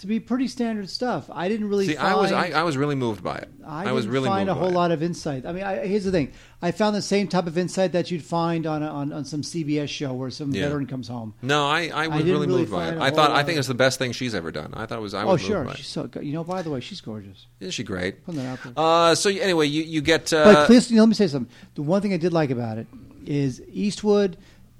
[0.00, 1.28] to be pretty standard stuff.
[1.30, 1.86] I didn't really.
[1.86, 3.48] See, find, I was I, I was really moved by it.
[3.66, 5.44] I, was didn't really find a whole lot of insight.
[5.44, 6.32] I mean, I, here's the thing:
[6.62, 9.42] I found the same type of insight that you'd find on a, on, on some
[9.42, 10.64] CBS show where some Yeah.
[10.64, 11.34] veteran comes home.
[11.42, 12.98] No, I, I was really, really moved by it.
[12.98, 14.72] I thought I think it's the best thing she's ever done.
[14.74, 16.24] I thought it was I Oh, was sure, moved by she's so good.
[16.24, 17.46] You know, by the way, she's gorgeous.
[17.60, 18.24] Isn't she great?
[18.24, 18.72] Putting that out there.
[18.76, 21.52] Uh, so anyway, you you get uh, But Clint, you know, let me say something.
[21.74, 22.86] The one thing I did like about it
[23.26, 24.38] is Eastwood.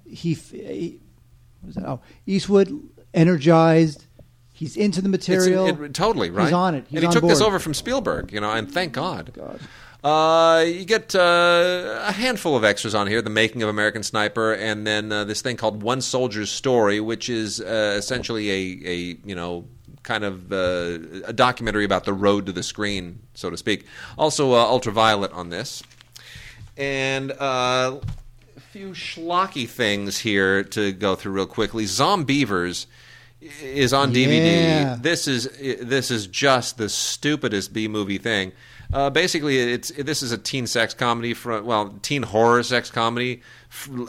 [0.08, 0.98] He, he
[1.60, 1.86] what is that?
[1.86, 4.06] Oh, Eastwood energized.
[4.60, 5.84] He's into the it's- material.
[5.84, 6.44] it- totally right.
[6.44, 6.84] He's on it.
[6.86, 9.32] He's and he took this over from Spielberg, you know, and thank God.
[9.34, 9.58] God.
[10.04, 14.52] Uh, you get uh, a handful of extras on here: the making of American Sniper,
[14.52, 18.96] and then uh, this thing called One Soldier's Story, which is uh, essentially a, a
[19.24, 19.66] you know
[20.02, 23.86] kind of uh, a documentary about the road to the screen, so to speak.
[24.18, 25.82] Also, uh, Ultraviolet on this,
[26.76, 27.98] and uh,
[28.58, 31.84] a few schlocky things here to go through real quickly.
[31.84, 32.84] Zombeavers
[33.40, 34.62] is on DVD.
[34.62, 34.96] Yeah.
[35.00, 35.48] This is
[35.80, 38.52] this is just the stupidest B movie thing.
[38.92, 43.40] Uh, basically, it's this is a teen sex comedy from well, teen horror sex comedy,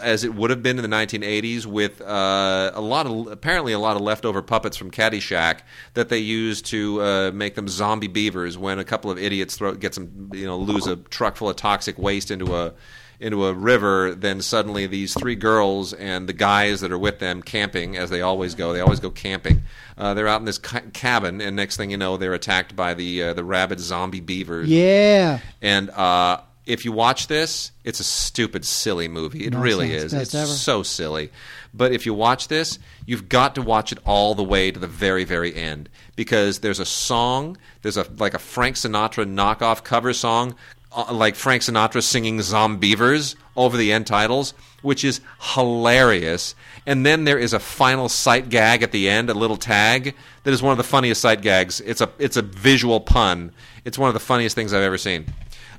[0.02, 3.80] as it would have been in the 1980s, with uh, a lot of apparently a
[3.80, 5.60] lot of leftover puppets from Caddyshack
[5.94, 8.58] that they use to uh, make them zombie beavers.
[8.58, 11.56] When a couple of idiots throw get some you know lose a truck full of
[11.58, 12.74] toxic waste into a
[13.22, 17.44] into a river, then suddenly these three girls and the guys that are with them
[17.44, 19.62] camping, as they always go, they always go camping.
[19.98, 22.96] Uh, they're out in this ca- cabin, and next thing you know, they're attacked by
[22.96, 24.68] the uh, the rabid zombie beavers.
[24.68, 25.40] Yeah.
[25.62, 29.46] And uh, if you watch this, it's a stupid, silly movie.
[29.46, 30.14] It really is.
[30.14, 30.48] It's ever.
[30.48, 31.32] so silly.
[31.74, 34.88] But if you watch this, you've got to watch it all the way to the
[34.88, 37.58] very, very end because there's a song.
[37.84, 40.56] There's a like a Frank Sinatra knockoff cover song,
[40.96, 45.22] uh, like Frank Sinatra singing "Zombeavers" over the end titles, which is
[45.54, 46.56] hilarious.
[46.86, 50.52] And then there is a final sight gag at the end, a little tag that
[50.52, 51.82] is one of the funniest sight gags.
[51.82, 53.52] It's a it's a visual pun.
[53.86, 55.26] It's one of the funniest things I've ever seen.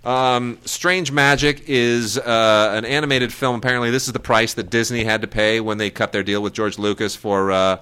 [0.04, 3.56] Um, Strange Magic is uh, an animated film.
[3.56, 6.42] Apparently, this is the price that Disney had to pay when they cut their deal
[6.42, 7.76] with George Lucas for uh,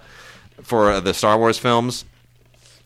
[0.62, 2.04] for uh, the Star Wars films.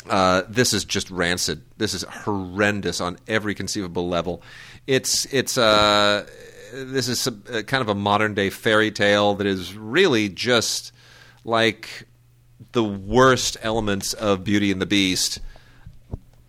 [0.09, 1.63] Uh, this is just rancid.
[1.79, 4.43] This is horrendous on every conceivable level.
[4.87, 6.27] It's it's uh,
[6.73, 10.93] this is some, uh, kind of a modern day fairy tale that is really just
[11.45, 12.07] like
[12.73, 15.41] the worst elements of Beauty and the Beast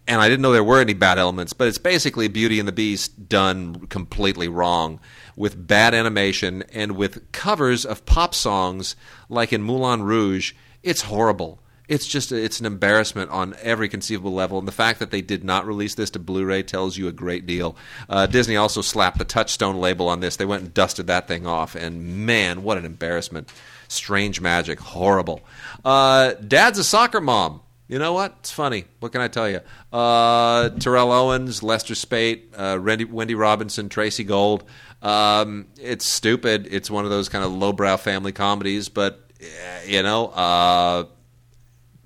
[0.08, 2.74] and I didn't know there were any bad elements, but it's basically Beauty and the
[2.74, 5.00] Beast done completely wrong
[5.36, 8.96] with bad animation and with covers of pop songs
[9.30, 10.54] like in Moulin Rouge.
[10.84, 11.60] It's horrible.
[11.88, 15.44] It's just it's an embarrassment on every conceivable level, and the fact that they did
[15.44, 17.76] not release this to Blu-ray tells you a great deal.
[18.10, 20.36] Uh, Disney also slapped the Touchstone label on this.
[20.36, 23.52] They went and dusted that thing off, and man, what an embarrassment!
[23.88, 25.42] Strange Magic, horrible.
[25.84, 27.62] Uh, Dad's a soccer mom.
[27.88, 28.36] You know what?
[28.40, 28.86] It's funny.
[29.00, 29.62] What can I tell you?
[29.94, 34.64] Uh, Terrell Owens, Lester Speight, uh, Wendy, Wendy Robinson, Tracey Gold.
[35.04, 36.68] Um, it's stupid.
[36.72, 41.06] It's one of those kind of lowbrow family comedies, but eh, you know, uh,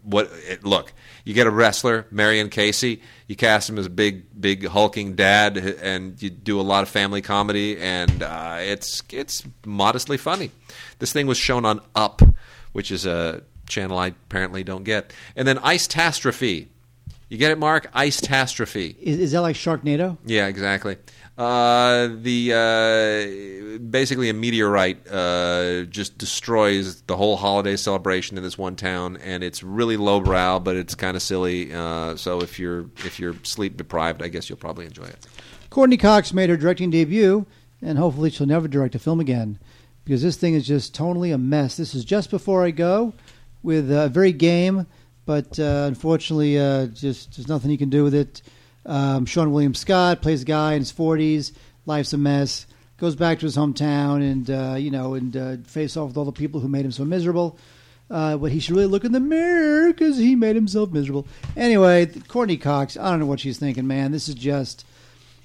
[0.10, 0.30] what?
[0.48, 3.02] It, look, you get a wrestler, Marion Casey.
[3.28, 6.90] You cast him as a big, big hulking dad, and you do a lot of
[6.90, 10.52] family comedy, and uh, it's it's modestly funny.
[11.00, 12.22] This thing was shown on Up,
[12.72, 15.14] which is a channel I apparently don't get.
[15.36, 16.68] And then Icetastrophe.
[17.30, 17.92] You get it, Mark?
[17.94, 18.98] Icetastrophe.
[19.00, 20.18] Is, is that like Sharknado?
[20.26, 20.98] Yeah, exactly.
[21.40, 28.58] Uh, the uh, basically a meteorite uh, just destroys the whole holiday celebration in this
[28.58, 31.74] one town, and it's really lowbrow, but it's kind of silly.
[31.74, 35.26] Uh, so if you're if you're sleep deprived, I guess you'll probably enjoy it.
[35.70, 37.46] Courteney Cox made her directing debut,
[37.82, 39.60] and hopefully she'll never direct a film again
[40.04, 41.78] because this thing is just totally a mess.
[41.78, 43.14] This is just before I go
[43.64, 44.88] with uh, very game,
[45.26, 48.42] but uh, unfortunately, uh, just there's nothing you can do with it.
[48.90, 51.52] Um, Seann William Scott plays a guy in his 40s,
[51.86, 52.66] life's a mess,
[52.98, 56.26] goes back to his hometown and uh, you know and uh, face off with all
[56.26, 57.58] the people who made him so miserable.
[58.10, 61.28] Uh, but he should really look in the mirror because he made himself miserable.
[61.56, 64.12] Anyway, Courteney Cox, I don't know what she's thinking, man.
[64.12, 64.84] This is just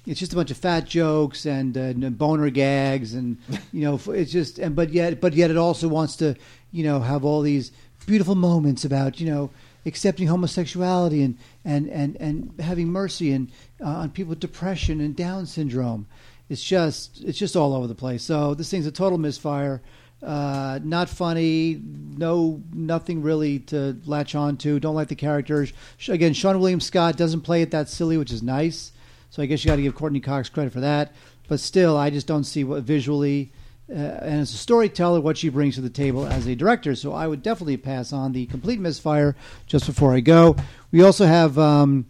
[0.07, 3.37] it's just a bunch of fat jokes and, uh, and boner gags, and
[3.71, 6.35] you know, it's just and but yet but yet it also wants to
[6.71, 7.71] you know have all these
[8.07, 9.51] beautiful moments about you know
[9.85, 13.51] accepting homosexuality and and and and having mercy and
[13.81, 16.07] uh, on people with depression and Down syndrome.
[16.49, 18.23] It's just it's just all over the place.
[18.23, 19.81] So this thing's a total misfire.
[20.23, 21.79] Uh, not funny.
[21.83, 24.79] No, nothing really to latch on to.
[24.79, 25.71] Don't like the characters.
[26.07, 28.91] Again, Seann William Scott doesn't play it that silly, which is nice.
[29.29, 31.13] So I guess you got to give Courteney Cox credit for that.
[31.47, 33.51] But still, I just don't see what visually
[33.89, 36.95] uh, and as a storyteller what she brings to the table as a director.
[36.95, 39.35] So I would definitely pass on the complete misfire
[39.67, 40.55] just before I go.
[40.91, 42.05] We also have um,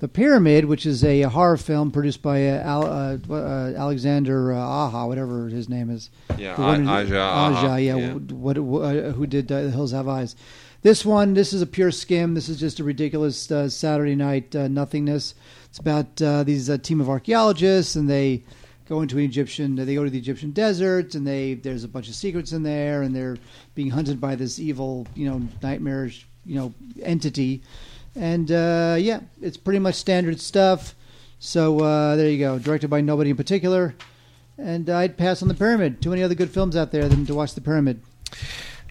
[0.00, 4.58] the Pyramid, which is a, horror film produced by uh, Al, uh, uh, Alexander uh,
[4.58, 6.10] Aha, whatever his name is.
[6.38, 7.96] Yeah, The one who- Aja Aha, Aja, yeah.
[7.96, 8.12] yeah.
[8.14, 10.34] What, uh, who did uh, The Hills Have Eyes?
[10.82, 12.32] This one, this is a pure skim.
[12.32, 15.34] This is just a ridiculous uh, Saturday night uh, nothingness.
[15.66, 18.42] It's about uh, these uh, team of archaeologists, and they
[18.90, 19.76] go into an Egyptian.
[19.76, 23.02] They go to the Egyptian desert, and they there's a bunch of secrets in there,
[23.02, 23.38] and they're
[23.74, 27.62] being hunted by this evil, you know, nightmarish, you know, entity.
[28.16, 30.96] And uh, yeah, it's pretty much standard stuff.
[31.38, 32.58] So uh, there you go.
[32.58, 33.94] Directed by nobody in particular.
[34.58, 36.02] And I'd pass on the Pyramid.
[36.02, 38.02] Too many other good films out there than to watch the Pyramid.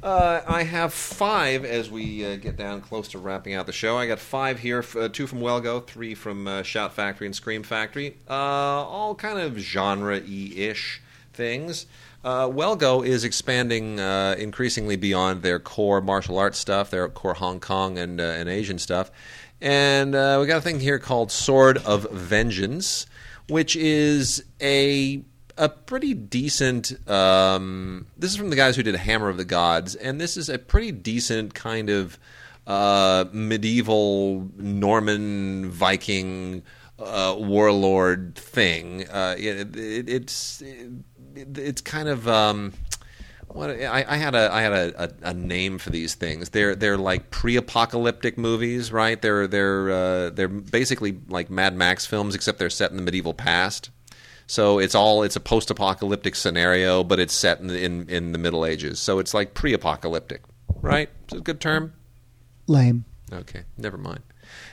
[0.02, 3.98] Uh, I have five as we uh, get down close to wrapping out the show.
[3.98, 7.36] I got five here, uh, two from Well Go, three from uh, Shout Factory and
[7.36, 11.02] Scream Factory, uh, all kind of genre-y-ish
[11.34, 11.86] things.
[12.24, 17.60] Uh, Well Go is expanding increasingly beyond their core martial arts stuff, their core Hong
[17.60, 19.12] Kong and, and Asian stuff.
[19.60, 23.06] And we got a thing here called Sword of Vengeance,
[23.50, 25.22] which is a
[25.60, 26.98] a pretty decent.
[27.08, 30.50] Um, this is from the guys who did Hammer of the Gods, and this is
[30.50, 32.18] a pretty decent kind of
[32.66, 36.64] uh, medieval Norman Viking
[36.98, 39.08] uh, warlord thing.
[39.10, 42.28] Uh, it, it, it's it, it's kind of.
[42.28, 42.74] Um,
[43.52, 46.50] what I, I had a I had a, a, a name for these things.
[46.50, 49.20] They're they're like pre-apocalyptic movies, right?
[49.20, 53.34] They're they're uh, they're basically like Mad Max films, except they're set in the medieval
[53.34, 53.90] past.
[54.50, 58.40] So it's all it's a post-apocalyptic scenario, but it's set in the, in, in the
[58.40, 59.00] Middle Ages.
[59.00, 60.42] So it's like pre-apocalyptic,
[60.82, 61.08] right?
[61.28, 61.94] Is it a good term?
[62.66, 63.06] Lame.
[63.32, 64.24] Okay, never mind.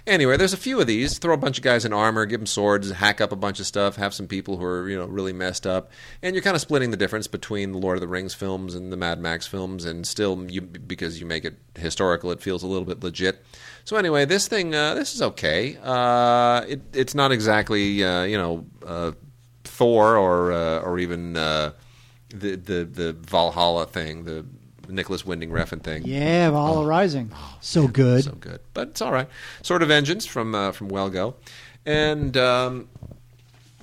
[0.06, 1.18] Anyway, there's a few of these.
[1.18, 3.66] Throw a bunch of guys in armor, give them swords, hack up a bunch of
[3.66, 5.90] stuff, have some people who are you know really messed up,
[6.22, 8.90] and you're kind of splitting the difference between the Lord of the Rings films and
[8.90, 12.66] the Mad Max films, and still you because you make it historical, it feels a
[12.66, 13.44] little bit legit.
[13.84, 15.76] So anyway, this thing uh, this is okay.
[15.82, 19.12] Uh, it, it's not exactly uh, you know uh,
[19.76, 21.72] Thor or uh, or even uh,
[22.30, 24.44] the the the Valhalla thing, the
[24.88, 26.02] Nicholas Winding Refn thing.
[26.06, 27.30] Yeah, Valhalla Rising.
[27.60, 28.24] so good.
[28.24, 29.28] So good, but it's all right.
[29.62, 31.34] Sword of Vengeance from uh, from Well Go,
[31.84, 32.88] and um,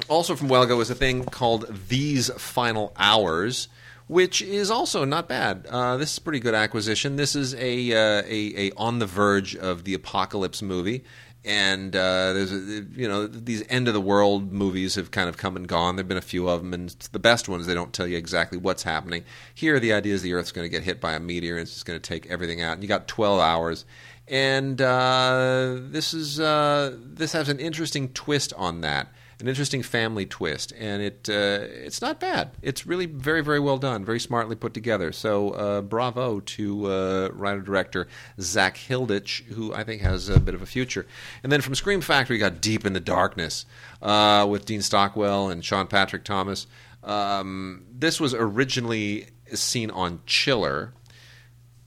[0.10, 3.68] also from Well Go is a thing called These Final Hours,
[4.08, 5.68] which is also not bad.
[5.70, 7.18] Uh, this is a pretty good acquisition.
[7.18, 11.04] This is a, uh, a a on the verge of the apocalypse movie.
[11.46, 15.36] And uh, there's, a, you know, these end of the world movies have kind of
[15.36, 15.98] come and gone.
[15.98, 18.58] There've been a few of them, and the best ones they don't tell you exactly
[18.58, 19.26] what's happening.
[19.54, 21.74] Here, the idea is the Earth's going to get hit by a meteor, and it's
[21.74, 22.74] just going to take everything out.
[22.74, 23.84] And you got 12 hours,
[24.28, 29.12] and uh, this is uh, this has an interesting twist on that,
[29.44, 32.52] an interesting family twist, and it uh, it's not bad.
[32.62, 35.12] It's really very very well done, very smartly put together.
[35.12, 38.08] So uh, bravo to uh, writer director
[38.40, 41.06] Zach Hilditch, who I think has a bit of a future.
[41.44, 43.66] And then from Scream Factory, got Deep in the Darkness
[44.02, 46.66] uh, with Dean Stockwell and Sean Patrick Thomas.
[47.04, 50.94] Um, this was originally seen on Chiller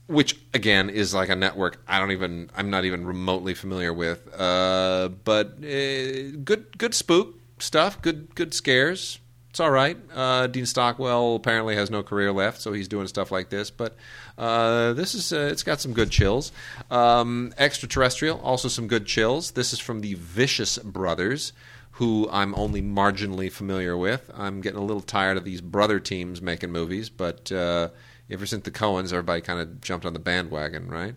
[0.05, 4.31] which again is like a network I don't even I'm not even remotely familiar with.
[4.39, 9.19] Uh, but uh, good good spook stuff, good good scares.
[9.49, 9.97] It's all right.
[10.13, 13.71] Uh, Dean Stockwell apparently has no career left, so he's doing stuff like this.
[13.71, 13.95] But
[14.37, 16.51] uh, this is uh, it's got some good chills.
[16.91, 19.51] Um, extraterrestrial, also some good chills.
[19.51, 21.53] This is from the Vicious Brothers.
[21.91, 24.29] Who I'm only marginally familiar with.
[24.35, 27.89] I'm getting a little tired of these brother teams making movies, but uh,
[28.29, 31.15] ever since the Coens, everybody kind of jumped on the bandwagon, right?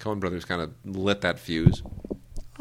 [0.00, 1.84] Coen brothers kind of lit that fuse.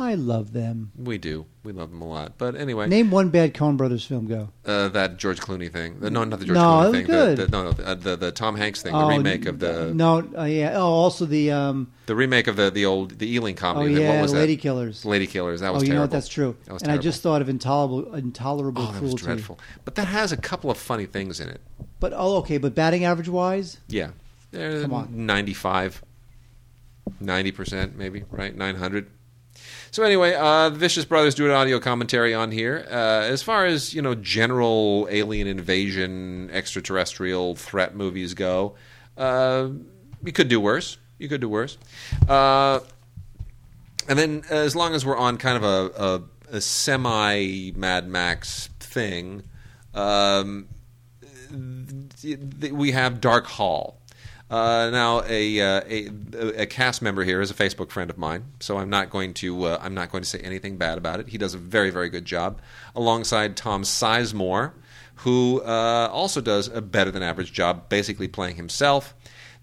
[0.01, 0.91] I love them.
[0.97, 1.45] We do.
[1.63, 2.33] We love them a lot.
[2.39, 4.25] But anyway, Name one bad Coen Brothers film.
[4.27, 4.49] Go.
[4.65, 5.99] uh, that George Clooney thing.
[5.99, 7.05] The, no, not the George No, Clooney thing.
[7.05, 7.37] good.
[7.37, 8.93] The, the, no, no, the, the, the Tom Hanks thing.
[8.93, 10.73] The Oh, remake of the No, uh, yeah.
[10.75, 11.51] Oh, also the.
[11.51, 13.93] Um, the remake of the the old the Ealing oh comedy.
[13.93, 14.61] The- yeah, what was Lady that?
[14.61, 15.05] Killers.
[15.05, 15.61] Lady Killers.
[15.61, 15.97] That Oh, was you terrible.
[15.99, 16.11] know what?
[16.11, 16.57] That's true.
[16.65, 19.23] That was and I just thought of intolerable, intolerable oh, that was cruelty.
[19.25, 19.59] dreadful.
[19.85, 21.61] But that has a couple of funny things in it.
[21.99, 22.57] But oh, okay.
[22.57, 24.09] But batting average wise, Yeah.
[24.51, 25.25] They're Come on.
[25.25, 26.03] 95,
[27.23, 28.55] 90% maybe, right?
[28.55, 29.07] 900.
[29.91, 32.87] So anyway, uh, the Vicious Brothers do an audio commentary on here.
[32.89, 32.93] Uh,
[33.27, 38.75] as far as you know, general alien invasion, extraterrestrial threat movies go,
[39.17, 39.67] uh,
[40.23, 40.97] you could do worse.
[41.19, 41.77] You could do worse.
[42.27, 42.79] Uh,
[44.07, 46.03] and then, as long as we're on kind of a,
[46.51, 49.43] a, a semi Mad Max thing,
[49.93, 50.69] um,
[52.21, 54.00] th- th- we have Dark Haul.
[54.51, 56.09] Uh, now, a, uh, a
[56.63, 59.63] a cast member here is a Facebook friend of mine, so I'm not going to
[59.63, 61.29] uh, I'm not going to say anything bad about it.
[61.29, 62.59] He does a very very good job,
[62.93, 64.73] alongside Tom Sizemore,
[65.15, 69.13] who uh, also does a better than average job, basically playing himself.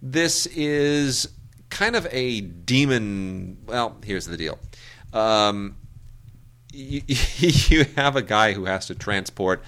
[0.00, 1.28] This is
[1.68, 3.58] kind of a demon.
[3.66, 4.58] Well, here's the deal.
[5.12, 5.76] Um,
[6.72, 7.02] you,
[7.36, 9.62] you have a guy who has to transport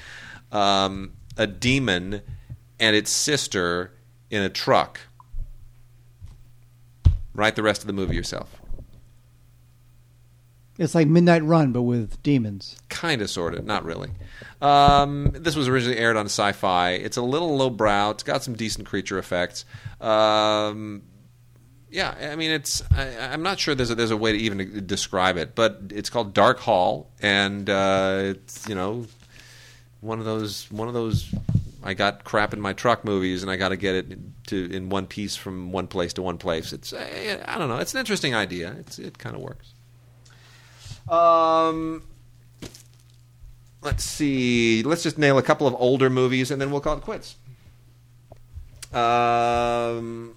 [0.51, 2.23] um, a demon
[2.79, 3.93] and its sister
[4.31, 5.01] in a truck.
[7.41, 8.61] Write the rest of the movie yourself.
[10.77, 12.77] It's like Midnight Run, but with demons.
[12.91, 14.11] Kind of, sort of, not really.
[14.61, 16.91] Um, this was originally aired on Sci-Fi.
[16.91, 18.11] It's a little lowbrow.
[18.11, 19.65] It's got some decent creature effects.
[20.03, 21.01] Um,
[21.91, 22.83] yeah, I mean, it's.
[22.93, 26.11] I, I'm not sure there's a, there's a way to even describe it, but it's
[26.11, 29.07] called Dark Haul, and uh, it's you know
[30.03, 31.35] one of those one of those.
[31.82, 34.90] I got crap in my truck movies, and I got to get it to in
[34.90, 36.73] one piece from one place to one place.
[36.73, 37.78] It's I, don't know.
[37.78, 38.77] It's an interesting idea.
[38.81, 39.73] It's it kind of works.
[41.09, 42.02] Um,
[43.82, 44.82] let's see.
[44.82, 47.36] Let's just nail a couple of older movies, and then we'll call it quits.
[48.93, 50.35] Um,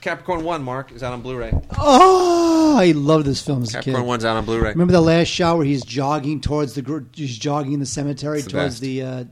[0.00, 1.52] Capricorn One, Mark, is out on Blu-ray.
[1.78, 3.84] Oh, I love this film as a kid.
[3.86, 4.70] Capricorn One's out on Blu-ray.
[4.70, 8.46] Remember the last shot where he's jogging towards the he's jogging in the cemetery It's
[8.46, 8.80] the towards best.
[8.82, 9.24] the uh,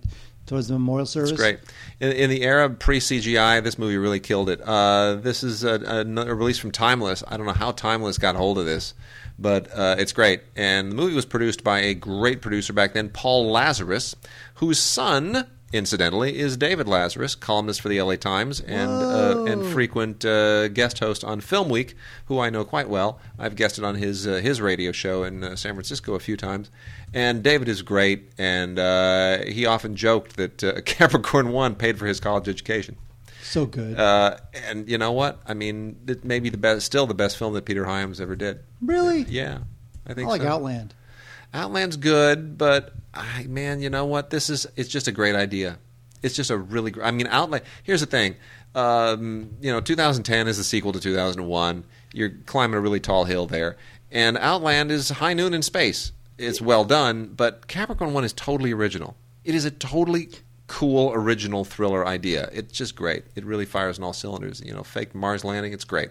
[0.47, 1.33] towards the memorial service.
[1.33, 1.59] It's great.
[2.01, 4.61] In, in the era pre CGI, this movie really killed it.
[4.63, 7.23] Uh, this is a, a, a release from Timeless.
[7.29, 8.95] I don't know how Timeless got hold of this,
[9.39, 10.43] but uh, it's great.
[10.55, 14.17] And the movie was produced by a great producer back then, Paul Lazarus,
[14.55, 15.47] whose son,
[15.77, 20.99] incidentally, is David Lazarus, columnist for the LA Times and uh, and frequent uh, guest
[20.99, 21.95] host on Film Week,
[22.27, 23.19] who I know quite well.
[23.39, 26.71] I've guested on his uh, his radio show in uh, San Francisco a few times.
[27.15, 32.07] And David is great, and uh, he often joked that uh, Capricorn One paid for
[32.07, 32.97] his college education.
[33.43, 33.99] So good.
[33.99, 34.39] Uh,
[34.69, 35.41] and you know what?
[35.47, 38.35] I mean, it may be the best, still the best film that Peter Hyams ever
[38.35, 38.59] did.
[38.83, 39.23] really?
[39.23, 39.59] Yeah,
[40.07, 40.49] I I think like so.
[40.49, 40.95] Outland.
[41.55, 44.31] Outland's good, but I, man, you know what?
[44.31, 45.79] This is it's just a great idea.
[46.23, 47.07] It's just a really great.
[47.07, 47.65] I mean, Outland.
[47.83, 48.37] Here's the thing.
[48.75, 51.85] Um, you know, 2010 is the sequel to 2001.
[52.13, 53.77] You're climbing a really tall hill there,
[54.11, 56.13] and Outland is high noon in space.
[56.39, 59.17] It's well done, but Capricorn One is totally original.
[59.45, 60.29] It is a totally
[60.67, 62.49] cool original thriller idea.
[62.53, 63.25] It's just great.
[63.35, 64.63] It really fires on all cylinders.
[64.65, 65.73] You know, fake Mars landing.
[65.73, 66.11] It's great.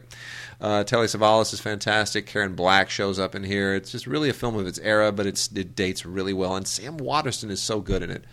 [0.61, 2.26] Uh, Telly Savalas is fantastic.
[2.26, 3.76] Karen Black shows up in here.
[3.76, 6.56] It's just really a film of its era, but it's, it dates really well.
[6.56, 8.23] And Sam Waterston is so good in it.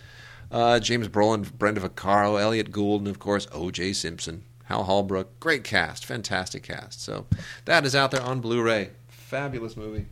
[0.51, 3.95] Uh, James Brolin, Brenda Vaccaro, Elliott Gould, and of course O.J.
[3.95, 5.41] Simpson, Hal Holbrook.
[5.41, 7.03] Great cast, fantastic cast.
[7.03, 7.27] So
[7.65, 8.91] that is out there on Blu-ray.
[9.09, 10.07] Fabulous movie.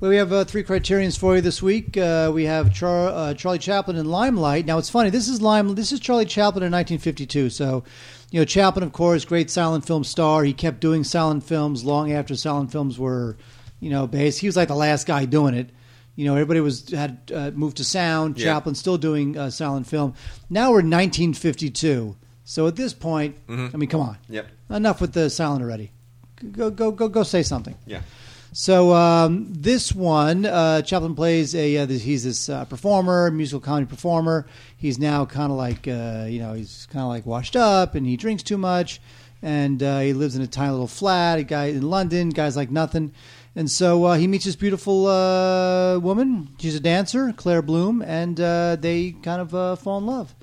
[0.00, 1.96] Well, we have uh, three criterions for you this week.
[1.96, 4.64] Uh, we have Char- uh, Charlie Chaplin in Limelight.
[4.64, 5.10] Now, it's funny.
[5.10, 5.74] This is Lime.
[5.74, 7.50] This is Charlie Chaplin in 1952.
[7.50, 7.82] So,
[8.30, 10.44] you know, Chaplin, of course, great silent film star.
[10.44, 13.36] He kept doing silent films long after silent films were,
[13.80, 14.38] you know, based.
[14.38, 15.70] He was like the last guy doing it.
[16.14, 18.38] You know, everybody was had uh, moved to sound.
[18.38, 18.52] Yeah.
[18.54, 20.14] Chaplin still doing uh, silent film.
[20.48, 22.16] Now we're 1952.
[22.44, 24.46] So at this point, I mean, come on, Yep.
[24.70, 25.90] enough with the silent already.
[26.52, 27.24] Go, go, go, go!
[27.24, 27.74] Say something.
[27.84, 28.00] Yeah.
[28.58, 31.76] So um, this one, uh, Chaplin plays a.
[31.76, 34.46] Uh, this, he's this uh, performer, musical comedy performer.
[34.76, 38.04] He's now kind of like uh, you know he's kind of like washed up, and
[38.04, 39.00] he drinks too much,
[39.42, 41.38] and uh, he lives in a tiny little flat.
[41.38, 43.12] A guy in London, guys like nothing,
[43.54, 46.48] and so uh, he meets this beautiful uh, woman.
[46.58, 50.34] She's a dancer, Claire Bloom, and uh, they kind of uh, fall in love.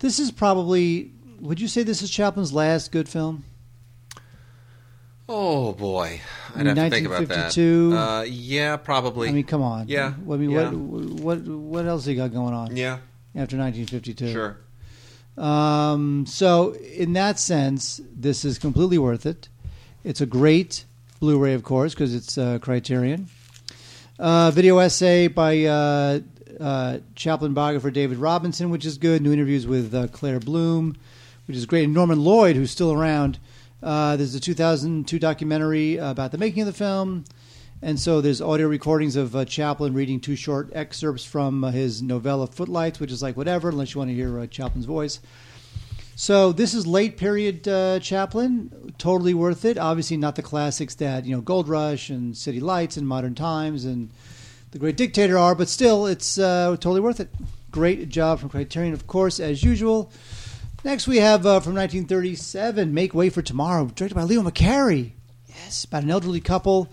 [0.00, 1.10] This is probably.
[1.40, 3.44] Would you say this is Chaplin's last good film?
[5.28, 6.20] Oh boy,
[6.54, 7.56] I I'd have to think about that.
[7.56, 7.96] 1952.
[7.96, 9.28] Uh, yeah, probably.
[9.28, 9.88] I mean, come on.
[9.88, 10.70] Yeah, I mean, yeah.
[10.70, 12.98] what what what else he got going on yeah,
[13.34, 14.32] after 1952?
[14.32, 14.58] sure.
[15.36, 19.48] Um, so in that sense, this is completely worth it.
[20.04, 20.84] It's a great
[21.20, 23.28] Blu-ray, of course, because it's uh, Criterion.
[24.18, 26.20] Uh, video essay by uh,
[26.60, 29.22] uh, Chaplin biographer David Robinson, which is good.
[29.22, 30.96] New interviews with uh, Claire Bloom,
[31.46, 31.84] which is great.
[31.84, 33.38] And Norman Lloyd, who's still around.
[33.86, 37.22] Uh, there's a 2002 documentary about the making of the film.
[37.80, 42.02] And so there's audio recordings of uh, Chaplin reading two short excerpts from uh, his
[42.02, 45.20] novella Footlights, which is like whatever, unless you want to hear uh, Chaplin's voice.
[46.16, 49.78] So this is late period uh, Chaplin, totally worth it.
[49.78, 53.84] Obviously, not the classics that you know Gold Rush and City Lights and Modern Times
[53.84, 54.10] and
[54.72, 57.28] The Great Dictator are, but still, it's uh, totally worth it.
[57.70, 60.10] Great job from Criterion, of course, as usual.
[60.86, 65.14] Next, we have uh, from 1937, Make Way for Tomorrow, directed by Leo McCarey.
[65.48, 66.88] Yes, about an elderly couple,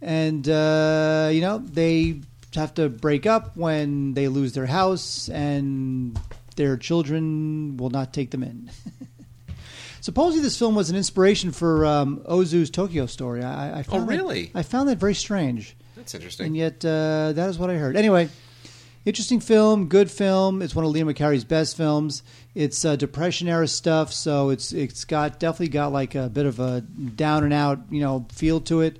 [0.00, 2.22] and uh, you know they
[2.54, 6.18] have to break up when they lose their house, and
[6.56, 8.70] their children will not take them in.
[10.00, 13.42] Supposedly, this film was an inspiration for um, Ozu's Tokyo Story.
[13.44, 14.46] I, I found Oh, really?
[14.54, 16.46] That, I found that very strange, That's interesting.
[16.46, 17.94] and yet uh, that is what I heard.
[17.94, 18.30] Anyway,
[19.04, 20.62] interesting film, good film.
[20.62, 22.22] It's one of Liam McCarey's best films.
[22.54, 26.60] It's uh, depression era stuff, so it's it's got definitely got like a bit of
[26.60, 28.98] a down and out you know feel to it.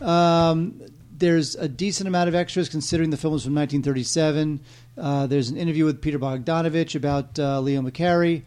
[0.00, 0.80] Um,
[1.16, 4.60] there's a decent amount of extras considering the film was from 1937.
[4.96, 8.42] Uh, there's an interview with Peter Bogdanovich about uh, Leo McCarey,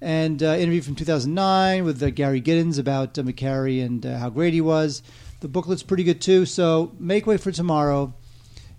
[0.00, 4.30] and uh, interview from 2009 with uh, Gary Giddins about uh, McCarey and uh, how
[4.30, 5.02] great he was.
[5.40, 6.46] The booklet's pretty good too.
[6.46, 8.14] So make way for tomorrow.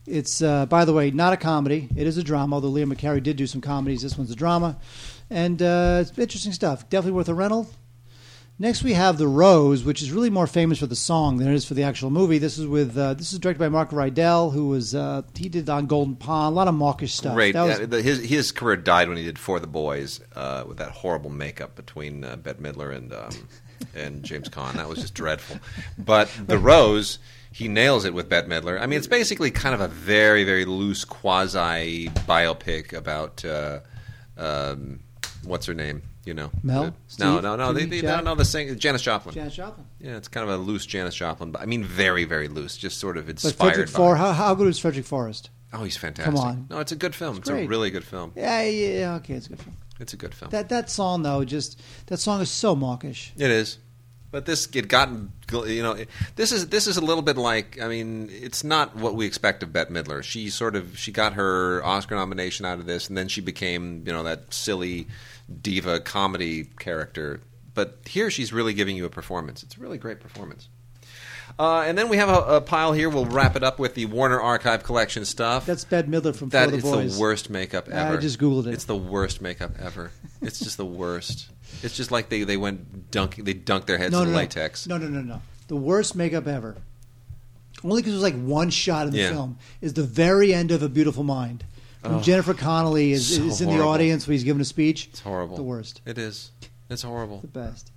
[0.10, 1.88] It's uh, by the way not a comedy.
[1.96, 2.56] It is a drama.
[2.56, 4.78] Although Leo McCarey did do some comedies, this one's a drama,
[5.30, 6.90] and uh, it's interesting stuff.
[6.90, 7.68] Definitely worth a rental.
[8.62, 11.54] Next, we have The Rose, which is really more famous for the song than it
[11.54, 12.40] is for the actual movie.
[12.40, 15.70] This is with uh, this is directed by Mark Rydell, who was uh, he did
[15.70, 17.36] on Golden Pond a lot of mawkish stuff.
[17.36, 17.54] Great.
[17.54, 20.78] That was- Uh, his his career died when he did For the Boys uh, with
[20.78, 23.48] that horrible makeup between uh, Bette Midler and um,
[23.96, 24.74] and James Caan.
[24.74, 25.58] That was just dreadful.
[25.98, 27.20] But The Rose,
[27.52, 28.80] he nails it with Bette Midler.
[28.80, 33.80] I mean, it's basically kind of a very very loose quasi biopic about uh,
[34.38, 35.00] um,
[35.44, 36.04] what's her name.
[36.26, 36.84] You know, Mel?
[36.84, 37.42] No, Steve?
[37.42, 37.74] no, no.
[37.74, 38.02] They, Judy?
[38.02, 38.24] they, no, Jack?
[38.26, 38.36] no.
[38.36, 39.34] The sing, Janis Joplin.
[39.34, 39.88] Janis Joplin.
[40.00, 42.78] Yeah, it's kind of a loose Janis Joplin, but I mean, very, very loose.
[42.78, 43.98] Just sort of But inspired Frederick by.
[43.98, 45.50] For how, how good was Frederick Forrest?
[45.72, 46.36] Oh, he's fantastic.
[46.36, 46.68] Come on.
[46.70, 47.38] No, it's a good film.
[47.38, 48.34] It's, a really good film.
[48.36, 49.76] Yeah, yeah, okay, it's a good film.
[50.00, 50.52] It's a good film.
[50.52, 53.34] That that song though, just that song is so mawkish.
[53.38, 53.78] It is,
[54.32, 55.98] but this it gotten you know
[56.36, 59.64] this is this is a little bit like I mean it's not what we expect
[59.64, 60.24] of Bette Midler.
[60.24, 64.04] She sort of she got her Oscar nomination out of this, and then she became
[64.06, 65.08] you know that silly
[65.62, 67.42] diva comedy character.
[67.74, 69.64] But here she's really giving you a performance.
[69.64, 70.68] It's a really great performance.
[71.58, 73.10] Uh, and then we have a, a pile here.
[73.10, 75.66] We'll wrap it up with the Warner Archive Collection stuff.
[75.66, 77.16] That's Bette Midler from That For the is Boys.
[77.16, 78.18] the worst makeup ever.
[78.18, 78.74] I just Googled it.
[78.74, 80.12] It's the worst makeup ever.
[80.42, 81.50] it's just the worst.
[81.84, 83.46] It's just like they, they went dunking.
[83.46, 84.88] They dunked their heads no, in no, latex.
[84.88, 85.42] No, no, no, no.
[85.68, 86.76] The worst makeup ever.
[87.84, 89.30] Only because it was like one shot in the Yeah.
[89.30, 91.64] film is the very end of A Beautiful Mind.
[92.02, 92.22] When Oh.
[92.22, 93.92] Jennifer Connelly is, So is in the horrible.
[93.94, 95.08] audience when he's giving a speech.
[95.12, 95.56] It's horrible.
[95.58, 96.02] The worst.
[96.06, 96.52] It is.
[96.90, 97.40] It's horrible.
[97.42, 97.92] The best.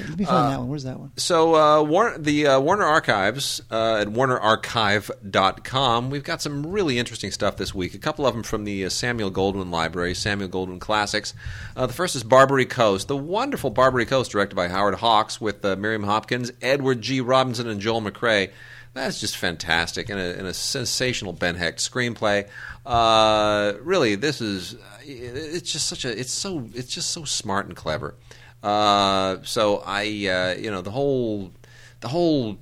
[0.00, 0.68] Let me find that one.
[0.68, 1.12] Where's that one?
[1.16, 7.30] So uh, War- the uh, Warner Archives uh, at warnerarchive.com, we've got some really interesting
[7.30, 7.94] stuff this week.
[7.94, 11.34] A couple of them from the uh, Samuel Goldwyn Library, Samuel Goldwyn Classics.
[11.76, 15.64] Uh, the first is Barbary Coast, the wonderful Barbary Coast, directed by Howard Hawks with
[15.64, 17.20] uh, Miriam Hopkins, Edward G.
[17.20, 18.50] Robinson, and Joel McCrea.
[18.94, 22.48] That's just fantastic and a, and a sensational Ben Hecht screenplay.
[22.84, 27.76] Uh, really, this is it's just such a it's so it's just so smart and
[27.76, 28.14] clever.
[28.62, 31.52] Uh, so I, uh, you know, the whole,
[32.00, 32.58] the whole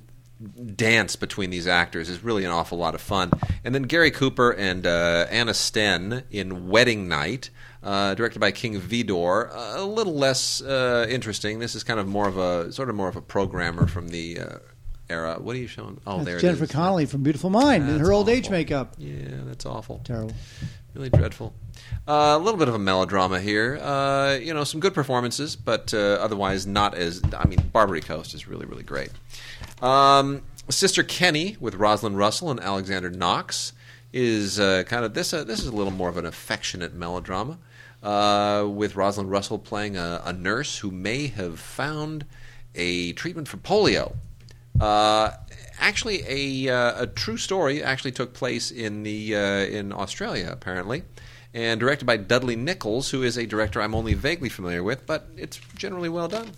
[0.75, 3.31] dance between these actors is really an awful lot of fun.
[3.63, 7.49] And then Gary Cooper and uh, Anna Sten in Wedding Night,
[7.81, 11.59] uh, directed by King Vidor, a little less uh, interesting.
[11.59, 14.39] This is kind of more of a sort of more of a programmer from the.
[14.39, 14.57] Uh,
[15.09, 15.37] Era.
[15.39, 16.01] What are you showing?
[16.05, 16.75] Oh, That's there Jennifer it is.
[16.75, 18.95] Connelly from Beautiful Mind in her old age makeup.
[18.97, 19.13] Yeah,
[19.45, 20.33] that's awful Terrible.
[20.97, 21.53] Really dreadful.
[22.07, 23.77] Uh, a little bit of a melodrama here.
[23.81, 27.21] Uh, you know, some good performances, but uh, otherwise not as.
[27.37, 29.11] I mean, Barbary Coast is really, really great.
[29.81, 33.73] Um, Sister Kenny with Rosalind Russell and Alexander Knox
[34.11, 35.33] is uh, kind of this.
[35.33, 37.59] Uh, this is a little more of an affectionate melodrama
[38.01, 42.25] uh, with Rosalind Russell playing a, a nurse who may have found
[42.75, 44.15] a treatment for polio.
[44.79, 45.31] Uh,
[45.79, 51.03] actually, a, uh, a true story actually took place in the uh, in Australia, apparently,
[51.53, 55.27] and directed by Dudley Nichols, who is a director I'm only vaguely familiar with, but
[55.35, 56.51] it's generally well done.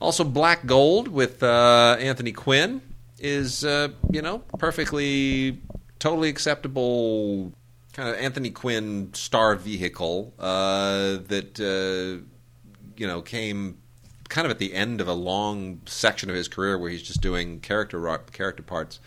[0.00, 2.82] Also, Black Gold with uh, Anthony Quinn
[3.18, 5.60] is you know perfectly,
[5.98, 7.52] totally acceptable
[7.94, 12.22] kind of Anthony Quinn star vehicle uh, that uh,
[12.96, 13.78] you know came
[14.28, 17.20] kind of at the end of a long section of his career where he's just
[17.20, 19.00] doing character character parts.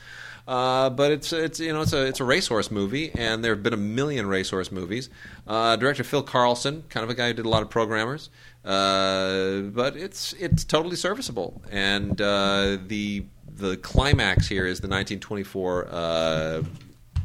[0.48, 3.64] Uh, but it's it's you know it's a it's a racehorse movie, and there have
[3.64, 5.10] been a million racehorse movies.
[5.46, 8.30] Uh, director Phil Karlson, kind of a guy who did a lot of programmers,
[8.64, 11.62] uh, but it's it's totally serviceable.
[11.70, 13.26] And uh, the
[13.58, 16.64] the climax here is the 1924 uh,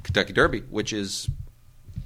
[0.03, 1.29] Kentucky Derby, which is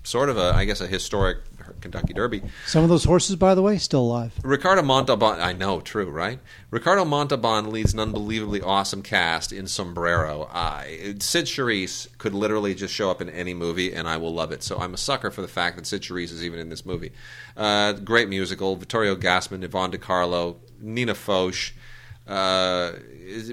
[0.03, 1.39] sort of a, I guess, a historic
[1.81, 2.43] Kentucky Derby.
[2.67, 4.33] Some of those horses, by the way, still alive.
[4.43, 6.39] Ricardo Montalban, I know, true, right?
[6.71, 10.45] Ricardo Montalban leads an unbelievably awesome cast in Sombrero.
[10.53, 10.83] Uh,
[11.19, 14.63] Cyd Charisse could literally just show up in any movie, and I will love it.
[14.63, 17.13] So I'm a sucker for the fact that Cyd Charisse is even in this movie.
[17.57, 18.77] Uh, great musical.
[18.77, 21.73] Vittorio Gassman, Yvonne De Carlo, Nina Foch.
[22.27, 22.93] Uh,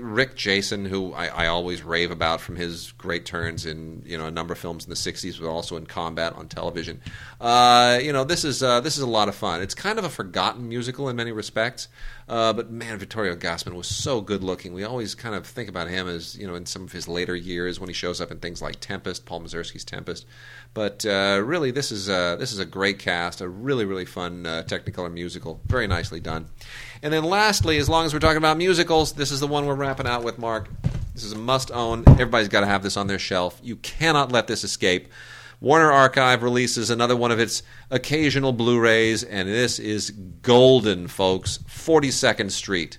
[0.02, 4.26] Rick Jason, who I, I, always rave about from his great turns in you know
[4.26, 7.00] a number of films in the '60s, but also in combat on television.
[7.40, 9.62] Uh, you know, this is uh, this is a lot of fun.
[9.62, 11.88] It's kind of a forgotten musical in many respects,
[12.28, 14.74] uh, but man, Vittorio Gassman was so good looking.
[14.74, 17.36] We always kind of think about him as you know in some of his later
[17.36, 20.26] years when he shows up in things like Tempest, Paul Mazursky's Tempest.
[20.74, 24.46] But uh, really, this is a, this is a great cast, a really really fun
[24.46, 26.48] uh, Technicolor musical, very nicely done.
[27.02, 29.76] And then lastly, as long as we're talking about musicals, this is the one we're
[29.76, 30.70] wrapping out with, Mark.
[31.14, 32.04] This is a must own.
[32.08, 33.60] Everybody's got to have this on their shelf.
[33.62, 35.10] You cannot let this escape.
[35.64, 41.60] Warner Archive releases another one of its occasional Blu rays, and this is golden, folks.
[41.70, 42.98] 42nd Street.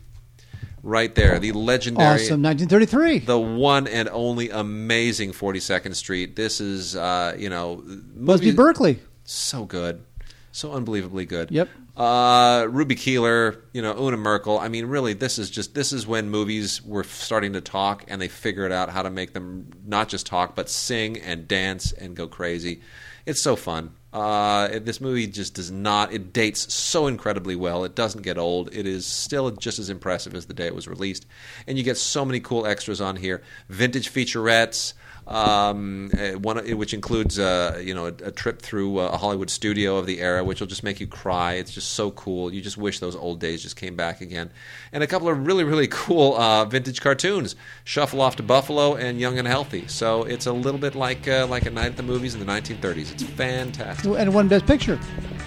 [0.82, 2.14] Right there, the legendary.
[2.14, 3.18] Awesome, 1933.
[3.18, 6.36] The one and only amazing 42nd Street.
[6.36, 7.82] This is, uh, you know.
[7.84, 8.98] Busby Berkeley.
[9.24, 10.02] So good.
[10.50, 11.50] So unbelievably good.
[11.50, 11.68] Yep.
[11.96, 14.58] Uh, Ruby Keeler, you know, Una Merkel.
[14.58, 18.20] I mean, really, this is just this is when movies were starting to talk, and
[18.20, 22.16] they figured out how to make them not just talk, but sing and dance and
[22.16, 22.80] go crazy.
[23.26, 23.92] It's so fun.
[24.12, 26.12] Uh, this movie just does not.
[26.12, 27.84] It dates so incredibly well.
[27.84, 28.74] It doesn't get old.
[28.74, 31.26] It is still just as impressive as the day it was released,
[31.66, 33.40] and you get so many cool extras on here.
[33.68, 34.94] Vintage featurettes
[35.26, 39.96] um, uh, one which includes uh, you know a, a, trip through a Hollywood studio
[39.96, 41.54] of the era, which will just make you cry.
[41.54, 42.52] It's just so cool.
[42.52, 44.50] You just wish those old days just came back again.
[44.92, 49.18] And a couple of really really cool uh, vintage cartoons, Shuffle Off to Buffalo and
[49.18, 49.88] Young and Healthy.
[49.88, 52.46] So it's a little bit like uh, like a night at the movies in the
[52.46, 53.12] 1930s.
[53.12, 54.12] It's fantastic.
[54.18, 54.98] And one Best Picture.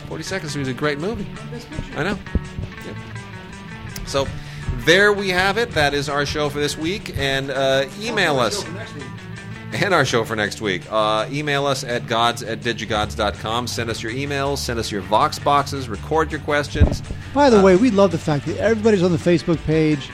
[0.07, 1.27] Forty Seconds was a great movie.
[1.95, 2.17] I know.
[2.83, 4.05] Yeah.
[4.07, 4.27] So
[4.85, 5.71] there we have it.
[5.71, 7.15] That is our show for this week.
[7.17, 8.65] And uh, email us
[9.73, 10.83] and our show for next week.
[10.89, 13.67] Uh, email us at gods at digigods.com.
[13.67, 17.01] Send us your emails, send us your Vox boxes, record your questions.
[17.33, 20.09] By the uh, way, we love the fact that everybody's on the Facebook page,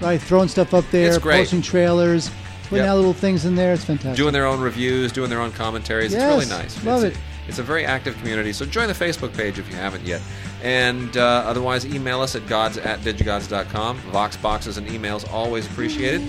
[0.00, 0.20] right?
[0.20, 2.30] Throwing stuff up there, posting trailers,
[2.64, 2.88] putting yep.
[2.88, 3.74] out little things in there.
[3.74, 4.16] It's fantastic.
[4.16, 6.12] Doing their own reviews, doing their own commentaries.
[6.12, 6.84] Yes, it's really nice.
[6.84, 7.20] Love it's it.
[7.20, 10.22] A, it's a very active community, so join the Facebook page if you haven't yet.
[10.62, 13.98] And uh, otherwise, email us at gods at digigods.com.
[13.98, 16.22] Vox boxes and emails always appreciated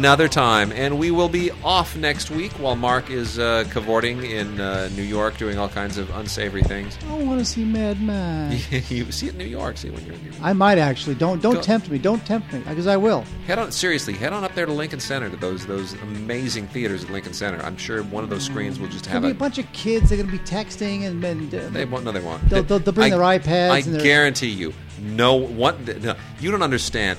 [0.00, 0.72] another time.
[0.72, 5.02] And we will be off next week while Mark is uh, cavorting in uh, New
[5.02, 6.96] York doing all kinds of unsavory things.
[7.06, 8.72] I want to see Mad Max.
[8.90, 9.76] you see it in New York.
[9.76, 10.42] See when you're in New York.
[10.42, 11.16] I might actually.
[11.16, 11.60] Don't don't Go.
[11.60, 11.98] tempt me.
[11.98, 13.26] Don't tempt me because I will.
[13.46, 14.14] Head on seriously.
[14.14, 17.60] Head on up there to Lincoln Center to those those amazing theaters at Lincoln Center.
[17.62, 20.08] I'm sure one of those screens will just have a, a, bunch of kids.
[20.08, 22.06] They're going to be texting and, and uh, they won't.
[22.06, 22.48] No, they won't.
[22.48, 23.98] They'll, they'll, they'll bring I, their iPads.
[23.98, 24.72] I guarantee you.
[24.98, 25.84] No one.
[26.00, 27.18] No, you don't understand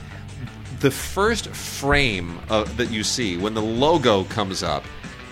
[0.81, 4.83] the first frame of, that you see when the logo comes up,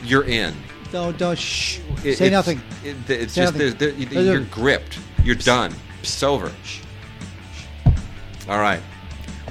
[0.04, 0.56] you're in.
[0.92, 1.80] Don't don't shh.
[2.04, 2.62] It, Say nothing.
[2.84, 4.08] It, it's Say just nothing.
[4.12, 5.00] you're gripped.
[5.24, 5.74] You're done.
[6.02, 6.52] It's over.
[8.48, 8.82] All right.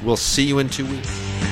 [0.02, 1.47] We'll see you in two weeks.